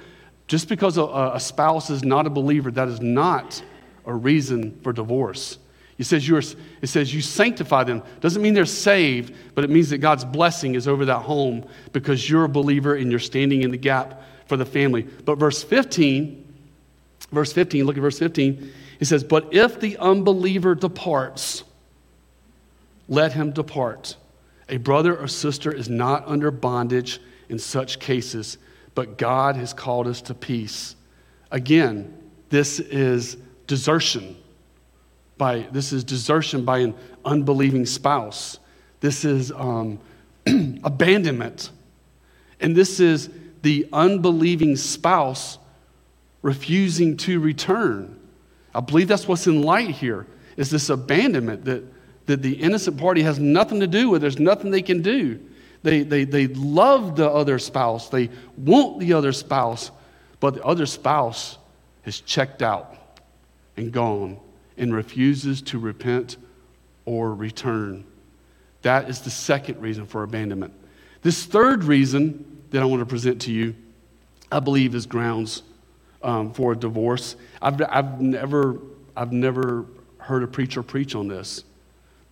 Just 0.46 0.68
because 0.68 0.98
a, 0.98 1.04
a 1.04 1.40
spouse 1.40 1.88
is 1.88 2.04
not 2.04 2.26
a 2.26 2.30
believer, 2.30 2.70
that 2.70 2.88
is 2.88 3.00
not 3.00 3.62
a 4.04 4.14
reason 4.14 4.78
for 4.82 4.92
divorce. 4.92 5.58
It 5.96 6.04
says, 6.04 6.26
you're, 6.26 6.42
it 6.82 6.88
says 6.88 7.14
you 7.14 7.22
sanctify 7.22 7.84
them. 7.84 8.02
Doesn't 8.20 8.42
mean 8.42 8.54
they're 8.54 8.66
saved, 8.66 9.34
but 9.54 9.62
it 9.62 9.70
means 9.70 9.90
that 9.90 9.98
God's 9.98 10.24
blessing 10.24 10.74
is 10.74 10.88
over 10.88 11.04
that 11.04 11.20
home 11.20 11.66
because 11.92 12.28
you're 12.28 12.44
a 12.44 12.48
believer 12.48 12.96
and 12.96 13.10
you're 13.10 13.20
standing 13.20 13.62
in 13.62 13.70
the 13.70 13.76
gap 13.76 14.22
for 14.46 14.56
the 14.56 14.66
family. 14.66 15.02
But 15.02 15.36
verse 15.36 15.62
15, 15.62 16.54
verse 17.30 17.52
15, 17.52 17.84
look 17.84 17.96
at 17.96 18.02
verse 18.02 18.18
15. 18.18 18.72
It 18.98 19.04
says, 19.04 19.22
But 19.22 19.54
if 19.54 19.78
the 19.78 19.96
unbeliever 19.98 20.74
departs, 20.74 21.62
let 23.08 23.32
him 23.32 23.52
depart. 23.52 24.16
A 24.68 24.78
brother 24.78 25.16
or 25.16 25.28
sister 25.28 25.70
is 25.70 25.88
not 25.88 26.26
under 26.26 26.50
bondage 26.50 27.20
in 27.48 27.58
such 27.58 28.00
cases, 28.00 28.58
but 28.96 29.16
God 29.16 29.54
has 29.56 29.72
called 29.72 30.08
us 30.08 30.22
to 30.22 30.34
peace. 30.34 30.96
Again, 31.52 32.16
this 32.48 32.80
is 32.80 33.36
desertion 33.66 34.36
by 35.36 35.66
this 35.72 35.92
is 35.92 36.04
desertion 36.04 36.64
by 36.64 36.78
an 36.78 36.94
unbelieving 37.24 37.86
spouse. 37.86 38.58
This 39.00 39.24
is 39.24 39.52
um, 39.52 39.98
abandonment, 40.84 41.70
and 42.60 42.76
this 42.76 43.00
is 43.00 43.30
the 43.62 43.88
unbelieving 43.92 44.76
spouse 44.76 45.58
refusing 46.42 47.16
to 47.16 47.40
return. 47.40 48.20
I 48.74 48.80
believe 48.80 49.08
that's 49.08 49.26
what's 49.26 49.46
in 49.46 49.62
light 49.62 49.90
here 49.90 50.26
is 50.56 50.70
this 50.70 50.90
abandonment 50.90 51.64
that, 51.64 51.82
that 52.26 52.42
the 52.42 52.52
innocent 52.52 52.98
party 52.98 53.22
has 53.22 53.38
nothing 53.38 53.80
to 53.80 53.86
do 53.86 54.10
with. 54.10 54.20
There's 54.20 54.38
nothing 54.38 54.70
they 54.70 54.82
can 54.82 55.02
do. 55.02 55.40
They, 55.82 56.02
they, 56.02 56.24
they 56.24 56.46
love 56.48 57.16
the 57.16 57.30
other 57.30 57.58
spouse, 57.58 58.08
they 58.08 58.30
want 58.56 59.00
the 59.00 59.12
other 59.12 59.32
spouse, 59.32 59.90
but 60.40 60.54
the 60.54 60.64
other 60.64 60.86
spouse 60.86 61.58
has 62.02 62.20
checked 62.20 62.62
out 62.62 62.96
and 63.76 63.92
gone 63.92 64.38
and 64.76 64.94
refuses 64.94 65.62
to 65.62 65.78
repent 65.78 66.36
or 67.04 67.34
return. 67.34 68.04
That 68.82 69.08
is 69.08 69.20
the 69.20 69.30
second 69.30 69.80
reason 69.80 70.06
for 70.06 70.22
abandonment. 70.22 70.72
This 71.22 71.44
third 71.44 71.84
reason 71.84 72.62
that 72.70 72.82
I 72.82 72.84
want 72.84 73.00
to 73.00 73.06
present 73.06 73.42
to 73.42 73.52
you, 73.52 73.74
I 74.50 74.60
believe, 74.60 74.94
is 74.94 75.06
grounds 75.06 75.62
um, 76.22 76.52
for 76.52 76.72
a 76.72 76.76
divorce. 76.76 77.36
I've, 77.62 77.80
I've, 77.88 78.20
never, 78.20 78.78
I've 79.16 79.32
never 79.32 79.86
heard 80.18 80.42
a 80.42 80.46
preacher 80.46 80.82
preach 80.82 81.14
on 81.14 81.28
this, 81.28 81.64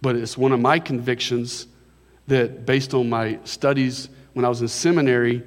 but 0.01 0.16
it's 0.16 0.36
one 0.36 0.53
of 0.53 0.61
my 0.61 0.78
convictions 0.78 1.68
that 2.26 2.66
based 2.66 2.95
on 2.95 3.09
my 3.09 3.38
studies 3.45 4.09
when 4.32 4.45
I 4.45 4.49
was 4.49 4.62
in 4.62 4.68
seminary, 4.68 5.43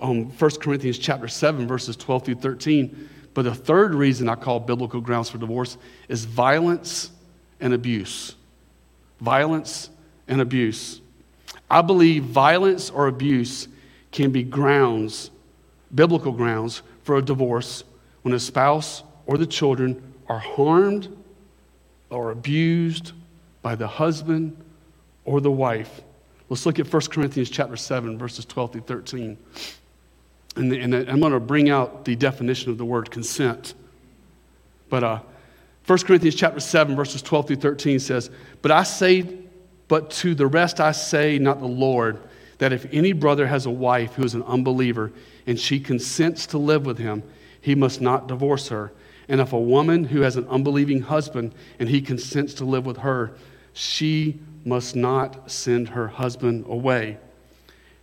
on 0.00 0.24
1 0.24 0.50
Corinthians 0.60 0.98
chapter 0.98 1.28
7, 1.28 1.66
verses 1.66 1.96
12 1.96 2.24
through 2.24 2.34
13. 2.36 3.08
But 3.34 3.42
the 3.42 3.54
third 3.54 3.94
reason 3.94 4.28
I 4.28 4.36
call 4.36 4.60
biblical 4.60 5.00
grounds 5.00 5.28
for 5.28 5.38
divorce 5.38 5.76
is 6.08 6.24
violence 6.24 7.10
and 7.60 7.74
abuse. 7.74 8.36
Violence 9.20 9.90
and 10.28 10.40
abuse. 10.40 11.00
I 11.70 11.82
believe 11.82 12.24
violence 12.24 12.90
or 12.90 13.08
abuse 13.08 13.68
can 14.12 14.30
be 14.30 14.44
grounds, 14.44 15.30
biblical 15.94 16.32
grounds, 16.32 16.82
for 17.02 17.16
a 17.16 17.22
divorce 17.22 17.84
when 18.22 18.32
a 18.32 18.38
spouse 18.38 19.02
or 19.26 19.36
the 19.36 19.46
children 19.46 20.00
are 20.28 20.38
harmed 20.38 21.14
or 22.10 22.30
abused 22.30 23.12
by 23.62 23.74
the 23.74 23.86
husband 23.86 24.56
or 25.24 25.40
the 25.40 25.50
wife. 25.50 26.02
Let's 26.48 26.66
look 26.66 26.78
at 26.78 26.90
1 26.90 27.02
Corinthians 27.10 27.50
chapter 27.50 27.76
7, 27.76 28.18
verses 28.18 28.44
12 28.44 28.72
through 28.72 28.80
13. 28.82 29.36
And, 30.56 30.70
the, 30.70 30.80
and 30.80 30.94
I'm 30.94 31.20
going 31.20 31.32
to 31.32 31.40
bring 31.40 31.70
out 31.70 32.04
the 32.04 32.14
definition 32.14 32.70
of 32.70 32.78
the 32.78 32.84
word 32.84 33.10
consent. 33.10 33.74
But 34.88 35.02
uh, 35.02 35.20
1 35.86 35.98
Corinthians 36.00 36.34
chapter 36.34 36.60
7, 36.60 36.94
verses 36.96 37.22
12 37.22 37.48
through 37.48 37.56
13 37.56 37.98
says, 37.98 38.30
But 38.62 38.70
I 38.70 38.84
say, 38.84 39.22
but 39.88 40.10
to 40.12 40.34
the 40.34 40.46
rest 40.46 40.80
I 40.80 40.92
say, 40.92 41.38
not 41.38 41.60
the 41.60 41.66
Lord, 41.66 42.20
that 42.58 42.72
if 42.72 42.86
any 42.92 43.12
brother 43.12 43.46
has 43.46 43.66
a 43.66 43.70
wife 43.70 44.14
who 44.14 44.24
is 44.24 44.34
an 44.34 44.42
unbeliever 44.44 45.12
and 45.46 45.58
she 45.58 45.80
consents 45.80 46.46
to 46.46 46.58
live 46.58 46.86
with 46.86 46.98
him, 46.98 47.22
he 47.60 47.74
must 47.74 48.00
not 48.00 48.28
divorce 48.28 48.68
her. 48.68 48.92
And 49.28 49.40
if 49.40 49.52
a 49.52 49.60
woman 49.60 50.04
who 50.04 50.20
has 50.20 50.36
an 50.36 50.46
unbelieving 50.48 51.02
husband 51.02 51.54
and 51.78 51.88
he 51.88 52.00
consents 52.00 52.54
to 52.54 52.64
live 52.64 52.86
with 52.86 52.98
her, 52.98 53.32
she 53.72 54.38
must 54.64 54.96
not 54.96 55.50
send 55.50 55.88
her 55.90 56.08
husband 56.08 56.64
away. 56.68 57.18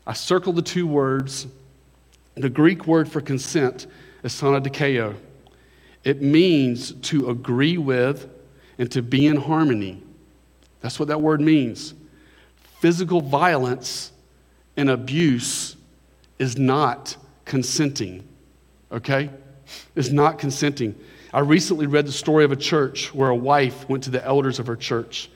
I 0.05 0.13
circled 0.13 0.55
the 0.55 0.61
two 0.61 0.85
words. 0.85 1.47
The 2.35 2.49
Greek 2.49 2.87
word 2.87 3.11
for 3.11 3.21
consent 3.21 3.87
is 4.23 4.33
sonodikeo. 4.33 5.15
It 6.03 6.21
means 6.21 6.93
to 6.93 7.29
agree 7.29 7.77
with 7.77 8.29
and 8.77 8.89
to 8.91 9.01
be 9.01 9.27
in 9.27 9.37
harmony. 9.37 10.01
That's 10.79 10.99
what 10.99 11.09
that 11.09 11.21
word 11.21 11.41
means. 11.41 11.93
Physical 12.79 13.21
violence 13.21 14.11
and 14.77 14.89
abuse 14.89 15.75
is 16.39 16.57
not 16.57 17.15
consenting, 17.45 18.27
okay? 18.91 19.29
Is 19.95 20.11
not 20.11 20.39
consenting. 20.39 20.95
I 21.33 21.41
recently 21.41 21.85
read 21.85 22.07
the 22.07 22.11
story 22.11 22.43
of 22.43 22.51
a 22.51 22.55
church 22.55 23.13
where 23.13 23.29
a 23.29 23.35
wife 23.35 23.87
went 23.87 24.03
to 24.05 24.09
the 24.09 24.25
elders 24.25 24.57
of 24.57 24.67
her 24.67 24.75
church 24.75 25.29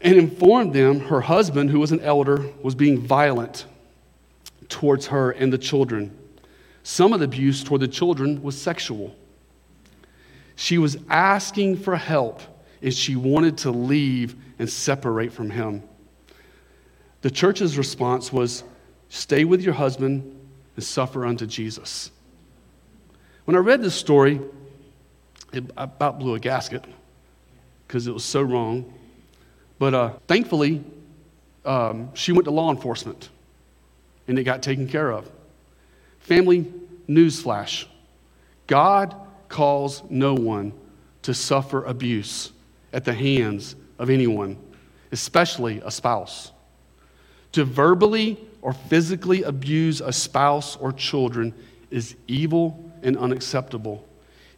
and 0.00 0.16
informed 0.16 0.74
them 0.74 1.00
her 1.00 1.22
husband, 1.22 1.70
who 1.70 1.80
was 1.80 1.90
an 1.90 2.00
elder, 2.00 2.44
was 2.62 2.74
being 2.74 3.00
violent 3.00 3.66
towards 4.68 5.06
her 5.08 5.30
and 5.30 5.52
the 5.52 5.58
children. 5.58 6.16
Some 6.82 7.12
of 7.12 7.20
the 7.20 7.26
abuse 7.26 7.62
toward 7.62 7.80
the 7.80 7.88
children 7.88 8.42
was 8.42 8.60
sexual. 8.60 9.14
She 10.56 10.78
was 10.78 10.96
asking 11.08 11.78
for 11.78 11.96
help 11.96 12.40
and 12.82 12.92
she 12.92 13.16
wanted 13.16 13.58
to 13.58 13.70
leave 13.70 14.36
and 14.58 14.68
separate 14.68 15.32
from 15.32 15.50
him. 15.50 15.82
The 17.22 17.30
church's 17.30 17.76
response 17.76 18.32
was 18.32 18.64
stay 19.08 19.44
with 19.44 19.62
your 19.62 19.74
husband 19.74 20.36
and 20.76 20.84
suffer 20.84 21.26
unto 21.26 21.46
Jesus. 21.46 22.10
When 23.44 23.56
I 23.56 23.60
read 23.60 23.82
this 23.82 23.94
story, 23.94 24.40
it 25.52 25.64
about 25.76 26.18
blew 26.18 26.34
a 26.34 26.40
gasket 26.40 26.84
because 27.86 28.06
it 28.06 28.12
was 28.12 28.24
so 28.24 28.42
wrong. 28.42 28.92
But 29.78 29.94
uh, 29.94 30.10
thankfully, 30.26 30.84
um, 31.64 32.14
she 32.14 32.32
went 32.32 32.44
to 32.44 32.50
law 32.50 32.70
enforcement 32.70 33.28
and 34.28 34.38
it 34.38 34.44
got 34.44 34.62
taken 34.62 34.86
care 34.86 35.10
of. 35.10 35.28
Family 36.20 36.72
newsflash 37.08 37.86
God 38.66 39.16
calls 39.48 40.02
no 40.10 40.34
one 40.34 40.74
to 41.22 41.34
suffer 41.34 41.84
abuse 41.84 42.52
at 42.92 43.04
the 43.04 43.14
hands 43.14 43.74
of 43.98 44.10
anyone, 44.10 44.58
especially 45.10 45.80
a 45.84 45.90
spouse. 45.90 46.52
To 47.52 47.64
verbally 47.64 48.38
or 48.60 48.74
physically 48.74 49.42
abuse 49.42 50.02
a 50.02 50.12
spouse 50.12 50.76
or 50.76 50.92
children 50.92 51.54
is 51.90 52.14
evil 52.26 52.92
and 53.02 53.16
unacceptable. 53.16 54.06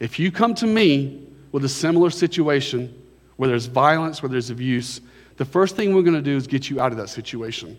If 0.00 0.18
you 0.18 0.32
come 0.32 0.54
to 0.56 0.66
me 0.66 1.28
with 1.52 1.64
a 1.64 1.68
similar 1.68 2.10
situation 2.10 2.92
where 3.36 3.48
there's 3.48 3.66
violence, 3.66 4.22
where 4.22 4.30
there's 4.30 4.50
abuse, 4.50 5.00
the 5.36 5.44
first 5.44 5.76
thing 5.76 5.94
we're 5.94 6.02
going 6.02 6.14
to 6.14 6.22
do 6.22 6.36
is 6.36 6.46
get 6.46 6.68
you 6.68 6.80
out 6.80 6.90
of 6.90 6.98
that 6.98 7.08
situation. 7.08 7.78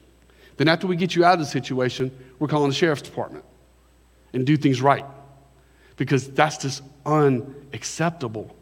Then, 0.61 0.67
after 0.67 0.85
we 0.85 0.95
get 0.95 1.15
you 1.15 1.25
out 1.25 1.33
of 1.33 1.39
the 1.39 1.47
situation, 1.47 2.15
we're 2.37 2.47
calling 2.47 2.69
the 2.69 2.75
sheriff's 2.75 3.01
department 3.01 3.43
and 4.31 4.45
do 4.45 4.55
things 4.55 4.79
right 4.79 5.03
because 5.97 6.29
that's 6.29 6.59
just 6.59 6.83
unacceptable. 7.03 8.55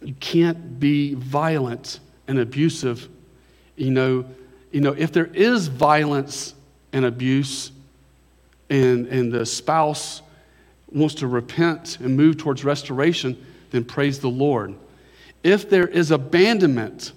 You 0.00 0.14
can't 0.14 0.80
be 0.80 1.12
violent 1.12 2.00
and 2.28 2.38
abusive. 2.38 3.10
You 3.76 3.90
know, 3.90 4.24
you 4.72 4.80
know 4.80 4.94
if 4.96 5.12
there 5.12 5.26
is 5.26 5.68
violence 5.68 6.54
and 6.94 7.04
abuse 7.04 7.72
and, 8.70 9.06
and 9.08 9.30
the 9.30 9.44
spouse 9.44 10.22
wants 10.92 11.16
to 11.16 11.26
repent 11.26 12.00
and 12.00 12.16
move 12.16 12.38
towards 12.38 12.64
restoration, 12.64 13.36
then 13.70 13.84
praise 13.84 14.18
the 14.18 14.30
Lord. 14.30 14.76
If 15.42 15.68
there 15.68 15.88
is 15.88 16.10
abandonment 16.10 17.12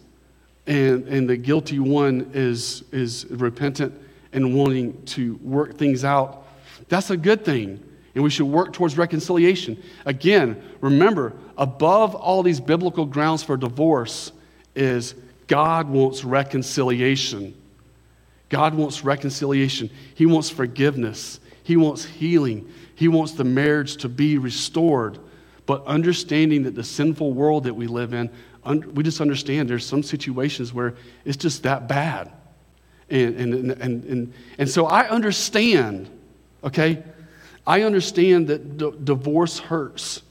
and, 0.65 1.07
and 1.07 1.29
the 1.29 1.37
guilty 1.37 1.79
one 1.79 2.31
is, 2.33 2.83
is 2.91 3.25
repentant 3.29 4.01
and 4.33 4.55
wanting 4.55 5.03
to 5.05 5.35
work 5.37 5.77
things 5.77 6.03
out, 6.03 6.47
that's 6.89 7.09
a 7.09 7.17
good 7.17 7.43
thing. 7.43 7.83
And 8.15 8.23
we 8.23 8.29
should 8.29 8.47
work 8.47 8.73
towards 8.73 8.97
reconciliation. 8.97 9.81
Again, 10.05 10.61
remember, 10.81 11.33
above 11.57 12.15
all 12.15 12.43
these 12.43 12.59
biblical 12.59 13.05
grounds 13.05 13.43
for 13.43 13.57
divorce 13.57 14.31
is 14.75 15.13
God 15.47 15.89
wants 15.89 16.23
reconciliation. 16.23 17.55
God 18.49 18.73
wants 18.73 19.03
reconciliation. 19.03 19.89
He 20.15 20.25
wants 20.25 20.49
forgiveness. 20.49 21.39
He 21.63 21.77
wants 21.77 22.05
healing. 22.05 22.71
He 22.95 23.07
wants 23.07 23.33
the 23.33 23.43
marriage 23.43 23.97
to 23.97 24.09
be 24.09 24.37
restored. 24.37 25.19
But 25.65 25.85
understanding 25.85 26.63
that 26.63 26.75
the 26.75 26.83
sinful 26.83 27.33
world 27.33 27.65
that 27.65 27.73
we 27.73 27.87
live 27.87 28.13
in, 28.13 28.31
we 28.93 29.03
just 29.03 29.21
understand 29.21 29.69
there's 29.69 29.85
some 29.85 30.01
situations 30.01 30.73
where 30.73 30.95
it's 31.25 31.37
just 31.37 31.63
that 31.63 31.87
bad. 31.87 32.31
And, 33.09 33.35
and, 33.35 33.71
and, 33.71 34.03
and, 34.05 34.33
and 34.57 34.69
so 34.69 34.85
I 34.85 35.07
understand, 35.07 36.09
okay? 36.63 37.03
I 37.65 37.83
understand 37.83 38.47
that 38.47 38.77
d- 38.77 38.91
divorce 39.03 39.59
hurts 39.59 40.21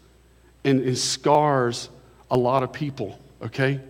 and, 0.64 0.80
and 0.80 0.96
scars 0.96 1.88
a 2.30 2.36
lot 2.36 2.62
of 2.62 2.72
people, 2.72 3.18
okay? 3.42 3.80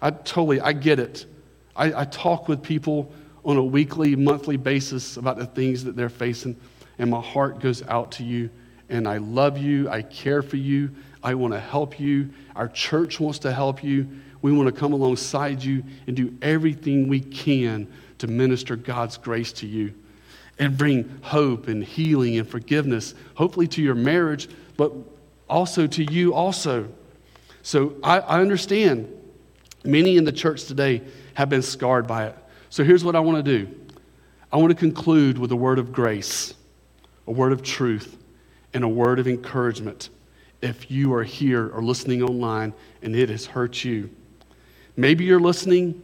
I 0.00 0.10
totally, 0.10 0.60
I 0.60 0.72
get 0.72 1.00
it. 1.00 1.26
I, 1.74 2.02
I 2.02 2.04
talk 2.04 2.48
with 2.48 2.62
people 2.62 3.12
on 3.44 3.56
a 3.56 3.64
weekly, 3.64 4.14
monthly 4.16 4.56
basis 4.56 5.16
about 5.16 5.38
the 5.38 5.46
things 5.46 5.84
that 5.84 5.96
they're 5.96 6.08
facing, 6.08 6.56
and 6.98 7.10
my 7.10 7.20
heart 7.20 7.60
goes 7.60 7.82
out 7.84 8.12
to 8.12 8.24
you. 8.24 8.50
And 8.88 9.08
I 9.08 9.18
love 9.18 9.58
you. 9.58 9.88
I 9.88 10.02
care 10.02 10.42
for 10.42 10.56
you. 10.56 10.90
I 11.22 11.34
want 11.34 11.52
to 11.54 11.60
help 11.60 11.98
you. 11.98 12.30
Our 12.54 12.68
church 12.68 13.18
wants 13.18 13.40
to 13.40 13.52
help 13.52 13.82
you. 13.82 14.08
We 14.42 14.52
want 14.52 14.72
to 14.72 14.80
come 14.80 14.92
alongside 14.92 15.62
you 15.62 15.82
and 16.06 16.14
do 16.14 16.32
everything 16.40 17.08
we 17.08 17.18
can 17.20 17.88
to 18.18 18.26
minister 18.26 18.76
God's 18.76 19.16
grace 19.16 19.52
to 19.54 19.66
you 19.66 19.94
and 20.58 20.76
bring 20.76 21.18
hope 21.22 21.68
and 21.68 21.84
healing 21.84 22.38
and 22.38 22.48
forgiveness, 22.48 23.14
hopefully 23.34 23.68
to 23.68 23.82
your 23.82 23.94
marriage, 23.94 24.48
but 24.76 24.92
also 25.48 25.86
to 25.86 26.04
you 26.04 26.34
also. 26.34 26.88
So 27.62 27.96
I, 28.02 28.20
I 28.20 28.40
understand 28.40 29.12
many 29.84 30.16
in 30.16 30.24
the 30.24 30.32
church 30.32 30.64
today 30.64 31.02
have 31.34 31.48
been 31.48 31.62
scarred 31.62 32.06
by 32.06 32.26
it. 32.26 32.36
So 32.70 32.84
here's 32.84 33.04
what 33.04 33.14
I 33.16 33.20
want 33.20 33.44
to 33.44 33.58
do 33.58 33.74
I 34.52 34.56
want 34.56 34.70
to 34.70 34.76
conclude 34.76 35.38
with 35.38 35.52
a 35.52 35.56
word 35.56 35.78
of 35.78 35.92
grace, 35.92 36.54
a 37.26 37.32
word 37.32 37.52
of 37.52 37.62
truth, 37.62 38.16
and 38.72 38.84
a 38.84 38.88
word 38.88 39.18
of 39.18 39.28
encouragement 39.28 40.10
if 40.62 40.90
you 40.90 41.12
are 41.14 41.22
here 41.22 41.68
or 41.68 41.82
listening 41.82 42.22
online 42.22 42.72
and 43.02 43.14
it 43.14 43.28
has 43.28 43.46
hurt 43.46 43.84
you. 43.84 44.10
Maybe 44.96 45.24
you're 45.24 45.40
listening 45.40 46.00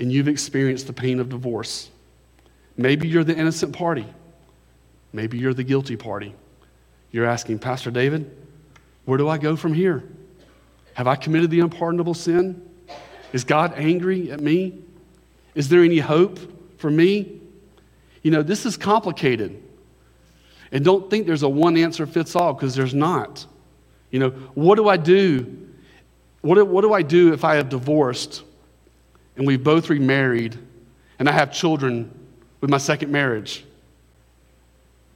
and 0.00 0.10
you've 0.10 0.28
experienced 0.28 0.86
the 0.86 0.92
pain 0.92 1.20
of 1.20 1.28
divorce. 1.28 1.90
Maybe 2.76 3.06
you're 3.06 3.22
the 3.22 3.36
innocent 3.36 3.74
party. 3.74 4.06
Maybe 5.12 5.38
you're 5.38 5.54
the 5.54 5.62
guilty 5.62 5.96
party. 5.96 6.34
You're 7.12 7.26
asking, 7.26 7.58
Pastor 7.58 7.90
David, 7.90 8.34
where 9.04 9.18
do 9.18 9.28
I 9.28 9.36
go 9.36 9.56
from 9.56 9.74
here? 9.74 10.02
Have 10.94 11.06
I 11.06 11.16
committed 11.16 11.50
the 11.50 11.60
unpardonable 11.60 12.14
sin? 12.14 12.66
Is 13.32 13.44
God 13.44 13.74
angry 13.76 14.32
at 14.32 14.40
me? 14.40 14.78
Is 15.54 15.68
there 15.68 15.82
any 15.82 15.98
hope 15.98 16.38
for 16.78 16.90
me? 16.90 17.40
You 18.22 18.30
know, 18.30 18.42
this 18.42 18.64
is 18.64 18.76
complicated. 18.76 19.62
And 20.72 20.84
don't 20.84 21.10
think 21.10 21.26
there's 21.26 21.42
a 21.42 21.48
one 21.48 21.76
answer 21.76 22.06
fits 22.06 22.34
all 22.34 22.54
because 22.54 22.74
there's 22.74 22.94
not. 22.94 23.44
You 24.10 24.20
know, 24.20 24.30
what 24.54 24.76
do 24.76 24.88
I 24.88 24.96
do? 24.96 25.68
What 26.40 26.54
do, 26.54 26.64
what 26.64 26.82
do 26.82 26.94
I 26.94 27.02
do 27.02 27.32
if 27.34 27.44
I 27.44 27.56
have 27.56 27.68
divorced 27.68 28.44
and 29.40 29.46
we've 29.46 29.64
both 29.64 29.88
remarried 29.88 30.54
and 31.18 31.26
I 31.26 31.32
have 31.32 31.50
children 31.50 32.10
with 32.60 32.68
my 32.68 32.76
second 32.76 33.10
marriage, 33.10 33.64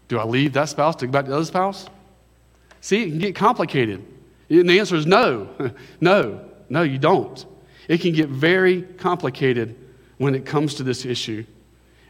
do 0.09 0.18
I 0.18 0.25
leave 0.25 0.55
that 0.55 0.70
spouse 0.70 0.97
to 0.97 1.07
go 1.07 1.12
back 1.12 1.27
to 1.27 1.31
the 1.31 1.37
other 1.37 1.45
spouse? 1.45 1.87
See, 2.81 3.03
it 3.03 3.11
can 3.11 3.18
get 3.18 3.37
complicated. 3.37 4.03
And 4.49 4.66
the 4.66 4.79
answer 4.79 4.97
is 4.97 5.05
no. 5.05 5.51
no, 6.01 6.41
no, 6.70 6.83
you 6.83 6.97
don't. 6.99 7.45
It 7.87 8.01
can 8.01 8.14
get 8.14 8.31
very 8.31 8.81
complicated 8.81 9.77
when 10.16 10.35
it 10.35 10.47
comes 10.47 10.77
to 10.77 10.83
this 10.85 11.05
issue. 11.05 11.45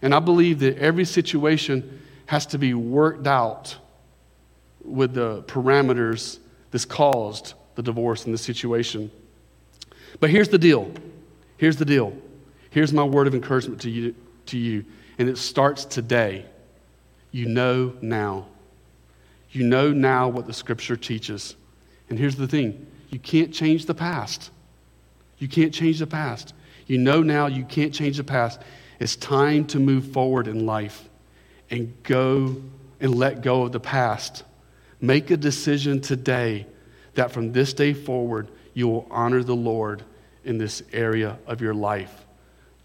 And 0.01 0.15
I 0.15 0.21
believe 0.21 0.61
that 0.61 0.79
every 0.79 1.05
situation 1.05 2.01
has 2.27 2.47
to 2.47 2.59
be 2.59 2.75
worked 2.75 3.27
out 3.27 3.77
with 4.85 5.15
the 5.15 5.43
parameters 5.49 6.39
that's 6.71 6.85
caused 6.85 7.55
the 7.75 7.83
divorce 7.83 8.25
in 8.25 8.31
the 8.31 8.39
situation. 8.39 9.11
But 10.21 10.31
here's 10.31 10.49
the 10.49 10.59
deal. 10.59 10.93
Here's 11.57 11.77
the 11.77 11.85
deal. 11.85 12.17
Here's 12.71 12.93
my 12.93 13.05
word 13.05 13.27
of 13.27 13.35
encouragement 13.35 13.81
to 13.83 13.91
you, 13.91 14.15
to 14.47 14.59
you. 14.59 14.85
And 15.19 15.29
it 15.29 15.39
starts 15.39 15.85
today. 15.85 16.47
You 17.31 17.47
know 17.47 17.95
now. 18.01 18.47
You 19.51 19.65
know 19.65 19.93
now 19.93 20.29
what 20.29 20.47
the 20.47 20.53
scripture 20.53 20.97
teaches. 20.97 21.57
And 22.09 22.19
here's 22.19 22.37
the 22.37 22.49
thing 22.49 22.87
you 23.11 23.19
can't 23.19 23.53
change 23.55 23.87
the 23.87 23.95
past. 23.95 24.51
You 25.39 25.49
can't 25.49 25.73
change 25.73 26.01
the 26.01 26.07
past. 26.07 26.55
You 26.87 26.99
know 26.99 27.23
now 27.23 27.47
you 27.47 27.65
can't 27.65 27.95
change 27.95 28.17
the 28.17 28.25
past. 28.25 28.61
It's 28.99 29.17
time 29.17 29.67
to 29.67 29.79
move 29.79 30.13
forward 30.13 30.49
in 30.49 30.67
life 30.67 31.09
and 31.71 31.95
go 32.03 32.63
and 33.01 33.15
let 33.15 33.43
go 33.43 33.63
of 33.63 33.73
the 33.73 33.81
past. 33.81 34.45
Make 35.01 35.31
a 35.31 35.37
decision 35.37 36.01
today 36.01 36.67
that 37.15 37.31
from 37.31 37.53
this 37.53 37.73
day 37.73 37.95
forward, 37.95 38.49
you 38.75 38.89
will 38.89 39.07
honor 39.11 39.43
the 39.43 39.55
Lord 39.55 40.03
in 40.45 40.59
this 40.59 40.83
area 40.93 41.39
of 41.47 41.61
your 41.61 41.75
life. 41.75 42.25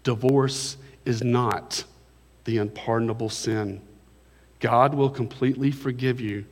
Divorce 0.02 0.76
is 1.04 1.22
not 1.22 1.84
the 2.44 2.58
unpardonable 2.58 3.28
sin. 3.28 3.80
God 4.60 4.94
will 4.94 5.10
completely 5.10 5.70
forgive 5.70 6.20
you 6.20 6.44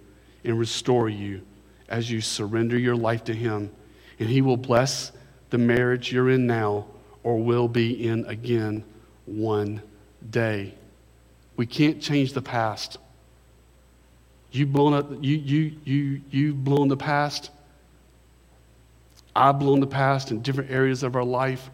and 0.45 0.59
restore 0.59 1.09
you 1.09 1.43
as 1.89 2.11
you 2.11 2.21
surrender 2.21 2.79
your 2.79 2.97
life 2.97 3.25
to 3.25 3.35
Him. 3.35 3.71
And 4.19 4.29
He 4.29 4.43
will 4.43 4.57
bless 4.57 5.13
the 5.51 5.59
marriage 5.59 6.13
you're 6.13 6.31
in 6.31 6.47
now 6.47 6.87
or 7.23 7.39
will 7.39 7.69
be 7.69 8.07
in 8.07 8.25
again 8.27 8.85
one 9.27 9.83
day. 10.31 10.75
We 11.57 11.67
can't 11.67 12.01
change 12.01 12.33
the 12.33 12.43
past. 12.43 12.99
You've 14.51 14.73
blown 14.73 14.95
up, 14.95 15.11
you, 15.21 15.37
you, 15.37 15.73
you, 15.85 16.23
you've 16.31 16.65
blown 16.65 16.89
the 16.89 16.97
past. 16.97 17.51
I've 19.39 19.61
blown 19.61 19.79
the 19.79 19.87
past 19.87 20.33
in 20.33 20.43
different 20.43 20.71
areas 20.71 21.05
of 21.05 21.15
our 21.15 21.25
life. 21.25 21.71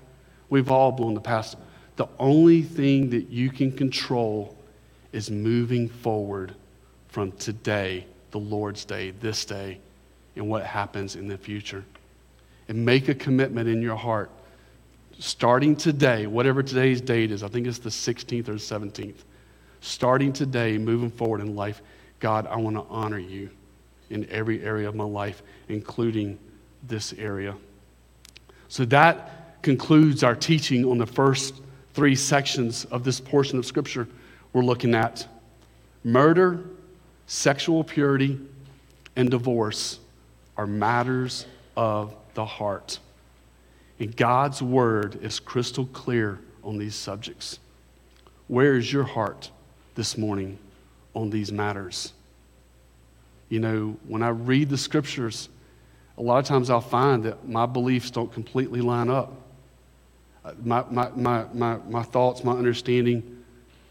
We've 0.50 0.70
all 0.70 0.92
blown 0.92 1.14
the 1.14 1.20
past. 1.20 1.56
The 1.96 2.06
only 2.18 2.60
thing 2.60 3.08
that 3.10 3.30
you 3.30 3.50
can 3.50 3.72
control 3.72 4.54
is 5.12 5.30
moving 5.30 5.88
forward 5.88 6.54
from 7.08 7.32
today, 7.32 8.06
the 8.32 8.38
Lord's 8.38 8.84
day, 8.84 9.12
this 9.12 9.46
day, 9.46 9.78
and 10.36 10.46
what 10.48 10.66
happens 10.66 11.16
in 11.16 11.26
the 11.26 11.38
future. 11.38 11.84
And 12.68 12.84
make 12.84 13.08
a 13.08 13.14
commitment 13.14 13.68
in 13.68 13.80
your 13.80 13.96
heart. 13.96 14.30
Starting 15.18 15.74
today, 15.74 16.26
whatever 16.26 16.62
today's 16.62 17.00
date 17.00 17.30
is, 17.30 17.42
I 17.42 17.48
think 17.48 17.66
it's 17.66 17.78
the 17.78 17.88
16th 17.88 18.48
or 18.48 18.54
17th. 18.54 19.22
Starting 19.80 20.34
today, 20.34 20.76
moving 20.76 21.10
forward 21.10 21.40
in 21.40 21.54
life, 21.56 21.80
God, 22.20 22.46
I 22.46 22.56
want 22.56 22.76
to 22.76 22.84
honor 22.90 23.18
you 23.18 23.48
in 24.10 24.28
every 24.28 24.62
area 24.62 24.86
of 24.88 24.94
my 24.94 25.04
life, 25.04 25.42
including 25.68 26.38
this 26.86 27.12
area. 27.14 27.54
So 28.68 28.84
that 28.86 29.62
concludes 29.62 30.22
our 30.22 30.34
teaching 30.34 30.84
on 30.84 30.98
the 30.98 31.06
first 31.06 31.54
three 31.94 32.14
sections 32.14 32.84
of 32.86 33.04
this 33.04 33.20
portion 33.20 33.58
of 33.58 33.66
Scripture 33.66 34.08
we're 34.52 34.62
looking 34.62 34.94
at 34.94 35.26
murder, 36.04 36.64
sexual 37.26 37.82
purity, 37.82 38.38
and 39.16 39.28
divorce 39.28 39.98
are 40.56 40.66
matters 40.66 41.46
of 41.76 42.14
the 42.34 42.44
heart. 42.44 43.00
And 43.98 44.16
God's 44.16 44.62
word 44.62 45.18
is 45.22 45.40
crystal 45.40 45.86
clear 45.86 46.38
on 46.62 46.78
these 46.78 46.94
subjects. 46.94 47.58
Where 48.46 48.76
is 48.76 48.92
your 48.92 49.04
heart 49.04 49.50
this 49.96 50.16
morning 50.16 50.58
on 51.14 51.30
these 51.30 51.50
matters? 51.50 52.12
You 53.48 53.60
know, 53.60 53.96
when 54.06 54.22
I 54.22 54.28
read 54.28 54.68
the 54.68 54.78
scriptures, 54.78 55.48
a 56.16 56.22
lot 56.22 56.38
of 56.38 56.44
times 56.44 56.70
I'll 56.70 56.80
find 56.80 57.24
that 57.24 57.48
my 57.48 57.66
beliefs 57.66 58.10
don't 58.10 58.32
completely 58.32 58.80
line 58.80 59.10
up. 59.10 59.32
Uh, 60.44 60.52
my, 60.62 60.84
my, 60.90 61.08
my, 61.10 61.44
my, 61.52 61.76
my 61.88 62.02
thoughts, 62.02 62.44
my 62.44 62.52
understanding, 62.52 63.44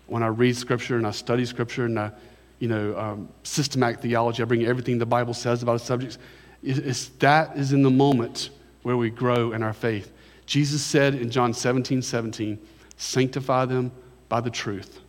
when 0.07 0.23
I 0.23 0.27
read 0.27 0.55
Scripture 0.55 0.97
and 0.97 1.05
I 1.05 1.11
study 1.11 1.45
Scripture 1.45 1.85
and 1.85 1.99
I, 1.99 2.11
you 2.59 2.67
know, 2.67 2.97
um, 2.97 3.29
systematic 3.43 3.99
theology, 3.99 4.41
I 4.41 4.45
bring 4.45 4.65
everything 4.65 4.97
the 4.97 5.05
Bible 5.05 5.33
says 5.33 5.63
about 5.63 5.75
a 5.75 5.79
subject. 5.79 6.17
It's, 6.61 7.09
that 7.19 7.57
is 7.57 7.73
in 7.73 7.81
the 7.81 7.89
moment 7.89 8.51
where 8.83 8.95
we 8.95 9.09
grow 9.09 9.51
in 9.51 9.63
our 9.63 9.73
faith. 9.73 10.11
Jesus 10.45 10.81
said 10.81 11.15
in 11.15 11.29
John 11.29 11.53
17, 11.53 12.01
17, 12.01 12.57
sanctify 12.95 13.65
them 13.65 13.91
by 14.29 14.39
the 14.39 14.49
truth. 14.49 15.01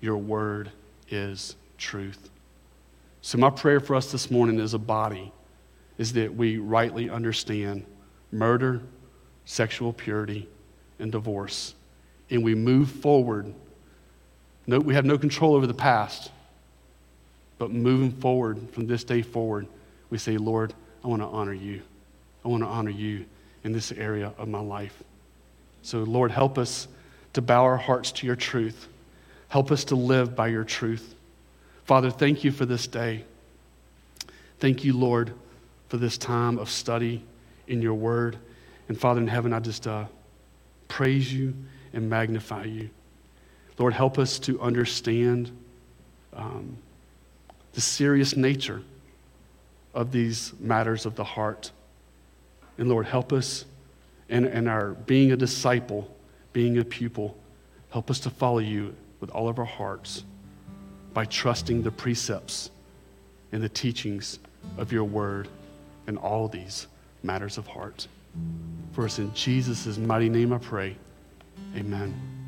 Your 0.00 0.16
word 0.16 0.70
is 1.10 1.56
truth. 1.76 2.30
So, 3.20 3.38
my 3.38 3.50
prayer 3.50 3.78
for 3.78 3.94
us 3.94 4.10
this 4.10 4.30
morning 4.30 4.58
is 4.58 4.74
a 4.74 4.78
body 4.78 5.32
is 6.02 6.14
that 6.14 6.34
we 6.34 6.58
rightly 6.58 7.08
understand 7.08 7.86
murder, 8.32 8.82
sexual 9.44 9.92
purity, 9.92 10.48
and 10.98 11.12
divorce. 11.12 11.76
And 12.28 12.42
we 12.42 12.56
move 12.56 12.90
forward. 12.90 13.54
No, 14.66 14.80
we 14.80 14.94
have 14.94 15.04
no 15.04 15.16
control 15.16 15.54
over 15.54 15.68
the 15.68 15.74
past, 15.74 16.32
but 17.56 17.70
moving 17.70 18.10
forward 18.10 18.68
from 18.72 18.88
this 18.88 19.04
day 19.04 19.22
forward, 19.22 19.68
we 20.10 20.18
say, 20.18 20.38
Lord, 20.38 20.74
I 21.04 21.06
want 21.06 21.22
to 21.22 21.26
honor 21.28 21.52
you. 21.52 21.82
I 22.44 22.48
want 22.48 22.64
to 22.64 22.68
honor 22.68 22.90
you 22.90 23.24
in 23.62 23.70
this 23.70 23.92
area 23.92 24.32
of 24.38 24.48
my 24.48 24.58
life. 24.58 25.04
So, 25.82 25.98
Lord, 26.00 26.32
help 26.32 26.58
us 26.58 26.88
to 27.34 27.42
bow 27.42 27.62
our 27.62 27.76
hearts 27.76 28.10
to 28.10 28.26
your 28.26 28.34
truth. 28.34 28.88
Help 29.50 29.70
us 29.70 29.84
to 29.84 29.94
live 29.94 30.34
by 30.34 30.48
your 30.48 30.64
truth. 30.64 31.14
Father, 31.84 32.10
thank 32.10 32.42
you 32.42 32.50
for 32.50 32.66
this 32.66 32.88
day. 32.88 33.24
Thank 34.58 34.82
you, 34.82 34.94
Lord, 34.98 35.32
for 35.92 35.98
this 35.98 36.16
time 36.16 36.56
of 36.56 36.70
study 36.70 37.22
in 37.68 37.82
your 37.82 37.92
word. 37.92 38.38
And 38.88 38.98
Father 38.98 39.20
in 39.20 39.26
heaven, 39.26 39.52
I 39.52 39.60
just 39.60 39.86
uh, 39.86 40.06
praise 40.88 41.30
you 41.30 41.52
and 41.92 42.08
magnify 42.08 42.64
you. 42.64 42.88
Lord, 43.76 43.92
help 43.92 44.18
us 44.18 44.38
to 44.38 44.58
understand 44.62 45.54
um, 46.32 46.78
the 47.74 47.82
serious 47.82 48.38
nature 48.38 48.80
of 49.92 50.12
these 50.12 50.54
matters 50.60 51.04
of 51.04 51.14
the 51.14 51.24
heart. 51.24 51.70
And 52.78 52.88
Lord, 52.88 53.04
help 53.04 53.30
us 53.30 53.66
in, 54.30 54.46
in 54.46 54.68
our 54.68 54.92
being 54.92 55.32
a 55.32 55.36
disciple, 55.36 56.10
being 56.54 56.78
a 56.78 56.84
pupil, 56.86 57.36
help 57.90 58.10
us 58.10 58.18
to 58.20 58.30
follow 58.30 58.60
you 58.60 58.96
with 59.20 59.28
all 59.28 59.46
of 59.46 59.58
our 59.58 59.66
hearts 59.66 60.24
by 61.12 61.26
trusting 61.26 61.82
the 61.82 61.90
precepts 61.90 62.70
and 63.52 63.62
the 63.62 63.68
teachings 63.68 64.38
of 64.78 64.90
your 64.90 65.04
word 65.04 65.50
in 66.06 66.16
all 66.16 66.48
these 66.48 66.86
matters 67.22 67.58
of 67.58 67.66
heart. 67.66 68.06
For 68.92 69.04
us 69.04 69.18
in 69.18 69.32
Jesus' 69.34 69.98
mighty 69.98 70.28
name 70.28 70.52
I 70.52 70.58
pray. 70.58 70.96
Amen. 71.76 72.41